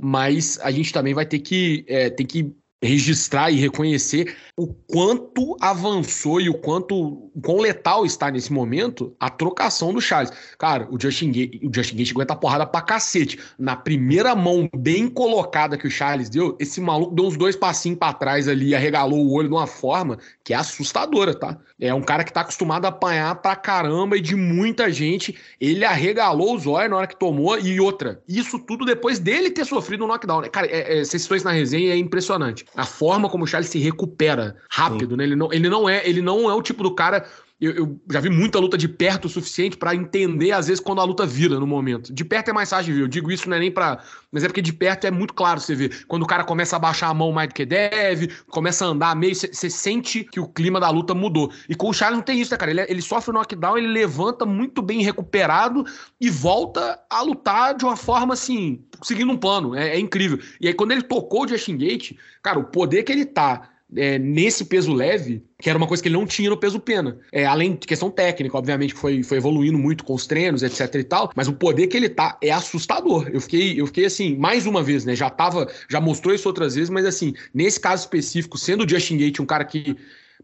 mas 0.03 0.59
a 0.63 0.71
gente 0.71 0.91
também 0.91 1.13
vai 1.13 1.27
ter 1.27 1.38
que, 1.38 1.86
é, 1.88 2.09
ter 2.09 2.23
que 2.23 2.51
registrar 2.84 3.51
e 3.51 3.57
reconhecer 3.57 4.36
o 4.57 4.67
quanto 4.67 5.55
avançou 5.61 6.41
e 6.41 6.49
o 6.49 6.53
quanto 6.53 7.32
quão 7.41 7.59
letal 7.59 8.05
está 8.05 8.32
nesse 8.32 8.51
momento 8.51 9.15
a 9.19 9.29
trocação 9.29 9.93
do 9.93 10.01
Charles. 10.01 10.32
Cara, 10.57 10.88
o 10.89 10.99
Justin 10.99 11.32
Gate, 11.32 11.59
o 11.63 11.71
Justin 11.73 11.97
Gate 11.97 12.11
aguenta 12.11 12.36
porrada 12.36 12.65
pra 12.65 12.82
cacete. 12.82 13.39
Na 13.57 13.75
primeira 13.75 14.36
mão 14.36 14.69
bem 14.75 15.07
colocada 15.07 15.77
que 15.77 15.88
o 15.88 15.91
Charles 15.91 16.29
deu, 16.29 16.57
esse 16.59 16.82
maluco 16.82 17.13
deu 17.13 17.25
uns 17.25 17.38
dois 17.38 17.55
passinhos 17.55 17.99
para 17.99 18.13
trás 18.13 18.47
ali 18.47 18.69
e 18.69 18.75
arregalou 18.75 19.25
o 19.25 19.34
olho 19.34 19.47
de 19.47 19.53
uma 19.53 19.67
forma 19.67 20.17
que 20.43 20.53
é 20.53 20.57
assustadora, 20.57 21.36
tá? 21.36 21.59
É 21.82 21.91
um 21.91 22.01
cara 22.01 22.23
que 22.23 22.32
tá 22.32 22.41
acostumado 22.41 22.86
a 22.86 22.89
apanhar 22.89 23.34
pra 23.36 23.55
caramba 23.55 24.15
e 24.15 24.21
de 24.21 24.36
muita 24.36 24.91
gente. 24.91 25.36
Ele 25.59 25.84
arregalou 25.84 26.55
os 26.55 26.67
olhos 26.67 26.91
na 26.91 26.97
hora 26.97 27.07
que 27.07 27.17
tomou 27.17 27.57
e 27.57 27.79
outra. 27.79 28.21
Isso 28.29 28.59
tudo 28.59 28.86
depois 28.86 29.17
dele 29.17 29.49
ter 29.49 29.65
sofrido 29.65 30.05
um 30.05 30.07
knockdown. 30.07 30.43
Cara, 30.51 30.67
é, 30.67 30.99
é, 30.99 31.03
vocês 31.03 31.23
estão 31.23 31.38
na 31.43 31.51
resenha 31.51 31.93
é 31.93 31.97
impressionante 31.97 32.65
a 32.75 32.86
forma 32.86 33.27
como 33.27 33.45
o 33.45 33.47
Charles 33.47 33.69
se 33.69 33.79
recupera 33.79 34.55
rápido, 34.69 35.11
Sim. 35.11 35.17
né? 35.17 35.23
Ele 35.23 35.36
não, 35.36 35.51
ele, 35.51 35.69
não 35.69 35.89
é, 35.89 36.07
ele 36.07 36.21
não 36.21 36.49
é 36.49 36.53
o 36.53 36.61
tipo 36.61 36.84
do 36.84 36.93
cara. 36.93 37.25
Eu, 37.62 37.72
eu 37.74 38.01
já 38.12 38.20
vi 38.20 38.30
muita 38.32 38.57
luta 38.57 38.76
de 38.76 38.88
perto 38.88 39.26
o 39.26 39.30
suficiente 39.30 39.78
para 39.78 39.93
entender, 39.93 40.51
às 40.51 40.66
vezes, 40.66 40.84
quando 40.84 40.99
a 40.99 41.03
luta 41.03 41.28
vira 41.28 41.59
no 41.59 41.68
momento. 41.68 42.12
De 42.12 42.26
perto 42.26 42.49
é 42.49 42.53
mais 42.53 42.72
fácil 42.72 42.86
de 42.86 42.93
ver. 42.93 43.03
Eu 43.03 43.07
digo 43.07 43.32
isso 43.32 43.47
não 43.47 43.55
é 43.55 43.59
nem 43.59 43.72
para. 43.72 44.03
Mas 44.32 44.43
é 44.43 44.47
porque 44.47 44.64
de 44.64 44.74
perto 44.74 45.05
é 45.05 45.12
muito 45.12 45.32
claro 45.32 45.59
você 45.59 45.76
ver. 45.76 46.05
Quando 46.07 46.24
o 46.24 46.26
cara 46.26 46.43
começa 46.43 46.76
a 46.76 46.80
baixar 46.80 47.09
a 47.09 47.14
mão 47.14 47.32
mais 47.32 47.49
do 47.49 47.53
que 47.53 47.64
deve, 47.64 48.30
começa 48.49 48.84
a 48.84 48.88
andar 48.88 49.16
meio, 49.16 49.36
você 49.36 49.70
sente 49.70 50.24
que 50.24 50.39
o 50.39 50.47
clima 50.47 50.80
da 50.80 50.89
luta 50.89 51.14
mudou. 51.14 51.51
E 51.70 51.76
com 51.76 51.89
o 51.89 51.93
Charles 51.93 52.18
não 52.18 52.26
tem 52.26 52.41
isso, 52.41 52.51
né, 52.51 52.57
cara? 52.57 52.72
Ele, 52.72 52.82
ele 52.82 53.01
sofre 53.01 53.30
o 53.30 53.34
knockdown, 53.34 53.78
ele 53.78 53.88
levanta 53.88 54.43
muito 54.43 54.82
bem 54.82 55.03
recuperado 55.03 55.86
e 56.20 56.32
volta 56.32 56.99
a 57.09 57.22
lutar 57.22 57.76
de 57.76 57.86
uma 57.86 57.95
forma 57.95 58.34
assim, 58.34 58.84
seguindo 59.03 59.32
um 59.32 59.38
plano. 59.38 59.76
É, 59.76 59.89
é 59.89 59.99
incrível. 59.99 60.39
E 60.59 60.68
aí, 60.68 60.74
quando 60.74 60.93
ele 60.93 61.03
tocou 61.03 61.45
o 61.45 61.47
Justin 61.47 61.78
Gate, 61.78 62.14
cara, 62.41 62.57
o 62.57 62.64
poder 62.64 63.03
que 63.03 63.12
ele 63.12 63.26
tá 63.26 63.70
é, 63.96 64.18
nesse 64.18 64.66
peso 64.66 64.94
leve, 64.94 65.44
que 65.60 65.70
era 65.70 65.78
uma 65.78 65.88
coisa 65.88 66.02
que 66.02 66.10
ele 66.10 66.16
não 66.16 66.26
tinha 66.26 66.50
no 66.50 66.58
peso 66.58 66.80
pena. 66.80 67.18
É, 67.32 67.46
além 67.46 67.74
de 67.76 67.88
questão 67.88 68.10
técnica, 68.10 68.58
obviamente, 68.58 68.94
que 68.94 69.00
foi, 69.00 69.24
foi 69.24 69.38
evoluindo 69.38 69.78
muito 69.78 70.04
com 70.04 70.14
os 70.14 70.26
treinos, 70.26 70.64
etc 70.64 70.96
e 70.96 71.04
tal, 71.04 71.32
mas 71.36 71.48
o 71.48 71.54
poder 71.54 71.88
que 71.88 71.98
ele 71.98 72.10
tá 72.10 72.38
é 72.42 72.52
assustador. 72.52 73.30
Eu 73.32 73.42
fiquei, 73.42 73.80
eu 73.80 73.86
fiquei 73.88 74.06
assim, 74.06 74.36
mais 74.36 74.66
uma 74.66 74.82
vez, 74.82 75.06
né? 75.06 75.16
Já 75.16 75.30
tava, 75.30 75.68
já 75.89 76.00
mostrou 76.00 76.34
isso 76.34 76.48
outras 76.48 76.76
vezes, 76.76 76.89
mas 76.89 77.06
assim, 77.06 77.34
nesse 77.54 77.80
caso 77.80 78.04
específico, 78.04 78.58
sendo 78.58 78.86
o 78.86 78.89
Justin 78.89 79.18
Gate 79.18 79.39
um 79.39 79.46
cara 79.46 79.66
que 79.66 79.96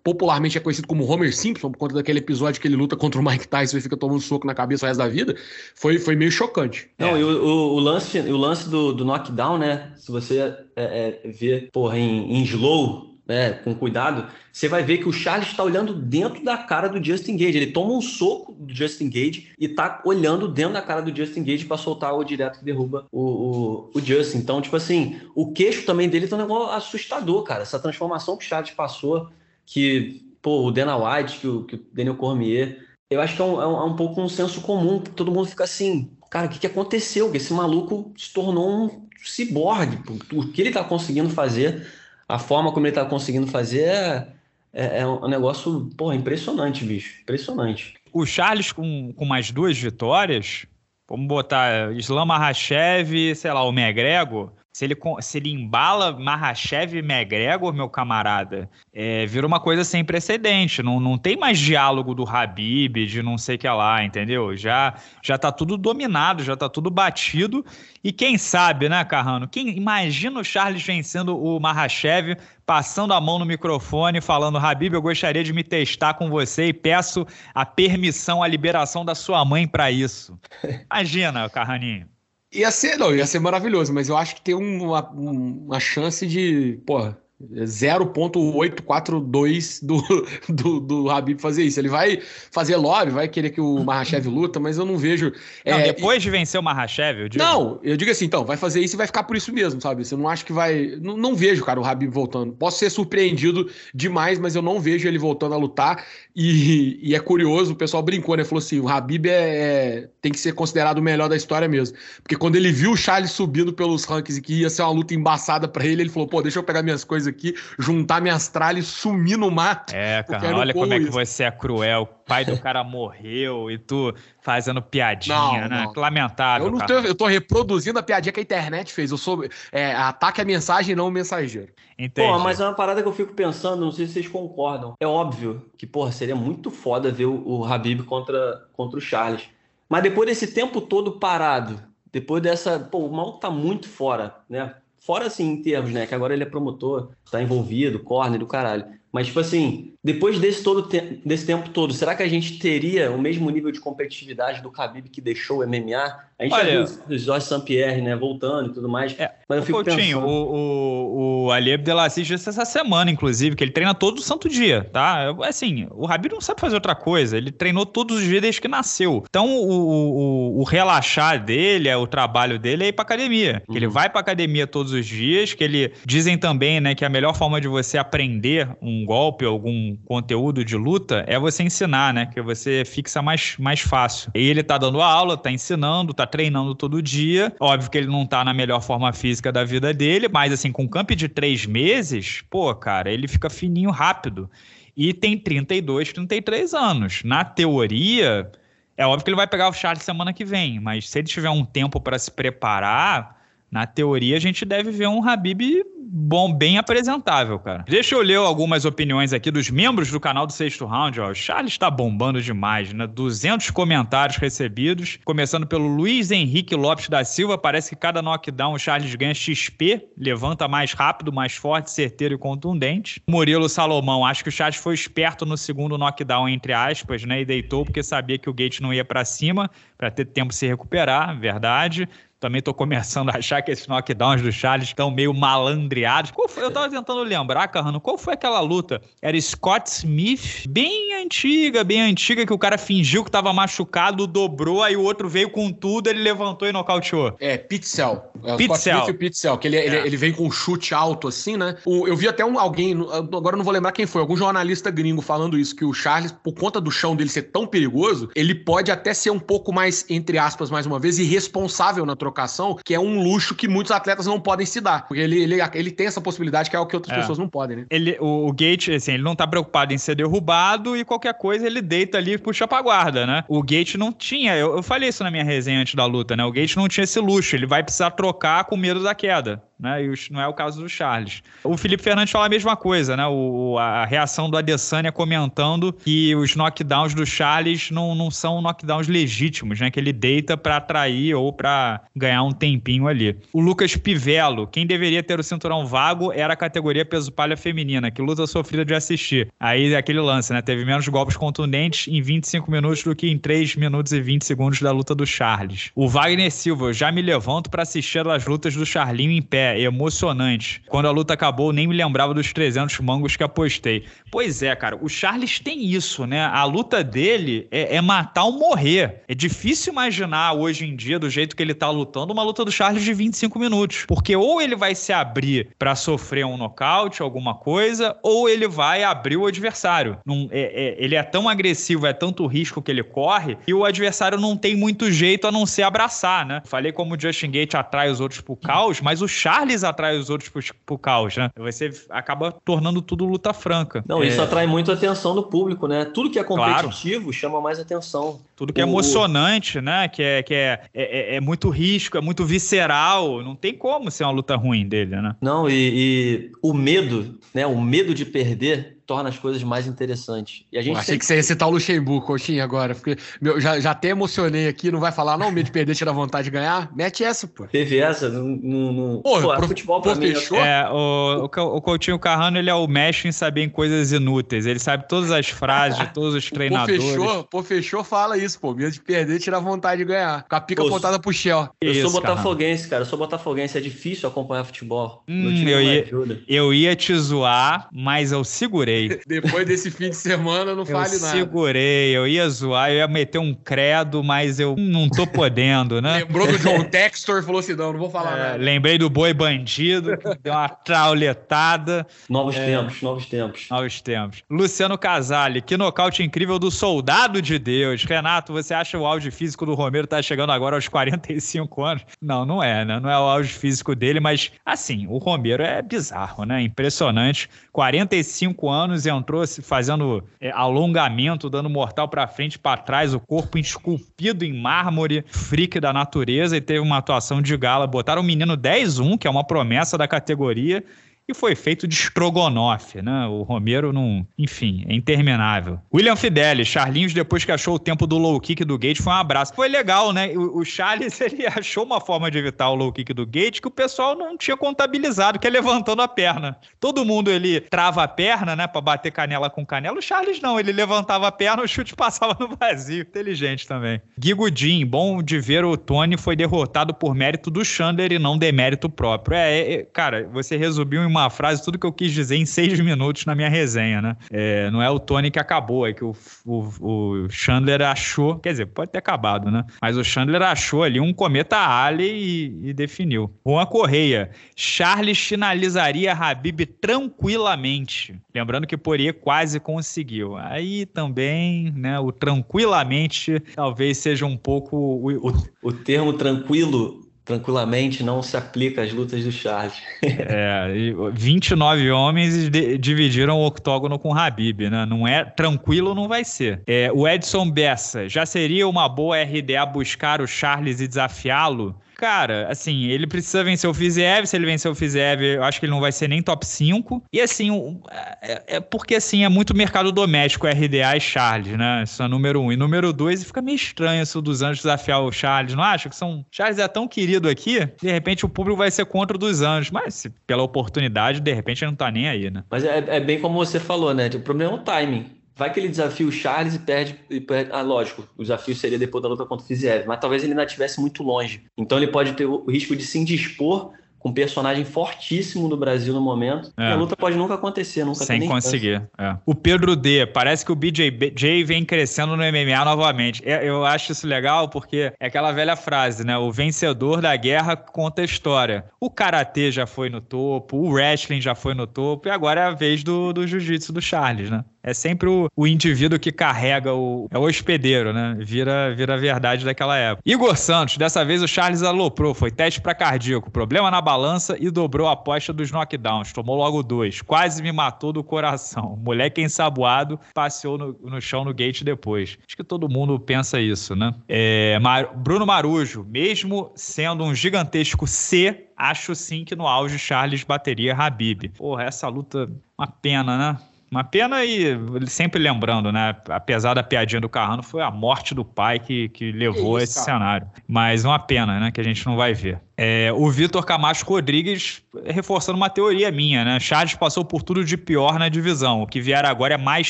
popularmente 0.04 0.58
é 0.58 0.62
conhecido 0.62 0.88
como 0.88 1.06
Homer 1.06 1.36
Simpson, 1.36 1.70
por 1.72 1.78
conta 1.78 1.96
daquele 1.96 2.20
episódio 2.20 2.62
que 2.62 2.68
ele 2.68 2.78
luta 2.78 2.96
contra 2.96 3.20
o 3.20 3.24
Mike 3.24 3.48
Tyson 3.48 3.78
e 3.78 3.82
fica 3.82 3.98
tomando 3.98 4.22
soco 4.22 4.48
na 4.48 4.54
cabeça 4.54 4.86
o 4.86 4.88
resto 4.88 5.00
da 5.00 5.08
vida, 5.08 5.36
foi, 5.76 6.00
foi 6.00 6.16
meio 6.16 6.32
chocante. 6.32 6.90
Não, 6.98 7.16
é. 7.16 7.20
e 7.20 7.24
o, 7.24 7.44
o, 7.44 7.76
o, 7.76 7.80
lance, 7.80 8.20
o 8.20 8.38
lance 8.38 8.70
do, 8.70 8.94
do 8.94 9.04
knockdown, 9.04 9.58
né? 9.58 9.92
Se 9.98 10.10
você 10.10 10.40
é, 10.76 11.20
é, 11.26 11.30
ver, 11.30 11.70
porra, 11.74 11.98
em, 11.98 12.38
em 12.38 12.44
slow, 12.44 13.17
né, 13.28 13.52
com 13.52 13.76
cuidado, 13.76 14.28
você 14.52 14.68
vai 14.68 14.82
ver 14.84 15.00
que 15.00 15.10
o 15.10 15.12
Charles 15.14 15.50
está 15.50 15.64
olhando 15.64 15.94
dentro 15.94 16.44
da 16.44 16.58
cara 16.58 16.88
do 16.88 17.04
Justin 17.04 17.36
Gage. 17.36 17.58
Ele 17.58 17.72
toma 17.72 17.94
um 17.94 18.02
soco 18.02 18.54
do 18.54 18.74
Justin 18.74 19.10
Gage 19.10 19.50
e 19.60 19.68
tá 19.68 20.02
olhando 20.06 20.48
dentro 20.48 20.74
da 20.74 20.82
cara 20.82 21.02
do 21.02 21.16
Justin 21.16 21.44
Gage 21.44 21.66
para 21.66 21.78
soltar 21.78 22.14
o 22.14 22.24
direto 22.24 22.60
que 22.60 22.66
derruba 22.66 23.06
o, 23.12 23.22
o, 23.22 23.92
o, 23.94 24.00
Justin. 24.00 24.38
Então, 24.38 24.62
tipo 24.62 24.76
assim, 24.76 25.20
o 25.36 25.52
queixo 25.52 25.86
também 25.86 26.08
dele 26.08 26.28
tá 26.28 26.36
um 26.36 26.40
negócio 26.40 26.74
assustador, 26.74 27.44
cara. 27.44 27.64
Essa 27.64 27.80
transformação 27.80 28.38
que 28.38 28.46
o 28.46 28.48
Charles 28.48 28.72
passou, 28.72 29.30
que, 29.66 30.26
pô, 30.42 30.66
o 30.66 30.72
Dana 30.72 30.96
White, 30.96 31.40
que 31.40 31.48
o, 31.48 31.64
que 31.66 31.76
o 31.76 31.86
Daniel 31.92 32.16
Cormier, 32.16 32.80
eu 33.10 33.22
acho 33.22 33.36
que 33.36 33.42
é 33.42 33.46
um, 33.46 33.62
é 33.62 33.68
um, 33.68 33.78
é 33.78 33.84
um 33.84 33.96
pouco 33.96 34.22
um 34.22 34.30
senso 34.30 34.62
comum. 34.62 35.00
Todo 35.00 35.32
mundo 35.32 35.48
fica 35.48 35.66
assim, 35.66 36.10
cara, 36.30 36.48
o 36.48 36.50
que, 36.50 36.60
que 36.60 36.68
aconteceu? 36.68 37.30
Que 37.30 37.38
esse 37.38 37.54
maluco 37.54 38.14
se 38.18 38.34
tornou 38.34 38.70
um 38.70 39.08
ciborgue. 39.24 40.00
O 40.34 40.48
que 40.48 40.62
ele 40.62 40.72
tá 40.72 40.84
conseguindo 40.84 41.30
fazer 41.30 41.86
a 42.28 42.38
forma 42.38 42.72
como 42.72 42.86
ele 42.86 42.92
está 42.92 43.06
conseguindo 43.06 43.48
fazer 43.48 43.90
é, 43.90 44.28
é, 44.74 45.00
é, 45.00 45.08
um 45.08 45.28
negócio, 45.28 45.90
porra, 45.98 46.16
impressionante, 46.16 46.84
bicho. 46.84 47.22
Impressionante. 47.22 47.96
O 48.12 48.26
Charles 48.26 48.72
com, 48.72 49.14
com 49.14 49.26
mais 49.26 49.52
duas 49.52 49.78
vitórias, 49.78 50.66
vamos 51.08 51.28
botar 51.28 51.94
Islam 51.94 52.26
Makhachev, 52.26 53.36
sei 53.36 53.52
lá, 53.52 53.64
o 53.64 53.72
McGregor, 53.72 54.52
se 54.78 54.86
ele, 54.86 54.96
se 55.22 55.40
ele 55.40 55.50
embala 55.50 56.12
Mahashev 56.12 56.94
e 56.94 57.00
McGregor, 57.00 57.74
meu 57.74 57.90
camarada, 57.90 58.70
é, 58.94 59.26
vira 59.26 59.48
uma 59.48 59.60
coisa 59.60 59.84
sem 59.84 60.06
precedente. 60.06 60.84
Não, 60.84 61.00
não 61.00 61.18
tem 61.18 61.36
mais 61.36 61.58
diálogo 61.58 62.14
do 62.14 62.24
Habib, 62.24 63.08
de 63.08 63.24
não 63.24 63.40
sei 63.40 63.56
o 63.56 63.58
que 63.58 63.68
lá, 63.68 64.04
entendeu? 64.04 64.56
Já, 64.56 64.94
já 65.24 65.36
tá 65.36 65.52
tudo 65.52 65.78
dominado, 65.78 66.44
já 66.44 66.56
tá 66.56 66.70
tudo 66.70 66.92
batido. 66.92 67.66
E 68.04 68.12
quem 68.12 68.38
sabe, 68.38 68.88
né, 68.88 69.04
Carrano? 69.04 69.48
Quem 69.48 69.76
imagina 69.76 70.42
o 70.42 70.44
Charles 70.44 70.84
vencendo 70.84 71.36
o 71.36 71.60
Mahashev, 71.60 72.38
passando 72.64 73.16
a 73.16 73.20
mão 73.20 73.40
no 73.40 73.48
microfone, 73.48 74.22
falando: 74.22 74.60
Habib, 74.60 74.94
eu 74.94 75.02
gostaria 75.02 75.44
de 75.44 75.54
me 75.54 75.64
testar 75.64 76.14
com 76.14 76.30
você 76.30 76.68
e 76.68 76.74
peço 76.74 77.26
a 77.52 77.66
permissão, 77.66 78.44
a 78.44 78.48
liberação 78.48 79.04
da 79.04 79.16
sua 79.16 79.44
mãe 79.44 79.68
para 79.68 79.90
isso. 79.90 80.40
Imagina, 80.94 81.50
Carraninho. 81.50 82.17
Ia 82.52 82.72
ser, 82.72 82.98
não, 82.98 83.14
ia 83.16 83.26
ser 83.28 83.40
maravilhoso, 83.40 83.94
mas 83.94 84.08
eu 84.10 84.18
acho 84.18 84.36
que 84.36 84.42
tem 84.42 84.56
uma, 84.56 85.10
uma 85.12 85.80
chance 85.80 86.26
de, 86.26 86.82
porra, 86.86 87.22
0.842 87.40 89.86
do, 89.86 90.02
do, 90.50 90.80
do 90.80 91.12
Habib 91.12 91.40
fazer 91.40 91.62
isso. 91.64 91.80
Ele 91.80 91.88
vai 91.88 92.20
fazer 92.52 92.76
lobby, 92.78 93.12
vai 93.12 93.28
querer 93.28 93.52
que 93.52 93.62
o 93.62 93.84
Mahashev 93.84 94.28
luta, 94.28 94.60
mas 94.60 94.80
eu 94.80 94.86
não 94.86 94.98
vejo. 94.98 95.32
Não, 95.64 95.78
é, 95.78 95.94
depois 95.94 96.24
de 96.24 96.32
vencer 96.32 96.60
o 96.60 96.64
Mahashev, 96.64 97.22
eu 97.22 97.30
digo. 97.30 97.44
Não, 97.44 97.80
eu 97.84 97.96
digo 97.96 98.10
assim, 98.10 98.26
então, 98.26 98.44
vai 98.44 98.58
fazer 98.58 98.82
isso 98.82 98.96
e 98.96 98.98
vai 98.98 99.06
ficar 99.06 99.22
por 99.24 99.38
isso 99.38 99.54
mesmo, 99.54 99.80
sabe? 99.80 100.02
Eu 100.10 100.18
não 100.18 100.28
acho 100.28 100.44
que 100.46 100.52
vai. 100.52 100.98
Não, 101.00 101.16
não 101.16 101.36
vejo, 101.36 101.64
cara, 101.64 101.80
o 101.80 101.86
Habib 101.86 102.12
voltando. 102.12 102.54
Posso 102.54 102.80
ser 102.80 102.90
surpreendido 102.90 103.70
demais, 103.94 104.40
mas 104.40 104.56
eu 104.56 104.64
não 104.64 104.80
vejo 104.80 105.08
ele 105.08 105.20
voltando 105.20 105.54
a 105.54 105.58
lutar. 105.58 106.04
E, 106.36 107.00
e 107.04 107.14
é 107.14 107.20
curioso, 107.20 107.74
o 107.74 107.76
pessoal 107.76 108.02
brincou, 108.02 108.36
né? 108.36 108.44
Falou 108.44 108.58
assim: 108.60 108.80
o 108.80 108.90
Habib 108.90 109.28
é, 109.28 109.32
é, 109.32 110.10
tem 110.22 110.32
que 110.32 110.40
ser 110.40 110.54
considerado 110.54 110.98
o 110.98 111.04
melhor 111.04 111.30
da 111.30 111.36
história 111.36 111.68
mesmo. 111.68 111.96
Porque 112.24 112.36
quando 112.36 112.56
ele 112.56 112.72
viu 112.72 112.94
o 112.94 112.98
Charles 112.98 113.30
subindo 113.30 113.72
pelos 113.72 114.06
rankings 114.06 114.40
e 114.40 114.42
que 114.42 114.62
ia 114.62 114.72
ser 114.72 114.82
uma 114.82 114.92
luta 114.92 115.14
embaçada 115.14 115.68
para 115.68 115.86
ele, 115.86 116.02
ele 116.02 116.10
falou: 116.10 116.28
pô, 116.28 116.42
deixa 116.42 116.58
eu 116.58 116.64
pegar 116.64 116.82
minhas 116.82 117.04
coisas 117.04 117.27
aqui, 117.30 117.56
juntar 117.78 118.22
minhas 118.22 118.48
tralhas 118.48 118.86
e 118.86 118.88
sumir 118.88 119.38
no 119.38 119.52
mar. 119.52 119.86
É, 119.92 120.24
cara, 120.24 120.56
olha 120.56 120.74
como 120.74 120.94
é 120.94 121.00
que 121.00 121.10
você 121.10 121.44
é 121.44 121.52
cruel. 121.52 122.04
O 122.04 122.08
pai 122.28 122.44
do 122.44 122.60
cara 122.60 122.84
morreu 122.84 123.72
e 123.72 123.78
tu 123.78 124.14
fazendo 124.42 124.82
piadinha, 124.82 125.38
não, 125.38 125.70
né? 125.70 125.84
Não. 125.86 126.02
Lamentável. 126.02 126.68
Eu, 126.68 126.72
não 126.72 126.86
tô, 126.86 126.94
eu 126.94 127.16
tô 127.16 127.26
reproduzindo 127.26 127.98
a 128.00 128.04
piadinha 128.04 128.34
que 128.34 128.40
a 128.40 128.44
internet 128.44 128.92
fez. 128.94 129.12
Eu 129.12 129.18
sou. 129.18 129.46
É, 129.72 129.94
ataque 129.96 130.42
a 130.42 130.46
mensagem, 130.46 130.96
não 130.96 131.08
o 131.08 131.12
mensageiro. 131.12 131.72
Entendi. 131.98 132.28
Pô, 132.28 132.38
mas 132.40 132.60
é 132.60 132.64
uma 132.64 132.76
parada 132.76 133.02
que 133.02 133.08
eu 133.08 133.14
fico 133.14 133.34
pensando, 133.34 133.84
não 133.84 133.92
sei 133.92 134.06
se 134.06 134.14
vocês 134.14 134.28
concordam. 134.28 134.94
É 135.00 135.08
óbvio 135.08 135.66
que, 135.78 135.88
porra, 135.88 136.12
seria 136.12 136.36
muito 136.36 136.70
foda 136.70 137.12
ver 137.12 137.26
o, 137.26 137.44
o 137.48 137.66
Habib 137.66 138.04
contra, 138.04 138.68
contra 138.74 139.00
o 139.00 139.02
Charles. 139.02 139.50
Mas 139.90 140.04
depois 140.04 140.28
desse 140.28 140.48
tempo 140.48 140.82
todo 140.82 141.14
parado, 141.14 141.82
depois 142.12 142.42
dessa. 142.42 142.80
Pô, 142.80 143.00
o 143.00 143.12
mal 143.14 143.40
tá 143.40 143.50
muito 143.50 143.88
fora, 143.88 144.36
né? 144.50 144.76
Fora 145.00 145.28
assim, 145.28 145.46
em 145.46 145.62
termos, 145.62 145.92
né? 145.92 146.06
Que 146.06 146.16
agora 146.16 146.34
ele 146.34 146.44
é 146.44 146.46
promotor, 146.46 147.12
tá 147.32 147.42
envolvido, 147.42 148.04
corner 148.04 148.40
do 148.40 148.48
caralho. 148.48 148.86
Mas, 149.18 149.26
tipo 149.26 149.40
assim, 149.40 149.94
depois 150.04 150.40
desse, 150.40 150.64
todo 150.64 150.84
te 150.84 151.02
desse 151.26 151.44
tempo 151.44 151.70
todo, 151.70 151.92
será 151.92 152.14
que 152.14 152.22
a 152.22 152.28
gente 152.30 152.60
teria 152.60 153.10
o 153.12 153.20
mesmo 153.20 153.50
nível 153.50 153.72
de 153.72 153.80
competitividade 153.80 154.62
do 154.62 154.70
Khabib 154.70 155.10
que 155.10 155.20
deixou 155.20 155.64
o 155.64 155.68
MMA? 155.68 156.28
A 156.40 156.44
gente 156.44 156.54
Olha, 156.54 156.86
já 156.86 156.86
viu 156.86 157.16
o 157.16 157.18
Jorge 157.18 157.48
St-Pierre, 157.48 158.00
né, 158.00 158.16
voltando 158.16 158.70
e 158.70 158.74
tudo 158.76 158.88
mais. 158.88 159.20
É, 159.20 159.32
mas 159.50 159.58
eu 159.58 159.66
fico 159.66 159.84
Coutinho, 159.84 160.22
pensando... 160.22 160.28
o, 160.28 161.46
o, 161.46 161.46
o 161.46 161.52
Ali 161.52 161.74
Abdelaziz 161.74 162.28
disse 162.28 162.48
essa 162.48 162.64
semana, 162.64 163.10
inclusive, 163.10 163.56
que 163.56 163.64
ele 163.64 163.72
treina 163.72 163.96
todo 163.96 164.22
santo 164.22 164.48
dia, 164.48 164.88
tá? 164.94 165.36
Assim, 165.42 165.88
o 165.90 166.06
Habib 166.06 166.32
não 166.32 166.42
sabe 166.42 166.62
fazer 166.62 166.76
outra 166.76 166.94
coisa. 166.94 167.36
Ele 167.36 167.52
treinou 167.52 167.88
todos 167.88 168.18
os 168.18 168.24
dias 168.24 168.42
desde 168.42 168.62
que 168.62 168.68
nasceu. 168.68 169.24
Então, 169.28 169.48
o, 169.48 169.72
o, 169.72 170.60
o 170.60 170.64
relaxar 170.64 171.44
dele, 171.44 171.90
é 171.90 171.98
o 171.98 172.06
trabalho 172.06 172.60
dele 172.60 172.84
é 172.84 172.88
ir 172.90 172.94
pra 172.94 173.02
academia. 173.02 173.64
Uhum. 173.68 173.76
Ele 173.76 173.88
vai 173.88 174.08
pra 174.08 174.22
academia 174.22 174.68
todos 174.68 174.94
os 174.94 175.08
dias, 175.08 175.56
que 175.56 175.64
ele... 175.64 175.92
Dizem 176.06 176.38
também, 176.38 176.80
né, 176.80 176.94
que 176.94 177.04
a 177.04 177.10
melhor 177.10 177.36
forma 177.36 177.60
de 177.60 177.68
você 177.68 177.98
aprender 177.98 178.70
um 178.80 179.07
golpe, 179.08 179.46
algum 179.46 179.96
conteúdo 180.06 180.64
de 180.64 180.76
luta, 180.76 181.24
é 181.28 181.40
você 181.40 181.64
ensinar, 181.64 182.14
né? 182.14 182.26
Que 182.26 182.42
você 182.42 182.84
fixa 182.86 183.22
mais, 183.22 183.56
mais 183.58 183.80
fácil. 183.80 184.30
E 184.36 184.50
ele 184.50 184.62
tá 184.62 184.78
dando 184.78 185.02
aula, 185.02 185.38
tá 185.38 185.50
ensinando, 185.50 186.14
tá 186.14 186.28
treinando 186.28 186.76
todo 186.76 187.02
dia. 187.02 187.56
Óbvio 187.60 187.90
que 187.90 187.98
ele 187.98 188.08
não 188.08 188.26
tá 188.26 188.44
na 188.44 188.54
melhor 188.54 188.82
forma 188.82 189.12
física 189.14 189.52
da 189.52 189.64
vida 189.64 189.94
dele, 189.94 190.28
mas 190.28 190.52
assim, 190.52 190.72
com 190.72 190.84
um 190.84 190.88
camp 190.88 191.12
de 191.12 191.28
três 191.28 191.66
meses, 191.66 192.44
pô, 192.50 192.76
cara, 192.76 193.12
ele 193.12 193.28
fica 193.28 193.50
fininho 193.50 193.90
rápido. 193.90 194.52
E 194.96 195.14
tem 195.14 195.38
32, 195.38 196.12
33 196.12 196.74
anos. 196.74 197.22
Na 197.24 197.46
teoria, 197.46 198.52
é 198.98 199.06
óbvio 199.06 199.24
que 199.24 199.30
ele 199.30 199.38
vai 199.38 199.48
pegar 199.48 199.70
o 199.70 199.74
Charles 199.74 200.04
semana 200.04 200.34
que 200.34 200.44
vem, 200.44 200.80
mas 200.80 201.10
se 201.10 201.20
ele 201.20 201.28
tiver 201.28 201.50
um 201.50 201.64
tempo 201.64 202.02
para 202.02 202.20
se 202.20 202.32
preparar, 202.32 203.38
na 203.72 203.86
teoria 203.86 204.36
a 204.36 204.40
gente 204.40 204.66
deve 204.66 204.92
ver 204.92 205.08
um 205.08 205.28
Habib 205.28 205.84
bom, 206.10 206.54
bem 206.54 206.78
apresentável, 206.78 207.60
cara. 207.60 207.84
Deixa 207.88 208.16
eu 208.16 208.22
ler 208.22 208.38
algumas 208.38 208.86
opiniões 208.86 209.34
aqui 209.34 209.52
dos 209.52 209.70
membros 209.70 210.10
do 210.10 210.20
canal 210.20 210.48
do 210.48 210.54
Sexto 210.54 210.86
Round. 210.86 211.20
Ó. 211.20 211.30
O 211.30 211.36
Charles 211.36 211.74
está 211.74 211.90
bombando 211.90 212.42
demais, 212.42 212.94
né? 212.94 213.06
200 213.06 213.70
comentários 213.72 214.38
recebidos, 214.38 215.20
começando 215.26 215.68
pelo 215.68 215.88
Luiz 215.88 216.32
Henrique 216.32 216.76
Lopes 216.76 217.10
da 217.10 217.24
Silva. 217.24 217.58
Parece 217.58 217.90
que 217.90 217.96
cada 217.96 218.22
knockdown 218.22 218.74
o 218.74 218.80
Charles 218.80 219.14
ganha 219.16 219.34
XP, 219.34 220.08
levanta 220.18 220.68
mais 220.68 220.94
rápido, 220.94 221.34
mais 221.34 221.54
forte, 221.54 221.92
certeiro 221.92 222.36
e 222.36 222.38
contundente. 222.38 223.22
Murilo 223.30 223.68
Salomão, 223.68 224.26
acho 224.26 224.44
que 224.44 224.50
o 224.50 224.52
Charles 224.52 224.78
foi 224.78 224.94
esperto 224.94 225.46
no 225.46 225.58
segundo 225.58 225.98
knockdown, 225.98 226.48
entre 226.48 226.74
aspas, 226.74 227.24
né? 227.24 227.42
E 227.42 227.46
deitou 227.46 227.84
porque 227.84 228.02
sabia 228.02 228.38
que 228.38 228.50
o 228.50 228.54
Gate 228.54 228.80
não 228.80 228.94
ia 228.94 229.04
para 229.04 229.26
cima, 229.26 229.70
para 229.98 230.10
ter 230.10 230.26
tempo 230.26 230.50
de 230.50 230.56
se 230.56 230.68
recuperar, 230.68 231.38
verdade. 231.38 232.08
Também 232.40 232.62
tô 232.62 232.72
começando 232.72 233.30
a 233.30 233.38
achar 233.38 233.64
que 233.64 233.72
esses 233.72 233.88
knockdowns 233.88 234.44
do 234.44 234.52
Charles 234.52 234.90
estão 234.90 235.10
meio 235.10 235.34
malandreados. 235.34 236.32
Foi, 236.48 236.64
eu 236.64 236.70
tava 236.70 236.88
tentando 236.88 237.24
lembrar, 237.24 237.68
Carrano, 237.68 238.00
qual 238.00 238.16
foi 238.16 238.36
aquela 238.36 238.60
luta? 238.60 239.02
Era 239.20 239.40
Scott 239.42 239.90
Smith, 239.90 240.68
bem 240.70 241.16
antiga, 241.16 241.84
bem 241.84 242.02
antiga, 242.02 242.46
que 242.46 242.54
o 242.54 242.58
cara 242.58 242.78
fingiu 242.78 243.24
que 243.24 243.32
tava 243.32 243.52
machucado, 243.52 244.28
dobrou, 244.28 244.84
aí 244.84 244.96
o 244.96 245.02
outro 245.02 245.28
veio 245.28 245.50
com 245.50 245.72
tudo, 245.72 246.10
ele 246.10 246.22
levantou 246.22 246.68
e 246.68 246.72
nocauteou. 246.72 247.36
É, 247.40 247.58
Pitzel. 247.58 248.32
É, 248.44 248.56
Scott 248.56 248.80
Smith 248.88 249.08
e 249.08 249.14
Pitzel, 249.14 249.58
que 249.58 249.68
ele, 249.68 249.78
é. 249.78 249.86
ele, 249.88 249.96
ele, 249.98 250.18
vem 250.18 250.32
com 250.32 250.46
um 250.46 250.52
chute 250.52 250.94
alto 250.94 251.28
assim, 251.28 251.58
né? 251.58 251.76
O, 251.86 252.08
eu 252.08 252.16
vi 252.16 252.28
até 252.28 252.46
um, 252.46 252.60
alguém, 252.60 252.94
agora 253.12 253.56
eu 253.56 253.58
não 253.58 253.66
vou 253.66 253.74
lembrar 253.74 253.92
quem 253.92 254.06
foi, 254.06 254.22
algum 254.22 254.38
jornalista 254.38 254.92
gringo 254.92 255.24
falando 255.24 255.58
isso, 255.58 255.76
que 255.76 255.84
o 255.84 255.94
Charles, 255.94 256.32
por 256.32 256.54
conta 256.54 256.80
do 256.80 256.92
chão 256.92 257.16
dele 257.16 257.32
ser 257.32 257.44
tão 257.44 257.66
perigoso, 257.66 258.30
ele 258.36 258.54
pode 258.54 258.92
até 258.92 259.12
ser 259.12 259.32
um 259.32 259.40
pouco 259.40 259.74
mais, 259.74 260.06
entre 260.08 260.38
aspas, 260.38 260.70
mais 260.70 260.86
uma 260.86 261.00
vez, 261.00 261.18
irresponsável 261.18 262.06
na 262.06 262.16
trocação, 262.28 262.78
que 262.84 262.94
é 262.94 263.00
um 263.00 263.22
luxo 263.24 263.56
que 263.56 263.68
muitos 263.68 263.92
atletas 263.92 264.26
não 264.26 264.40
podem 264.40 264.66
se 264.66 264.82
dar. 264.82 265.08
Porque 265.08 265.22
ele, 265.22 265.42
ele, 265.42 265.56
ele 265.74 265.92
tem 265.92 266.08
essa 266.08 266.22
possibilidade 266.22 266.70
que 266.70 266.76
é 266.76 266.80
o 266.80 266.86
que 266.86 266.96
outras 266.96 267.16
é. 267.16 267.22
pessoas 267.22 267.38
não 267.38 267.48
podem, 267.48 267.78
né? 267.78 267.86
Ele, 267.90 268.18
o, 268.20 268.48
o 268.48 268.54
Gate, 268.54 268.90
assim, 268.90 269.14
ele 269.14 269.24
não 269.24 269.36
tá 269.36 269.48
preocupado 269.48 269.94
em 269.94 269.98
ser 269.98 270.16
derrubado 270.16 270.96
e 270.98 271.06
qualquer 271.06 271.34
coisa 271.34 271.66
ele 271.66 271.82
deita 271.82 272.18
ali 272.18 272.34
e 272.34 272.38
puxa 272.38 272.68
pra 272.68 272.82
guarda, 272.82 273.26
né? 273.26 273.44
O 273.48 273.62
Gate 273.64 273.96
não 273.96 274.12
tinha, 274.12 274.56
eu, 274.56 274.76
eu 274.76 274.84
falei 274.84 275.10
isso 275.10 275.24
na 275.24 275.32
minha 275.32 275.44
resenha 275.44 275.80
antes 275.80 275.96
da 275.96 276.06
luta, 276.06 276.36
né? 276.36 276.44
O 276.44 276.52
Gate 276.52 276.76
não 276.76 276.88
tinha 276.88 277.04
esse 277.04 277.20
luxo, 277.20 277.56
ele 277.56 277.66
vai 277.66 277.84
precisar 277.84 278.12
trocar 278.12 278.66
com 278.66 278.76
medo 278.76 279.02
da 279.02 279.16
queda 279.16 279.64
né? 279.80 280.04
E 280.04 280.14
não 280.32 280.42
é 280.42 280.48
o 280.48 280.54
caso 280.54 280.82
do 280.82 280.90
Charles. 280.90 281.42
O 281.64 281.78
Felipe 281.78 282.04
Fernandes 282.04 282.32
fala 282.32 282.46
a 282.46 282.50
mesma 282.50 282.76
coisa, 282.76 283.16
né? 283.16 283.26
O, 283.28 283.78
a 283.78 284.06
reação 284.06 284.50
do 284.50 284.58
Adesanya 284.58 285.12
comentando 285.12 285.94
que 285.94 286.36
os 286.36 286.56
knockdowns 286.56 287.14
do 287.14 287.26
Charles 287.26 287.92
não, 287.92 288.16
não 288.16 288.32
são 288.32 288.62
knockdowns 288.62 289.08
legítimos, 289.08 289.80
né? 289.80 289.92
Que 289.92 290.00
ele 290.00 290.12
deita 290.12 290.58
para 290.58 290.78
atrair 290.78 291.36
ou 291.36 291.54
para 291.54 292.02
ganhar 292.16 292.44
um 292.44 292.52
tempinho 292.52 293.08
ali. 293.08 293.38
O 293.54 293.62
Lucas 293.62 293.96
Pivello, 293.96 294.68
quem 294.68 294.86
deveria 294.86 295.22
ter 295.22 295.40
o 295.40 295.44
cinturão 295.44 295.86
vago 295.86 296.32
era 296.32 296.54
a 296.54 296.58
categoria 296.58 297.06
peso 297.06 297.32
palha 297.32 297.56
feminina, 297.56 298.10
que 298.10 298.22
luta 298.22 298.48
sofrida 298.48 298.84
de 298.84 298.94
assistir. 298.94 299.50
Aí 299.60 299.96
aquele 299.96 300.20
lance, 300.20 300.52
né? 300.52 300.62
Teve 300.62 300.86
menos 300.86 301.08
golpes 301.08 301.38
contundentes 301.38 302.08
em 302.08 302.22
25 302.22 302.70
minutos 302.72 303.04
do 303.04 303.16
que 303.16 303.30
em 303.30 303.38
3 303.38 303.76
minutos 303.76 304.12
e 304.12 304.22
20 304.22 304.44
segundos 304.44 304.82
da 304.82 304.92
luta 304.92 305.14
do 305.14 305.26
Charles. 305.26 305.92
O 305.96 306.08
Wagner 306.08 306.52
Silva, 306.52 306.94
já 306.94 307.12
me 307.12 307.22
levanto 307.22 307.70
para 307.70 307.84
assistir 307.84 308.28
as 308.28 308.46
lutas 308.46 308.76
do 308.76 308.86
Charlinho 308.86 309.32
em 309.32 309.42
pé 309.42 309.67
é 309.76 309.82
emocionante. 309.82 310.82
Quando 310.88 311.08
a 311.08 311.12
luta 311.12 311.34
acabou, 311.34 311.74
nem 311.74 311.88
me 311.88 311.96
lembrava 311.96 312.34
dos 312.34 312.52
300 312.54 313.00
mangos 313.00 313.36
que 313.36 313.44
apostei. 313.44 314.06
Pois 314.32 314.62
é, 314.62 314.76
cara, 314.76 314.98
o 315.02 315.10
Charles 315.10 315.60
tem 315.60 315.86
isso, 315.86 316.26
né? 316.26 316.46
A 316.46 316.64
luta 316.64 317.04
dele 317.04 317.68
é, 317.72 317.96
é, 317.96 318.02
matar 318.02 318.46
ou 318.46 318.54
morrer. 318.54 319.24
É 319.28 319.36
difícil 319.36 319.94
imaginar 319.94 320.54
hoje 320.54 320.86
em 320.86 320.96
dia, 320.96 321.18
do 321.20 321.30
jeito 321.30 321.56
que 321.56 321.64
ele 321.64 321.74
tá 321.74 321.90
lutando, 321.90 322.34
uma 322.34 322.44
luta 322.44 322.64
do 322.64 322.72
Charles 322.72 323.04
de 323.04 323.14
25 323.14 323.58
minutos. 323.60 324.06
Porque 324.08 324.36
ou 324.36 324.62
ele 324.62 324.76
vai 324.76 324.96
se 324.96 325.14
abrir 325.14 325.70
para 325.78 325.96
sofrer 325.96 326.46
um 326.46 326.58
nocaute, 326.58 327.22
alguma 327.22 327.56
coisa, 327.56 328.18
ou 328.22 328.50
ele 328.50 328.68
vai 328.68 329.04
abrir 329.04 329.38
o 329.38 329.46
adversário. 329.46 330.18
É, 330.52 330.60
é, 330.60 331.04
ele 331.04 331.16
é 331.16 331.24
tão 331.24 331.48
agressivo, 331.50 332.06
é 332.06 332.14
tanto 332.14 332.46
risco 332.46 332.82
que 332.82 332.92
ele 332.92 333.04
corre, 333.04 333.58
e 333.68 333.74
o 333.74 333.86
adversário 333.86 334.40
não 334.40 334.56
tem 334.56 334.76
muito 334.76 335.12
jeito 335.12 335.48
a 335.48 335.52
não 335.52 335.66
ser 335.66 335.84
abraçar, 335.84 336.46
né? 336.46 336.62
Falei 336.66 336.92
como 336.92 337.16
o 337.16 337.20
Justin 337.20 337.52
Gate 337.52 337.76
atrai 337.76 338.10
os 338.10 338.20
outros 338.20 338.42
pro 338.42 338.56
caos, 338.56 339.02
mas 339.02 339.22
o 339.22 339.28
Charles 339.28 339.57
Charles 339.58 339.84
atrai 339.84 340.18
os 340.18 340.30
outros 340.30 340.50
pro, 340.50 340.62
pro 340.86 340.98
caos, 340.98 341.36
né? 341.36 341.50
Você 341.58 341.92
acaba 342.10 342.52
tornando 342.52 343.02
tudo 343.02 343.26
luta 343.26 343.54
franca. 343.54 344.04
Não, 344.08 344.22
é... 344.22 344.28
isso 344.28 344.42
atrai 344.42 344.68
muito 344.68 344.92
a 344.92 344.94
atenção 344.94 345.34
do 345.34 345.44
público, 345.44 345.88
né? 345.88 346.06
Tudo 346.06 346.30
que 346.30 346.38
é 346.38 346.44
competitivo 346.44 347.24
claro. 347.24 347.34
chama 347.34 347.62
mais 347.62 347.80
atenção. 347.80 348.40
Tudo 348.56 348.72
que 348.72 348.80
é 348.80 348.86
o... 348.86 348.88
é 348.88 348.90
emocionante, 348.90 349.82
né? 349.82 350.08
Que, 350.08 350.22
é, 350.22 350.44
que 350.44 350.54
é, 350.54 350.82
é, 350.94 351.36
é, 351.36 351.42
muito 351.42 351.70
risco, 351.70 352.18
é 352.18 352.22
muito 352.22 352.46
visceral. 352.46 353.42
Não 353.44 353.56
tem 353.56 353.74
como 353.74 354.12
ser 354.12 354.24
uma 354.24 354.32
luta 354.32 354.56
ruim 354.56 354.88
dele, 354.88 355.16
né? 355.16 355.36
Não, 355.42 355.70
e, 355.70 355.74
e 355.74 356.52
o 356.62 356.74
medo, 356.74 357.40
né? 357.54 357.66
O 357.66 357.82
medo 357.82 358.14
de 358.14 358.26
perder 358.26 358.97
torna 359.08 359.30
as 359.30 359.40
coisas 359.40 359.64
mais 359.64 359.88
interessantes. 359.88 360.66
E 360.72 360.78
a 360.78 360.82
gente 360.82 360.96
Pô, 360.96 361.00
achei 361.00 361.18
que 361.18 361.26
você 361.26 361.38
ia 361.38 361.44
citar 361.44 361.68
o 361.70 361.72
Luxemburgo, 361.72 362.26
Coxinha, 362.26 362.62
agora. 362.62 362.94
Porque 362.94 363.16
meu, 363.42 363.60
já, 363.60 363.80
já 363.80 363.92
até 363.92 364.10
emocionei 364.10 364.68
aqui, 364.68 364.92
não 364.92 365.00
vai 365.00 365.14
falar, 365.14 365.38
não, 365.38 365.50
medo 365.50 365.66
de 365.66 365.72
perder, 365.72 365.96
tira 365.96 366.12
vontade 366.12 366.46
de 366.46 366.52
ganhar? 366.52 366.92
Mete 366.94 367.24
essa, 367.24 367.48
pô. 367.48 367.66
Teve 367.68 367.98
essa, 368.00 368.28
não. 368.28 368.44
não, 368.62 369.22
Pô, 369.22 369.42
pô 369.42 369.56
pro, 369.56 369.68
futebol 369.70 370.02
pra 370.02 370.14
mim. 370.14 370.36
Fechou? 370.36 370.60
É, 370.60 370.90
o, 370.92 371.46
o, 371.46 371.82
Coutinho 371.82 372.20
Carrano, 372.20 372.58
ele 372.58 372.70
é 372.70 372.74
o 372.74 372.86
mestre 372.86 373.30
em 373.30 373.32
saber 373.32 373.64
em 373.64 373.70
coisas 373.70 374.12
inúteis. 374.12 374.66
Ele 374.66 374.78
sabe 374.78 375.08
todas 375.08 375.32
as 375.32 375.48
frases 375.48 375.98
de 375.98 376.08
todos 376.14 376.36
os 376.36 376.50
treinadores. 376.52 377.02
Pô, 377.02 377.10
fechou, 377.10 377.44
pô, 377.46 377.64
fechou, 377.64 378.04
fala 378.04 378.38
isso, 378.38 378.60
pô. 378.60 378.74
Medo 378.74 378.92
de 378.92 379.00
perder, 379.00 379.40
tira 379.40 379.58
vontade 379.62 380.00
de 380.00 380.06
ganhar. 380.06 380.46
Com 380.50 380.56
a 380.56 380.60
pica 380.60 380.82
pô, 380.82 380.90
apontada 380.90 381.18
pro 381.18 381.32
Shell. 381.32 381.70
Eu 381.80 381.94
isso, 381.94 382.02
sou 382.02 382.12
botafoguense, 382.12 382.90
cara. 382.90 383.04
Eu 383.04 383.06
sou 383.06 383.18
botafoguense. 383.18 383.78
É 383.78 383.82
difícil 383.82 384.28
acompanhar 384.28 384.66
futebol. 384.66 385.24
Hum, 385.30 385.66
eu, 385.66 385.82
ia, 385.82 386.44
eu 386.46 386.74
ia 386.74 386.94
te 386.94 387.16
zoar, 387.16 387.88
mas 387.94 388.34
eu 388.34 388.44
segurei. 388.44 388.97
Depois 389.28 389.66
desse 389.66 389.92
fim 389.92 390.10
de 390.10 390.16
semana, 390.16 390.74
não 390.76 390.86
fale 390.86 391.16
eu 391.16 391.20
nada. 391.20 391.38
Eu 391.38 391.46
segurei, 391.46 392.16
eu 392.16 392.28
ia 392.28 392.50
zoar, 392.50 392.90
eu 392.90 392.98
ia 392.98 393.08
meter 393.08 393.40
um 393.40 393.54
credo, 393.54 394.24
mas 394.24 394.60
eu 394.60 394.76
não 394.78 395.10
tô 395.10 395.26
podendo, 395.28 396.02
né? 396.02 396.20
Lembrou 396.20 396.48
do 396.48 396.58
John 396.60 396.84
Textor 396.90 397.40
e 397.40 397.46
falou 397.46 397.60
assim: 397.60 397.76
não, 397.76 397.92
não 397.94 398.00
vou 398.00 398.10
falar 398.10 398.38
é, 398.38 398.40
nada. 398.40 398.58
Lembrei 398.58 398.98
do 398.98 399.10
boi 399.10 399.34
bandido, 399.34 400.18
que 400.18 400.36
deu 400.42 400.54
uma 400.54 400.70
trauletada. 400.70 402.06
Novos 402.30 402.56
é, 402.56 402.66
tempos, 402.66 403.02
novos 403.02 403.26
tempos. 403.26 403.68
Novos 403.70 404.02
tempos. 404.02 404.44
Luciano 404.50 404.98
Casale, 404.98 405.62
que 405.62 405.78
nocaute 405.78 406.24
incrível 406.24 406.58
do 406.58 406.72
soldado 406.72 407.42
de 407.42 407.60
Deus. 407.60 408.04
Renato, 408.04 408.54
você 408.54 408.74
acha 408.74 408.98
o 408.98 409.06
auge 409.06 409.32
físico 409.32 409.66
do 409.66 409.74
Romero 409.74 410.08
tá 410.08 410.22
chegando 410.22 410.52
agora 410.52 410.76
aos 410.76 410.88
45 410.88 411.84
anos? 411.84 412.04
Não, 412.22 412.46
não 412.46 412.64
é, 412.64 412.86
né? 412.86 413.00
Não 413.00 413.10
é 413.10 413.20
o 413.20 413.24
auge 413.24 413.54
físico 413.54 413.96
dele, 413.96 414.20
mas 414.20 414.52
assim, 414.66 415.06
o 415.08 415.18
Romero 415.18 415.64
é 415.64 415.82
bizarro, 415.82 416.44
né? 416.46 416.62
Impressionante. 416.62 417.50
45 417.72 418.70
anos 418.70 418.87
entrou 419.06 419.44
fazendo 419.64 420.24
é, 420.40 420.52
alongamento, 420.52 421.50
dando 421.50 421.70
mortal 421.70 422.08
para 422.08 422.28
frente, 422.28 422.58
para 422.58 422.82
trás, 422.82 423.14
o 423.14 423.20
corpo 423.20 423.58
esculpido 423.58 424.46
em 424.46 424.54
mármore, 424.54 425.24
freak 425.28 425.80
da 425.80 425.92
natureza 425.92 426.58
e 426.58 426.62
teve 426.62 426.80
uma 426.80 426.98
atuação 426.98 427.42
de 427.42 427.56
gala. 427.58 427.88
Botaram 427.88 428.22
o 428.22 428.26
menino 428.26 428.58
10-1, 428.58 429.18
que 429.18 429.28
é 429.28 429.30
uma 429.30 429.44
promessa 429.44 429.98
da 429.98 430.08
categoria, 430.08 430.84
e 431.28 431.34
foi 431.34 431.56
feito 431.56 431.88
de 431.88 431.94
estrogonofe, 431.94 433.02
né? 433.02 433.28
O 433.28 433.42
Romero 433.42 433.92
não. 433.92 434.26
Enfim, 434.38 434.86
é 434.88 434.94
interminável. 434.96 435.80
William 435.94 436.16
Fidelis, 436.16 436.68
Charlinhos, 436.68 437.14
depois 437.14 437.44
que 437.44 437.52
achou 437.52 437.76
o 437.76 437.80
tempo 437.80 438.08
do 438.08 438.18
low 438.18 438.40
kick 438.40 438.64
do 438.64 438.78
Gate, 438.78 439.02
foi 439.02 439.12
um 439.12 439.18
abraço. 439.18 439.54
Foi 439.54 439.68
legal, 439.68 440.14
né? 440.14 440.30
O, 440.30 440.60
o 440.60 440.66
Charles, 440.66 441.20
ele 441.22 441.46
achou 441.46 441.84
uma 441.84 442.00
forma 442.00 442.32
de 442.32 442.38
evitar 442.38 442.70
o 442.70 442.76
low 442.76 442.94
kick 442.94 443.14
do 443.14 443.26
Gate 443.26 443.60
que 443.60 443.68
o 443.68 443.72
pessoal 443.72 444.16
não 444.16 444.38
tinha 444.38 444.56
contabilizado, 444.56 445.38
que 445.38 445.46
é 445.46 445.50
levantando 445.50 446.02
a 446.02 446.08
perna. 446.08 446.58
Todo 446.80 447.04
mundo 447.04 447.30
ele 447.30 447.60
trava 447.60 448.04
a 448.04 448.08
perna, 448.08 448.56
né, 448.56 448.66
pra 448.66 448.80
bater 448.80 449.12
canela 449.12 449.50
com 449.50 449.66
canela. 449.66 449.98
O 449.98 450.02
Charles 450.02 450.40
não, 450.40 450.58
ele 450.58 450.72
levantava 450.72 451.28
a 451.28 451.32
perna, 451.32 451.62
o 451.62 451.68
chute 451.68 451.94
passava 451.96 452.38
no 452.40 452.56
vazio. 452.56 453.02
Inteligente 453.02 453.68
também. 453.68 454.02
Guigudin, 454.18 454.86
bom 454.86 455.22
de 455.22 455.40
ver 455.40 455.66
o 455.66 455.76
Tony 455.76 456.16
foi 456.16 456.36
derrotado 456.36 456.94
por 456.94 457.14
mérito 457.14 457.52
do 457.52 457.66
Chandler 457.66 458.14
e 458.14 458.20
não 458.20 458.38
demérito 458.38 458.90
próprio. 458.90 459.36
É, 459.36 459.74
é 459.74 459.84
cara, 459.84 460.30
você 460.32 460.56
resumiu 460.56 461.04
em 461.04 461.17
uma 461.18 461.30
frase 461.30 461.64
tudo 461.64 461.78
que 461.80 461.86
eu 461.86 461.92
quis 461.92 462.12
dizer 462.12 462.36
em 462.36 462.46
seis 462.46 462.80
minutos 462.80 463.26
na 463.26 463.36
minha 463.36 463.50
resenha, 463.50 464.02
né? 464.02 464.18
É, 464.32 464.70
não 464.72 464.82
é 464.82 464.90
o 464.90 465.00
Tony 465.00 465.32
que 465.32 465.40
acabou, 465.40 465.88
é 465.88 465.94
que 465.94 466.04
o, 466.04 466.16
o, 466.46 466.60
o, 466.80 467.30
Chandler 467.30 467.82
achou, 467.82 468.40
quer 468.40 468.52
dizer, 468.52 468.68
pode 468.68 468.92
ter 468.92 469.00
acabado, 469.00 469.50
né? 469.52 469.66
Mas 469.82 469.98
o 469.98 470.04
Chandler 470.04 470.42
achou 470.42 470.84
ali 470.84 471.00
um 471.00 471.14
cometa 471.14 471.58
Halley 471.58 472.10
e, 472.10 472.70
e 472.70 472.74
definiu. 472.74 473.34
Juan 473.46 473.66
Correia, 473.66 474.32
Charles 474.56 475.18
finalizaria 475.18 476.14
Habib 476.14 476.66
tranquilamente. 476.80 478.16
Lembrando 478.34 478.68
que 478.68 478.78
Poirier 478.78 479.14
quase 479.14 479.60
conseguiu. 479.60 480.36
Aí 480.38 480.86
também, 480.86 481.72
né, 481.76 482.00
o 482.00 482.12
tranquilamente 482.12 483.40
talvez 483.56 483.98
seja 483.98 484.26
um 484.26 484.38
pouco... 484.38 484.78
O, 484.78 485.30
o, 485.30 485.34
o 485.64 485.74
termo 485.74 486.14
tranquilo 486.14 487.07
tranquilamente 487.28 488.04
não 488.04 488.24
se 488.24 488.38
aplica 488.38 488.82
às 488.82 488.94
lutas 488.94 489.24
do 489.24 489.32
Charles. 489.32 489.74
é, 490.02 490.68
29 491.14 491.92
homens 491.92 492.50
dividiram 492.80 493.38
o 493.38 493.46
octógono 493.46 494.00
com 494.00 494.10
o 494.10 494.18
Habib, 494.18 494.62
né? 494.62 494.86
Não 494.86 495.06
é 495.06 495.26
tranquilo, 495.26 495.94
não 495.94 496.08
vai 496.08 496.24
ser. 496.24 496.62
É, 496.66 496.90
o 496.94 497.06
Edson 497.06 497.52
Bessa, 497.52 498.08
já 498.08 498.26
seria 498.26 498.68
uma 498.68 498.88
boa 498.88 499.22
RDA 499.22 499.66
buscar 499.66 500.22
o 500.22 500.28
Charles 500.28 500.80
e 500.80 500.88
desafiá-lo? 500.88 501.76
Cara, 501.98 502.48
assim, 502.48 502.86
ele 502.86 503.08
precisa 503.08 503.44
vencer 503.44 503.68
o 503.68 503.74
Fiziev. 503.74 504.28
Se 504.28 504.36
ele 504.36 504.46
vencer 504.46 504.72
o 504.72 504.76
Fiziev, 504.76 505.24
eu 505.24 505.44
acho 505.44 505.60
que 505.60 505.66
ele 505.66 505.74
não 505.74 505.82
vai 505.82 505.92
ser 505.92 506.08
nem 506.08 506.22
top 506.22 506.46
5. 506.46 507.04
E 507.12 507.20
assim, 507.20 507.82
é, 508.22 508.58
é 508.58 508.60
porque 508.60 508.96
assim, 508.96 509.24
é 509.24 509.30
muito 509.30 509.56
mercado 509.56 509.92
doméstico 509.92 510.46
RDA 510.46 510.96
e 510.96 511.00
Charles, 511.00 511.58
né? 511.58 511.84
Isso 511.84 512.04
é 512.04 512.08
número 512.08 512.40
um. 512.40 512.52
E 512.52 512.56
número 512.56 512.94
dois, 512.94 513.24
fica 513.24 513.42
meio 513.42 513.56
estranho 513.56 514.04
isso 514.04 514.22
dos 514.22 514.44
Anjos 514.44 514.60
desafiar 514.60 515.02
o 515.02 515.12
Charles. 515.12 515.56
Não 515.56 515.64
acho 515.64 515.90
que 515.90 515.96
são. 515.96 516.24
Charles 516.32 516.60
é 516.60 516.68
tão 516.68 516.88
querido 516.88 517.28
aqui, 517.28 517.68
de 517.82 517.92
repente 517.92 518.26
o 518.26 518.30
público 518.30 518.58
vai 518.58 518.70
ser 518.70 518.86
contra 518.86 519.18
o 519.18 519.20
dos 519.20 519.42
Anjos. 519.42 519.72
Mas 519.72 520.06
pela 520.28 520.44
oportunidade, 520.44 521.20
de 521.20 521.34
repente 521.34 521.64
ele 521.64 521.72
não 521.72 521.76
tá 521.76 521.90
nem 521.90 522.08
aí, 522.08 522.30
né? 522.30 522.44
Mas 522.50 522.64
é, 522.64 522.84
é 522.88 523.00
bem 523.00 523.20
como 523.20 523.36
você 523.36 523.60
falou, 523.60 523.94
né? 523.94 524.08
O 524.14 524.20
problema 524.20 524.52
é 524.52 524.56
o 524.56 524.60
timing. 524.60 525.17
Vai 525.38 525.54
que 525.54 525.60
ele 525.60 525.70
desafia 525.70 526.08
o 526.08 526.12
Charles 526.12 526.56
e 526.56 526.60
perde, 526.60 527.00
e 527.10 527.20
perde, 527.20 527.52
Ah, 527.52 527.62
lógico, 527.62 528.08
o 528.18 528.24
desafio 528.24 528.56
seria 528.56 528.80
depois 528.80 529.02
da 529.04 529.10
luta 529.10 529.26
contra 529.26 529.44
o 529.44 529.48
Fiziev, 529.48 529.86
mas 529.86 530.00
talvez 530.00 530.24
ele 530.24 530.32
ainda 530.32 530.44
estivesse 530.44 530.82
muito 530.82 531.04
longe. 531.04 531.44
Então 531.58 531.78
ele 531.78 531.88
pode 531.88 532.14
ter 532.14 532.26
o 532.26 532.50
risco 532.50 532.76
de 532.76 532.84
se 532.84 532.98
indispor 532.98 533.72
com 534.00 534.10
um 534.10 534.14
personagem 534.14 534.64
fortíssimo 534.64 535.48
no 535.48 535.58
Brasil 535.58 535.94
no 535.94 536.02
momento. 536.02 536.52
É. 536.58 536.70
E 536.70 536.72
a 536.72 536.76
luta 536.76 536.96
pode 536.96 537.18
nunca 537.18 537.34
acontecer, 537.34 537.84
nunca 537.84 538.06
Sem 538.06 538.28
conseguir. 538.28 538.82
É. 538.98 539.18
O 539.26 539.34
Pedro 539.36 539.76
D, 539.76 540.06
parece 540.06 540.46
que 540.46 540.52
o 540.52 540.56
BJJ 540.56 541.44
vem 541.44 541.66
crescendo 541.66 542.16
no 542.16 542.24
MMA 542.24 542.66
novamente. 542.66 543.22
É, 543.26 543.48
eu 543.48 543.66
acho 543.66 543.92
isso 543.92 544.08
legal 544.08 544.50
porque 544.50 544.94
é 545.00 545.08
aquela 545.08 545.32
velha 545.32 545.56
frase, 545.56 546.06
né? 546.06 546.18
O 546.18 546.32
vencedor 546.32 547.02
da 547.02 547.16
guerra 547.16 547.56
conta 547.56 548.02
a 548.02 548.06
história. 548.06 548.66
O 548.80 548.90
karatê 548.90 549.52
já 549.52 549.66
foi 549.66 549.90
no 549.90 550.00
topo, 550.00 550.58
o 550.58 550.72
wrestling 550.72 551.22
já 551.22 551.36
foi 551.36 551.54
no 551.54 551.68
topo, 551.68 552.08
e 552.08 552.12
agora 552.12 552.42
é 552.42 552.44
a 552.46 552.52
vez 552.52 552.84
do, 552.84 553.12
do 553.12 553.26
jiu-jitsu 553.28 553.74
do 553.74 553.82
Charles, 553.82 554.30
né? 554.30 554.44
É 554.68 554.74
sempre 554.74 555.08
o, 555.08 555.30
o, 555.34 555.48
indivíduo 555.48 555.98
que 555.98 556.12
carrega 556.12 556.74
o. 556.74 557.08
É 557.10 557.18
o 557.18 557.22
hospedeiro, 557.22 557.94
né? 557.94 558.18
Vira, 558.20 558.76
vira 558.76 558.96
a 558.96 558.98
verdade 558.98 559.46
daquela 559.46 559.78
época. 559.78 560.02
Igor 560.06 560.36
Santos, 560.36 560.76
dessa 560.76 561.06
vez 561.06 561.24
o 561.24 561.28
Charles 561.28 561.64
aloprou, 561.64 562.14
foi 562.14 562.30
teste 562.30 562.60
para 562.60 562.76
cardíaco, 562.76 563.32
problema 563.32 563.72
na 563.72 563.80
balança 563.80 564.36
e 564.38 564.52
dobrou 564.52 564.90
a 564.90 564.92
aposta 564.92 565.32
dos 565.32 565.52
knockdowns. 565.52 566.12
Tomou 566.12 566.36
logo 566.36 566.62
dois. 566.62 567.02
Quase 567.02 567.42
me 567.42 567.50
matou 567.54 567.94
do 567.94 568.04
coração. 568.04 568.78
Moleque 568.84 569.22
ensaboado 569.22 569.98
passeou 570.14 570.58
no, 570.58 570.78
no 570.84 571.00
chão 571.00 571.24
no 571.24 571.34
gate 571.34 571.64
depois. 571.64 572.18
Acho 572.28 572.36
que 572.36 572.44
todo 572.44 572.68
mundo 572.68 573.00
pensa 573.00 573.40
isso, 573.40 573.74
né? 573.74 573.96
É, 574.06 574.60
Mar... 574.60 574.94
Bruno 574.98 575.26
Marujo, 575.26 575.86
mesmo 575.90 576.52
sendo 576.56 577.06
um 577.06 577.16
gigantesco 577.16 577.88
C, 577.88 578.48
acho 578.58 578.94
sim 578.96 579.24
que 579.24 579.34
no 579.34 579.48
auge 579.48 579.80
Charles 579.80 580.26
bateria 580.26 580.76
Habib. 580.76 581.30
Porra, 581.38 581.64
essa 581.64 581.88
luta, 581.88 582.30
uma 582.58 582.68
pena, 582.68 583.18
né? 583.18 583.38
Uma 583.70 583.84
pena 583.84 584.24
e 584.24 584.58
sempre 584.88 585.22
lembrando, 585.22 585.72
né? 585.72 585.96
Apesar 586.10 586.54
da 586.54 586.64
piadinha 586.64 587.02
do 587.02 587.10
Carrano, 587.10 587.44
foi 587.44 587.62
a 587.62 587.70
morte 587.70 588.16
do 588.16 588.24
pai 588.24 588.60
que, 588.60 588.88
que 588.90 589.12
levou 589.12 589.58
que 589.58 589.64
isso, 589.64 589.74
esse 589.74 589.86
cara? 589.86 589.98
cenário. 590.00 590.28
Mas 590.48 590.86
uma 590.86 590.98
pena, 590.98 591.40
né? 591.40 591.52
Que 591.52 591.60
a 591.60 591.64
gente 591.64 591.86
não 591.86 591.98
vai 591.98 592.14
ver. 592.14 592.40
É, 592.58 592.92
o 592.92 593.10
Vitor 593.10 593.46
Camacho 593.46 593.86
Rodrigues 593.86 594.64
reforçando 594.86 595.38
uma 595.38 595.50
teoria 595.50 595.92
minha, 595.92 596.26
né? 596.26 596.40
Charles 596.40 596.74
passou 596.74 597.06
por 597.06 597.22
tudo 597.22 597.46
de 597.46 597.56
pior 597.56 598.00
na 598.00 598.10
divisão. 598.10 598.64
O 598.64 598.68
que 598.68 598.82
vier 598.82 599.06
agora 599.06 599.36
é 599.36 599.38
mais 599.38 599.70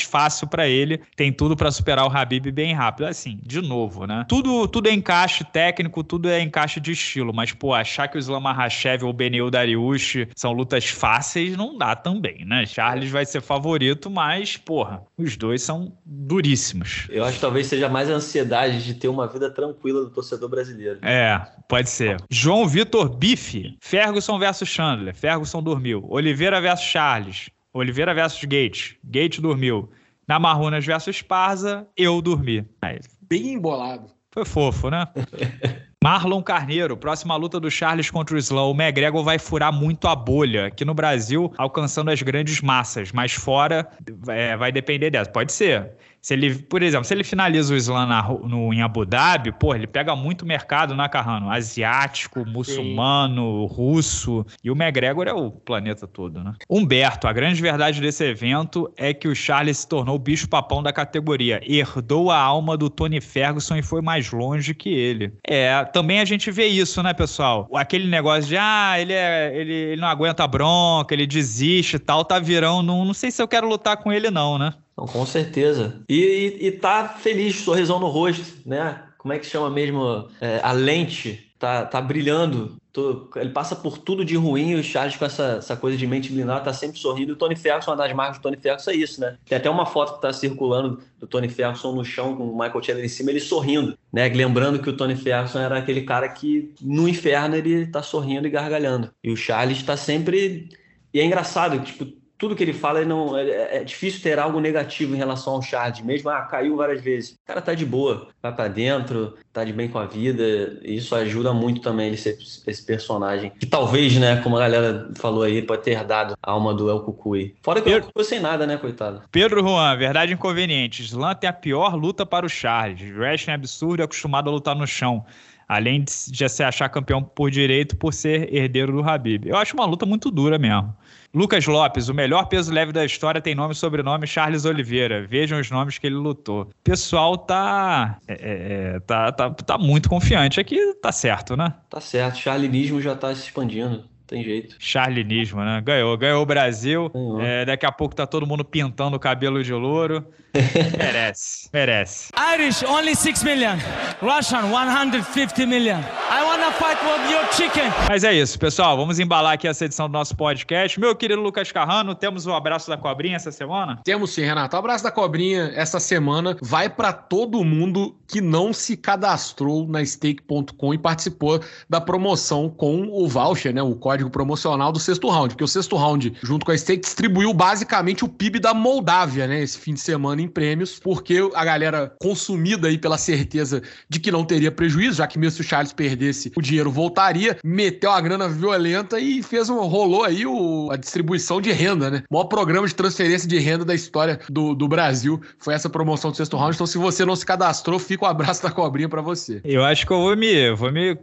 fácil 0.00 0.46
para 0.46 0.66
ele. 0.66 1.00
Tem 1.14 1.30
tudo 1.30 1.54
para 1.54 1.70
superar 1.70 2.06
o 2.06 2.16
Habib 2.16 2.50
bem 2.50 2.72
rápido. 2.72 3.06
Assim, 3.06 3.38
de 3.42 3.60
novo, 3.60 4.06
né? 4.06 4.24
Tudo, 4.28 4.66
tudo 4.66 4.88
é 4.88 4.92
encaixe 4.92 5.44
técnico, 5.44 6.02
tudo 6.02 6.28
é 6.30 6.40
encaixe 6.40 6.80
de 6.80 6.92
estilo. 6.92 7.32
Mas, 7.34 7.52
pô, 7.52 7.74
achar 7.74 8.08
que 8.08 8.16
o 8.16 8.18
Islam 8.18 8.40
Makhachev 8.40 9.04
ou 9.04 9.10
o 9.10 9.12
Benil 9.12 9.50
Dariush 9.50 10.28
são 10.34 10.52
lutas 10.52 10.86
fáceis 10.86 11.56
não 11.56 11.76
dá 11.76 11.94
também, 11.94 12.44
né? 12.44 12.64
Charles 12.64 13.10
vai 13.10 13.26
ser 13.26 13.42
favorito, 13.42 14.10
mas, 14.10 14.56
porra, 14.56 15.02
os 15.16 15.36
dois 15.36 15.62
são 15.62 15.92
duríssimos. 16.06 17.06
Eu 17.10 17.24
acho 17.24 17.34
que 17.34 17.40
talvez 17.40 17.66
seja 17.66 17.88
mais 17.88 18.08
a 18.10 18.14
ansiedade 18.14 18.84
de 18.84 18.94
ter 18.94 19.08
uma 19.08 19.26
vida 19.26 19.50
tranquila 19.50 20.00
do 20.00 20.10
torcedor 20.10 20.48
brasileiro. 20.48 21.00
É, 21.02 21.40
pode 21.68 21.90
ser. 21.90 22.16
João 22.30 22.66
Vitor 22.66 22.77
Bife, 23.18 23.76
Ferguson 23.80 24.38
versus 24.38 24.68
Chandler. 24.68 25.14
Ferguson 25.14 25.62
dormiu. 25.62 26.04
Oliveira 26.08 26.60
versus 26.60 26.86
Charles. 26.86 27.50
Oliveira 27.72 28.14
versus 28.14 28.44
Gates. 28.44 28.96
Gates 29.04 29.40
dormiu. 29.40 29.90
Namarrunas 30.26 30.84
versus 30.84 31.22
Parza. 31.22 31.86
Eu 31.96 32.20
dormi. 32.20 32.66
Aí. 32.82 32.98
Bem 33.22 33.54
embolado. 33.54 34.10
Foi 34.30 34.44
fofo, 34.44 34.90
né? 34.90 35.06
Marlon 36.02 36.40
Carneiro, 36.42 36.96
próxima 36.96 37.34
luta 37.34 37.58
do 37.58 37.68
Charles 37.68 38.08
contra 38.08 38.36
o 38.36 38.38
Slow. 38.38 38.72
O 38.72 38.74
McGregor 38.74 39.24
vai 39.24 39.36
furar 39.36 39.72
muito 39.72 40.06
a 40.06 40.14
bolha. 40.14 40.66
Aqui 40.66 40.84
no 40.84 40.94
Brasil, 40.94 41.52
alcançando 41.58 42.10
as 42.10 42.22
grandes 42.22 42.60
massas, 42.60 43.10
mas 43.10 43.32
fora 43.32 43.90
é, 44.28 44.56
vai 44.56 44.70
depender 44.70 45.10
dessa. 45.10 45.28
Pode 45.28 45.52
ser. 45.52 45.90
Se 46.28 46.34
ele, 46.34 46.56
por 46.56 46.82
exemplo, 46.82 47.06
se 47.06 47.14
ele 47.14 47.24
finaliza 47.24 47.72
o 47.72 47.76
slam 47.78 48.06
na, 48.06 48.22
no, 48.22 48.70
em 48.70 48.82
Abu 48.82 49.06
Dhabi, 49.06 49.50
pô, 49.50 49.74
ele 49.74 49.86
pega 49.86 50.14
muito 50.14 50.44
mercado 50.44 50.94
na 50.94 51.08
Carrano. 51.08 51.50
Asiático, 51.50 52.44
muçulmano, 52.44 53.66
Sim. 53.66 53.74
russo. 53.74 54.46
E 54.62 54.70
o 54.70 54.74
McGregor 54.74 55.26
é 55.26 55.32
o 55.32 55.50
planeta 55.50 56.06
todo, 56.06 56.44
né? 56.44 56.52
Humberto, 56.68 57.26
a 57.26 57.32
grande 57.32 57.62
verdade 57.62 57.98
desse 57.98 58.22
evento 58.26 58.92
é 58.94 59.14
que 59.14 59.26
o 59.26 59.34
Charles 59.34 59.78
se 59.78 59.88
tornou 59.88 60.16
o 60.16 60.18
bicho-papão 60.18 60.82
da 60.82 60.92
categoria. 60.92 61.62
Herdou 61.64 62.30
a 62.30 62.38
alma 62.38 62.76
do 62.76 62.90
Tony 62.90 63.22
Ferguson 63.22 63.76
e 63.76 63.82
foi 63.82 64.02
mais 64.02 64.30
longe 64.30 64.74
que 64.74 64.90
ele. 64.90 65.32
É, 65.42 65.82
também 65.86 66.20
a 66.20 66.26
gente 66.26 66.50
vê 66.50 66.66
isso, 66.66 67.02
né, 67.02 67.14
pessoal? 67.14 67.66
Aquele 67.72 68.06
negócio 68.06 68.50
de, 68.50 68.56
ah, 68.58 68.96
ele, 69.00 69.14
é, 69.14 69.50
ele, 69.58 69.72
ele 69.72 70.00
não 70.02 70.08
aguenta 70.08 70.46
bronca, 70.46 71.14
ele 71.14 71.26
desiste 71.26 71.96
e 71.96 71.98
tal, 71.98 72.22
tá 72.22 72.38
virando. 72.38 72.82
Não, 72.82 73.02
não 73.06 73.14
sei 73.14 73.30
se 73.30 73.40
eu 73.40 73.48
quero 73.48 73.66
lutar 73.66 73.96
com 73.96 74.12
ele, 74.12 74.30
não, 74.30 74.58
né? 74.58 74.74
Não, 74.98 75.06
com 75.06 75.24
certeza. 75.24 76.00
E, 76.08 76.58
e, 76.60 76.66
e 76.66 76.72
tá 76.72 77.08
feliz, 77.08 77.54
sorrisão 77.60 78.00
no 78.00 78.08
rosto, 78.08 78.44
né? 78.66 79.00
Como 79.16 79.32
é 79.32 79.38
que 79.38 79.46
chama 79.46 79.70
mesmo? 79.70 80.28
É, 80.40 80.58
a 80.60 80.72
lente 80.72 81.52
tá, 81.56 81.86
tá 81.86 82.00
brilhando. 82.00 82.76
Tô, 82.92 83.30
ele 83.36 83.50
passa 83.50 83.76
por 83.76 83.98
tudo 83.98 84.24
de 84.24 84.34
ruim 84.34 84.74
o 84.74 84.82
Charles 84.82 85.14
com 85.14 85.24
essa, 85.24 85.58
essa 85.58 85.76
coisa 85.76 85.96
de 85.96 86.04
mente 86.04 86.32
blindada 86.32 86.62
tá 86.62 86.72
sempre 86.72 86.98
sorrindo. 86.98 87.34
O 87.34 87.36
Tony 87.36 87.54
Ferguson, 87.54 87.92
uma 87.92 87.96
das 87.96 88.12
marcas 88.12 88.38
do 88.38 88.42
Tony 88.42 88.56
Ferguson 88.56 88.90
é 88.90 88.94
isso, 88.96 89.20
né? 89.20 89.36
Tem 89.46 89.56
até 89.56 89.70
uma 89.70 89.86
foto 89.86 90.14
que 90.14 90.22
tá 90.22 90.32
circulando 90.32 91.00
do 91.20 91.28
Tony 91.28 91.48
Ferguson 91.48 91.92
no 91.92 92.04
chão 92.04 92.34
com 92.34 92.48
o 92.48 92.58
Michael 92.58 92.82
Chandler 92.82 93.04
em 93.04 93.08
cima, 93.08 93.30
ele 93.30 93.38
sorrindo, 93.38 93.96
né? 94.12 94.28
Lembrando 94.28 94.80
que 94.80 94.90
o 94.90 94.96
Tony 94.96 95.14
Ferguson 95.14 95.60
era 95.60 95.78
aquele 95.78 96.02
cara 96.02 96.28
que 96.28 96.74
no 96.80 97.08
inferno 97.08 97.54
ele 97.54 97.86
tá 97.86 98.02
sorrindo 98.02 98.48
e 98.48 98.50
gargalhando. 98.50 99.12
E 99.22 99.30
o 99.30 99.36
Charles 99.36 99.80
tá 99.80 99.96
sempre... 99.96 100.70
E 101.14 101.20
é 101.20 101.24
engraçado, 101.24 101.80
tipo, 101.80 102.04
tudo 102.38 102.54
que 102.54 102.62
ele 102.62 102.72
fala, 102.72 103.00
ele 103.00 103.08
não, 103.08 103.36
é, 103.36 103.78
é, 103.78 103.84
difícil 103.84 104.22
ter 104.22 104.38
algo 104.38 104.60
negativo 104.60 105.14
em 105.14 105.18
relação 105.18 105.54
ao 105.54 105.62
Chad, 105.62 106.00
mesmo, 106.02 106.30
ah, 106.30 106.42
caiu 106.42 106.76
várias 106.76 107.02
vezes. 107.02 107.32
O 107.32 107.46
cara 107.46 107.60
tá 107.60 107.74
de 107.74 107.84
boa, 107.84 108.28
vai 108.40 108.54
para 108.54 108.68
dentro, 108.68 109.34
tá 109.52 109.64
de 109.64 109.72
bem 109.72 109.88
com 109.88 109.98
a 109.98 110.06
vida, 110.06 110.78
e 110.82 110.96
isso 110.96 111.14
ajuda 111.16 111.52
muito 111.52 111.80
também 111.80 112.06
ele 112.06 112.16
ser 112.16 112.38
esse 112.38 112.86
personagem. 112.86 113.50
Que 113.58 113.66
talvez, 113.66 114.16
né, 114.16 114.40
como 114.40 114.56
a 114.56 114.60
galera 114.60 115.10
falou 115.16 115.42
aí, 115.42 115.60
pode 115.62 115.82
ter 115.82 116.04
dado 116.04 116.34
a 116.40 116.50
alma 116.52 116.72
do 116.72 116.88
El 116.88 117.00
Cucuy. 117.00 117.56
Fora 117.60 117.80
que 117.80 117.86
Pedro... 117.86 117.98
o 117.98 118.02
El 118.02 118.06
Cucuy 118.06 118.24
sem 118.24 118.40
nada, 118.40 118.66
né, 118.66 118.76
coitado. 118.76 119.22
Pedro 119.32 119.60
Juan, 119.60 119.96
verdade 119.96 120.32
inconveniente. 120.32 121.02
Slam 121.02 121.34
tem 121.34 121.50
a 121.50 121.52
pior 121.52 121.96
luta 121.96 122.24
para 122.24 122.46
o 122.46 122.48
Charles. 122.48 123.02
Wrestling 123.16 123.52
é 123.52 123.54
absurdo 123.56 124.00
e 124.00 124.04
acostumado 124.04 124.48
a 124.48 124.52
lutar 124.52 124.76
no 124.76 124.86
chão 124.86 125.24
além 125.68 126.02
de 126.02 126.12
já 126.32 126.48
se 126.48 126.62
achar 126.62 126.88
campeão 126.88 127.22
por 127.22 127.50
direito 127.50 127.94
por 127.94 128.14
ser 128.14 128.52
herdeiro 128.52 128.90
do 128.90 129.02
Habib. 129.02 129.46
Eu 129.46 129.56
acho 129.56 129.74
uma 129.74 129.84
luta 129.84 130.06
muito 130.06 130.30
dura 130.30 130.58
mesmo. 130.58 130.96
Lucas 131.34 131.66
Lopes, 131.66 132.08
o 132.08 132.14
melhor 132.14 132.46
peso 132.46 132.72
leve 132.72 132.90
da 132.90 133.04
história, 133.04 133.40
tem 133.40 133.54
nome 133.54 133.74
e 133.74 133.76
sobrenome 133.76 134.26
Charles 134.26 134.64
Oliveira. 134.64 135.26
Vejam 135.26 135.60
os 135.60 135.70
nomes 135.70 135.98
que 135.98 136.06
ele 136.06 136.16
lutou. 136.16 136.62
O 136.62 136.68
pessoal 136.82 137.36
tá, 137.36 138.18
é, 138.26 138.32
é, 138.32 138.96
é 138.96 139.00
tá, 139.00 139.30
tá, 139.30 139.50
tá 139.50 139.78
muito 139.78 140.08
confiante 140.08 140.58
aqui, 140.58 140.94
tá 140.94 141.12
certo, 141.12 141.56
né? 141.56 141.74
Tá 141.90 142.00
certo, 142.00 142.38
Charlinismo 142.38 143.00
já 143.00 143.14
tá 143.14 143.34
se 143.34 143.44
expandindo 143.44 144.04
tem 144.28 144.44
jeito. 144.44 144.76
Charlinismo, 144.78 145.64
né? 145.64 145.80
Ganhou. 145.80 146.16
Ganhou 146.16 146.42
o 146.42 146.46
Brasil. 146.46 147.10
É, 147.40 147.64
daqui 147.64 147.86
a 147.86 147.90
pouco 147.90 148.14
tá 148.14 148.26
todo 148.26 148.46
mundo 148.46 148.62
pintando 148.62 149.16
o 149.16 149.18
cabelo 149.18 149.64
de 149.64 149.72
louro. 149.72 150.24
merece. 150.98 151.68
Merece. 151.72 152.30
Irish, 152.54 152.82
only 152.84 153.16
6 153.16 153.42
million. 153.42 153.76
Russian, 154.20 154.70
150 154.70 155.66
million. 155.66 156.00
I 156.30 156.42
wanna 156.68 156.72
fight 156.72 156.98
with 157.02 157.30
your 157.30 157.44
chicken. 157.52 157.90
Mas 158.08 158.24
é 158.24 158.34
isso, 158.34 158.58
pessoal. 158.58 158.96
Vamos 158.96 159.18
embalar 159.18 159.54
aqui 159.54 159.66
essa 159.66 159.84
edição 159.84 160.08
do 160.08 160.12
nosso 160.12 160.36
podcast. 160.36 160.98
Meu 161.00 161.14
querido 161.16 161.40
Lucas 161.40 161.72
Carrano, 161.72 162.14
temos 162.14 162.46
o 162.46 162.52
abraço 162.52 162.88
da 162.88 162.96
cobrinha 162.96 163.36
essa 163.36 163.50
semana? 163.50 164.00
Temos 164.04 164.32
sim, 164.32 164.42
Renato. 164.42 164.76
O 164.76 164.78
abraço 164.78 165.04
da 165.04 165.10
cobrinha 165.10 165.72
essa 165.74 165.98
semana 165.98 166.56
vai 166.60 166.88
para 166.88 167.12
todo 167.12 167.64
mundo 167.64 168.16
que 168.26 168.40
não 168.40 168.72
se 168.72 168.96
cadastrou 168.96 169.86
na 169.86 170.04
stake.com 170.04 170.94
e 170.94 170.98
participou 170.98 171.60
da 171.88 172.00
promoção 172.00 172.68
com 172.68 173.08
o 173.10 173.26
voucher, 173.26 173.74
né? 173.74 173.82
O 173.82 173.94
código 173.94 174.18
código 174.18 174.30
promocional 174.30 174.92
do 174.92 174.98
sexto 174.98 175.28
round, 175.28 175.54
porque 175.54 175.64
o 175.64 175.68
sexto 175.68 175.96
round, 175.96 176.34
junto 176.42 176.66
com 176.66 176.72
a 176.72 176.78
Stake, 176.78 177.02
distribuiu 177.02 177.52
basicamente 177.52 178.24
o 178.24 178.28
PIB 178.28 178.58
da 178.58 178.74
Moldávia, 178.74 179.46
né, 179.46 179.62
esse 179.62 179.78
fim 179.78 179.94
de 179.94 180.00
semana 180.00 180.42
em 180.42 180.48
prêmios, 180.48 180.98
porque 180.98 181.38
a 181.54 181.64
galera 181.64 182.12
consumida 182.20 182.88
aí 182.88 182.98
pela 182.98 183.18
certeza 183.18 183.82
de 184.08 184.20
que 184.20 184.30
não 184.30 184.44
teria 184.44 184.70
prejuízo, 184.70 185.18
já 185.18 185.26
que 185.26 185.38
mesmo 185.38 185.56
se 185.56 185.60
o 185.60 185.64
Charles 185.64 185.92
perdesse, 185.92 186.50
o 186.58 186.62
dinheiro 186.62 186.90
voltaria, 186.90 187.56
meteu 187.64 188.10
a 188.10 188.20
grana 188.20 188.48
violenta 188.48 189.18
e 189.18 189.42
fez 189.42 189.70
um 189.70 189.78
rolou 189.86 190.24
aí 190.24 190.44
o, 190.46 190.90
a 190.90 190.96
distribuição 190.96 191.60
de 191.60 191.70
renda, 191.72 192.10
né? 192.10 192.22
O 192.30 192.34
maior 192.34 192.46
programa 192.46 192.86
de 192.86 192.94
transferência 192.94 193.48
de 193.48 193.58
renda 193.58 193.84
da 193.84 193.94
história 193.94 194.40
do, 194.48 194.74
do 194.74 194.88
Brasil 194.88 195.40
foi 195.58 195.74
essa 195.74 195.88
promoção 195.88 196.30
do 196.30 196.36
sexto 196.36 196.56
round. 196.56 196.74
Então, 196.74 196.86
se 196.86 196.98
você 196.98 197.24
não 197.24 197.36
se 197.36 197.46
cadastrou, 197.46 197.98
fica 197.98 198.24
o 198.24 198.28
um 198.28 198.30
abraço 198.30 198.62
da 198.62 198.70
cobrinha 198.70 199.08
para 199.08 199.22
você. 199.22 199.60
Eu 199.64 199.84
acho 199.84 200.06
que 200.06 200.12
eu 200.12 200.20
vou 200.20 200.36
me, 200.36 200.74
vou 200.74 200.92
me 200.92 201.16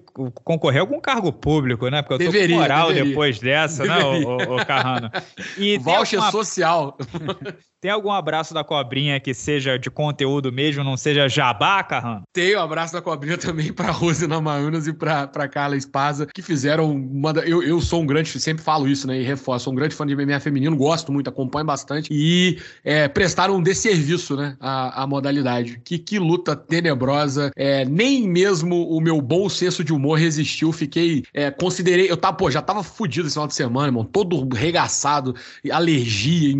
concorrer 0.44 0.80
a 0.80 0.82
algum 0.84 1.00
cargo 1.00 1.32
público, 1.32 1.88
né? 1.90 2.02
Porque 2.02 2.14
eu 2.14 2.28
tô 2.28 2.32
Deveria, 2.32 2.56
com 2.56 2.62
moral 2.62 2.88
deveria. 2.88 3.10
depois 3.10 3.40
dessa, 3.40 3.84
deveria. 3.84 4.20
né, 4.20 4.26
o, 4.26 4.54
o, 4.54 4.56
o 4.56 4.66
Carrano? 4.66 5.12
E 5.58 5.78
Voucher 5.80 6.20
alguma... 6.20 6.32
social. 6.32 6.98
Tem 7.86 7.92
algum 7.92 8.12
abraço 8.12 8.52
da 8.52 8.64
cobrinha 8.64 9.20
que 9.20 9.32
seja 9.32 9.78
de 9.78 9.92
conteúdo 9.92 10.52
mesmo, 10.52 10.84
não 10.84 10.98
seja 10.98 11.30
jabá, 11.30 11.84
Carrano? 11.84 12.24
Tem 12.34 12.56
o 12.56 12.58
um 12.58 12.64
abraço 12.64 12.94
da 12.94 13.00
cobrinha 13.00 13.38
também 13.38 13.72
para 13.72 13.92
Rose 13.92 14.26
Namaunas 14.26 14.88
e 14.88 14.94
para 14.94 15.25
Carla 15.28 15.76
Espaza, 15.76 16.26
que 16.26 16.42
fizeram 16.42 16.92
uma. 16.92 17.32
Eu, 17.46 17.62
eu 17.64 17.82
sou 17.82 18.02
um 18.02 18.06
grande, 18.06 18.40
sempre 18.40 18.64
falo 18.64 18.88
isso, 18.88 19.08
né? 19.08 19.20
E 19.20 19.24
reforço, 19.24 19.66
sou 19.66 19.74
um 19.74 19.76
grande 19.76 19.96
fã 19.96 20.06
de 20.06 20.16
MMA 20.16 20.40
feminino, 20.40 20.76
gosto 20.76 21.12
muito, 21.12 21.30
acompanho 21.30 21.66
bastante. 21.66 22.10
E 22.12 22.60
é, 22.84 23.08
prestaram 23.08 23.58
um 23.58 23.62
desserviço, 23.64 24.36
né? 24.36 24.56
A, 24.60 25.04
a 25.04 25.08
modalidade. 25.08 25.82
Que, 25.84 25.98
que 25.98 26.20
luta 26.20 26.56
tenebrosa. 26.56 27.52
É, 27.56 27.86
nem 27.86 28.28
mesmo 28.28 28.88
o 28.90 29.00
meu 29.00 29.22
bom 29.22 29.50
senso 29.50 29.84
de 29.84 29.94
humor 29.94 30.18
resistiu. 30.20 30.72
Fiquei. 30.72 31.24
É, 31.34 31.52
considerei. 31.52 32.10
Eu 32.10 32.18
tava, 32.18 32.38
pô, 32.38 32.50
já 32.50 32.62
tava 32.62 32.84
fudido 32.84 33.28
esse 33.28 33.34
final 33.34 33.48
de 33.48 33.54
semana, 33.56 33.88
irmão. 33.88 34.04
Todo 34.04 34.48
regaçado, 34.54 35.36
alergia, 35.72 36.56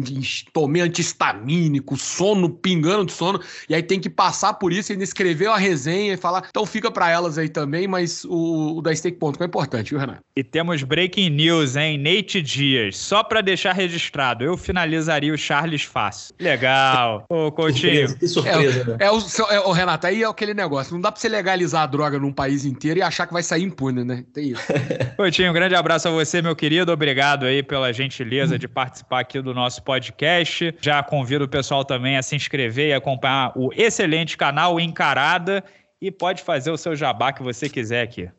tomei 0.54 0.82
anti 0.82 1.02
histamínico, 1.02 1.98
sono, 1.98 2.50
pingando 2.50 3.06
de 3.06 3.14
sono, 3.14 3.40
e 3.70 3.76
aí 3.76 3.84
tem 3.84 4.00
que 4.00 4.10
passar 4.10 4.54
por 4.56 4.72
isso 4.72 4.92
e 4.92 4.94
ainda 4.94 5.04
escrever 5.04 5.48
a 5.48 5.58
resenha 5.58 6.14
e 6.14 6.18
falar. 6.18 6.46
Então 6.50 6.66
fica 6.66 6.92
para 6.92 7.10
elas 7.10 7.38
aí 7.38 7.50
também, 7.50 7.88
mas 7.88 8.26
o, 8.26 8.30
o 8.78 8.82
da 8.82 8.96
Stake.com 8.96 9.44
é 9.44 9.46
importante, 9.46 9.90
viu, 9.92 10.00
Renato? 10.00 10.20
E 10.36 10.44
temos 10.44 10.84
breaking 10.84 11.30
news, 11.30 11.76
hein? 11.76 11.98
Nate 11.98 12.42
Dias, 12.42 12.98
só 12.98 13.24
para 13.24 13.42
deixar 13.42 13.74
registrado, 13.74 14.44
eu 14.44 14.58
finalizaria 14.58 15.34
o 15.34 15.38
Charles 15.38 15.84
fácil. 15.84 16.34
Legal. 16.40 17.26
Ô, 17.30 17.52
Coutinho. 17.52 18.16
Que 18.18 18.28
surpresa, 18.28 18.82
é, 18.82 18.84
né? 18.86 18.98
É 19.00 19.12
o, 19.12 19.20
é, 19.50 19.60
o 19.62 19.72
Renato, 19.72 20.08
aí 20.08 20.24
é 20.24 20.28
aquele 20.28 20.54
negócio. 20.54 20.94
Não 20.94 21.02
dá 21.02 21.12
pra 21.12 21.20
você 21.20 21.30
legalizar 21.30 21.84
a 21.84 21.86
droga 21.86 22.20
num 22.20 22.32
país 22.32 22.66
inteiro 22.66 23.00
e 23.00 23.02
achar 23.02 23.28
que 23.28 23.34
vai 23.34 23.44
sair 23.44 23.64
impune, 23.64 24.04
né? 24.04 24.24
Tem 24.34 24.52
isso. 24.52 24.64
Coutinho, 25.18 25.52
um 25.52 25.54
grande 25.54 25.76
abraço 25.76 26.08
a 26.08 26.12
você, 26.12 26.42
meu 26.42 26.56
querido. 26.56 26.92
Obrigado 26.92 27.46
aí 27.46 27.62
pela 27.62 27.92
gentileza 27.92 28.58
de 28.58 28.68
participar 28.68 29.22
aqui 29.22 29.42
do 29.42 29.54
nosso 29.54 29.84
podcast. 29.84 30.76
Já 30.82 31.04
convido 31.04 31.46
o 31.46 31.50
pessoal 31.50 31.84
também 31.84 32.18
a 32.18 32.24
se 32.24 32.36
inscrever 32.36 32.90
e 32.90 32.94
acompanhar 32.94 33.52
o 33.56 33.72
excelente 33.74 34.38
canal 34.38 34.80
Encarada 34.80 35.64
e 36.02 36.12
pode 36.12 36.44
fazer 36.44 36.72
o 36.72 36.78
seu 36.78 36.96
jabá 36.96 37.34
que 37.34 37.42
você 37.42 37.70
quiser 37.70 38.02
aqui. 38.02 38.30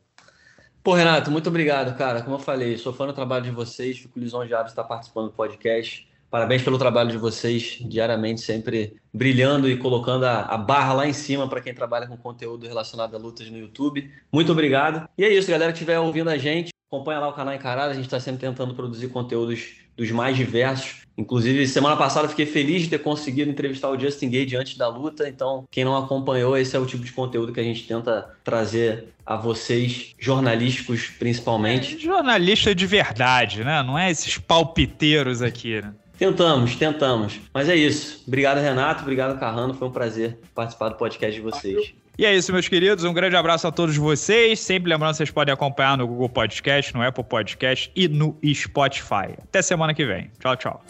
Pô, 0.86 0.94
Renato, 0.94 1.32
muito 1.32 1.48
obrigado, 1.48 1.98
cara. 1.98 2.22
Como 2.22 2.36
eu 2.36 2.38
falei, 2.38 2.78
sou 2.78 2.92
fã 2.92 3.08
do 3.08 3.12
trabalho 3.12 3.42
de 3.42 3.50
vocês, 3.50 3.98
fico 3.98 4.20
lisonjeado 4.20 4.66
de 4.66 4.70
estar 4.70 4.84
participando 4.84 5.26
do 5.26 5.32
podcast. 5.32 6.08
Parabéns 6.36 6.62
pelo 6.62 6.76
trabalho 6.76 7.10
de 7.10 7.16
vocês, 7.16 7.78
diariamente 7.80 8.42
sempre 8.42 8.96
brilhando 9.10 9.70
e 9.70 9.78
colocando 9.78 10.24
a, 10.24 10.42
a 10.42 10.58
barra 10.58 10.92
lá 10.92 11.08
em 11.08 11.12
cima 11.14 11.48
para 11.48 11.62
quem 11.62 11.72
trabalha 11.72 12.06
com 12.06 12.14
conteúdo 12.14 12.66
relacionado 12.66 13.14
a 13.14 13.18
lutas 13.18 13.48
no 13.48 13.56
YouTube. 13.56 14.10
Muito 14.30 14.52
obrigado. 14.52 15.08
E 15.16 15.24
é 15.24 15.32
isso, 15.32 15.50
galera 15.50 15.72
que 15.72 15.78
estiver 15.78 15.98
ouvindo 15.98 16.28
a 16.28 16.36
gente, 16.36 16.74
acompanha 16.92 17.20
lá 17.20 17.28
o 17.28 17.32
canal 17.32 17.54
Encarada, 17.54 17.90
a 17.90 17.94
gente 17.94 18.04
está 18.04 18.20
sempre 18.20 18.42
tentando 18.42 18.74
produzir 18.74 19.08
conteúdos 19.08 19.76
dos 19.96 20.10
mais 20.10 20.36
diversos. 20.36 21.06
Inclusive, 21.16 21.66
semana 21.66 21.96
passada 21.96 22.28
fiquei 22.28 22.44
feliz 22.44 22.82
de 22.82 22.90
ter 22.90 22.98
conseguido 22.98 23.50
entrevistar 23.50 23.88
o 23.88 23.98
Justin 23.98 24.28
Gage 24.28 24.56
antes 24.56 24.76
da 24.76 24.88
luta. 24.88 25.26
Então, 25.26 25.64
quem 25.70 25.86
não 25.86 25.96
acompanhou, 25.96 26.54
esse 26.54 26.76
é 26.76 26.78
o 26.78 26.84
tipo 26.84 27.02
de 27.02 27.12
conteúdo 27.12 27.50
que 27.50 27.60
a 27.60 27.64
gente 27.64 27.88
tenta 27.88 28.36
trazer 28.44 29.08
a 29.24 29.36
vocês, 29.36 30.14
jornalísticos 30.18 31.08
principalmente. 31.18 31.96
É, 31.96 31.98
jornalista 31.98 32.74
de 32.74 32.86
verdade, 32.86 33.64
né? 33.64 33.82
Não 33.82 33.98
é 33.98 34.10
esses 34.10 34.36
palpiteiros 34.36 35.40
aqui, 35.40 35.80
né? 35.80 35.94
Tentamos, 36.18 36.76
tentamos. 36.76 37.40
Mas 37.52 37.68
é 37.68 37.76
isso. 37.76 38.24
Obrigado, 38.26 38.58
Renato. 38.58 39.02
Obrigado, 39.02 39.38
Carrano. 39.38 39.74
Foi 39.74 39.88
um 39.88 39.92
prazer 39.92 40.38
participar 40.54 40.90
do 40.90 40.96
podcast 40.96 41.34
de 41.34 41.42
vocês. 41.42 41.94
E 42.18 42.24
é 42.24 42.34
isso, 42.34 42.50
meus 42.50 42.66
queridos. 42.66 43.04
Um 43.04 43.12
grande 43.12 43.36
abraço 43.36 43.66
a 43.66 43.72
todos 43.72 43.94
vocês. 43.96 44.58
Sempre 44.60 44.90
lembrando 44.90 45.14
vocês 45.14 45.30
podem 45.30 45.52
acompanhar 45.52 45.98
no 45.98 46.06
Google 46.06 46.30
Podcast, 46.30 46.94
no 46.94 47.02
Apple 47.02 47.24
Podcast 47.24 47.92
e 47.94 48.08
no 48.08 48.38
Spotify. 48.54 49.36
Até 49.42 49.60
semana 49.60 49.92
que 49.92 50.06
vem. 50.06 50.30
Tchau, 50.40 50.56
tchau. 50.56 50.82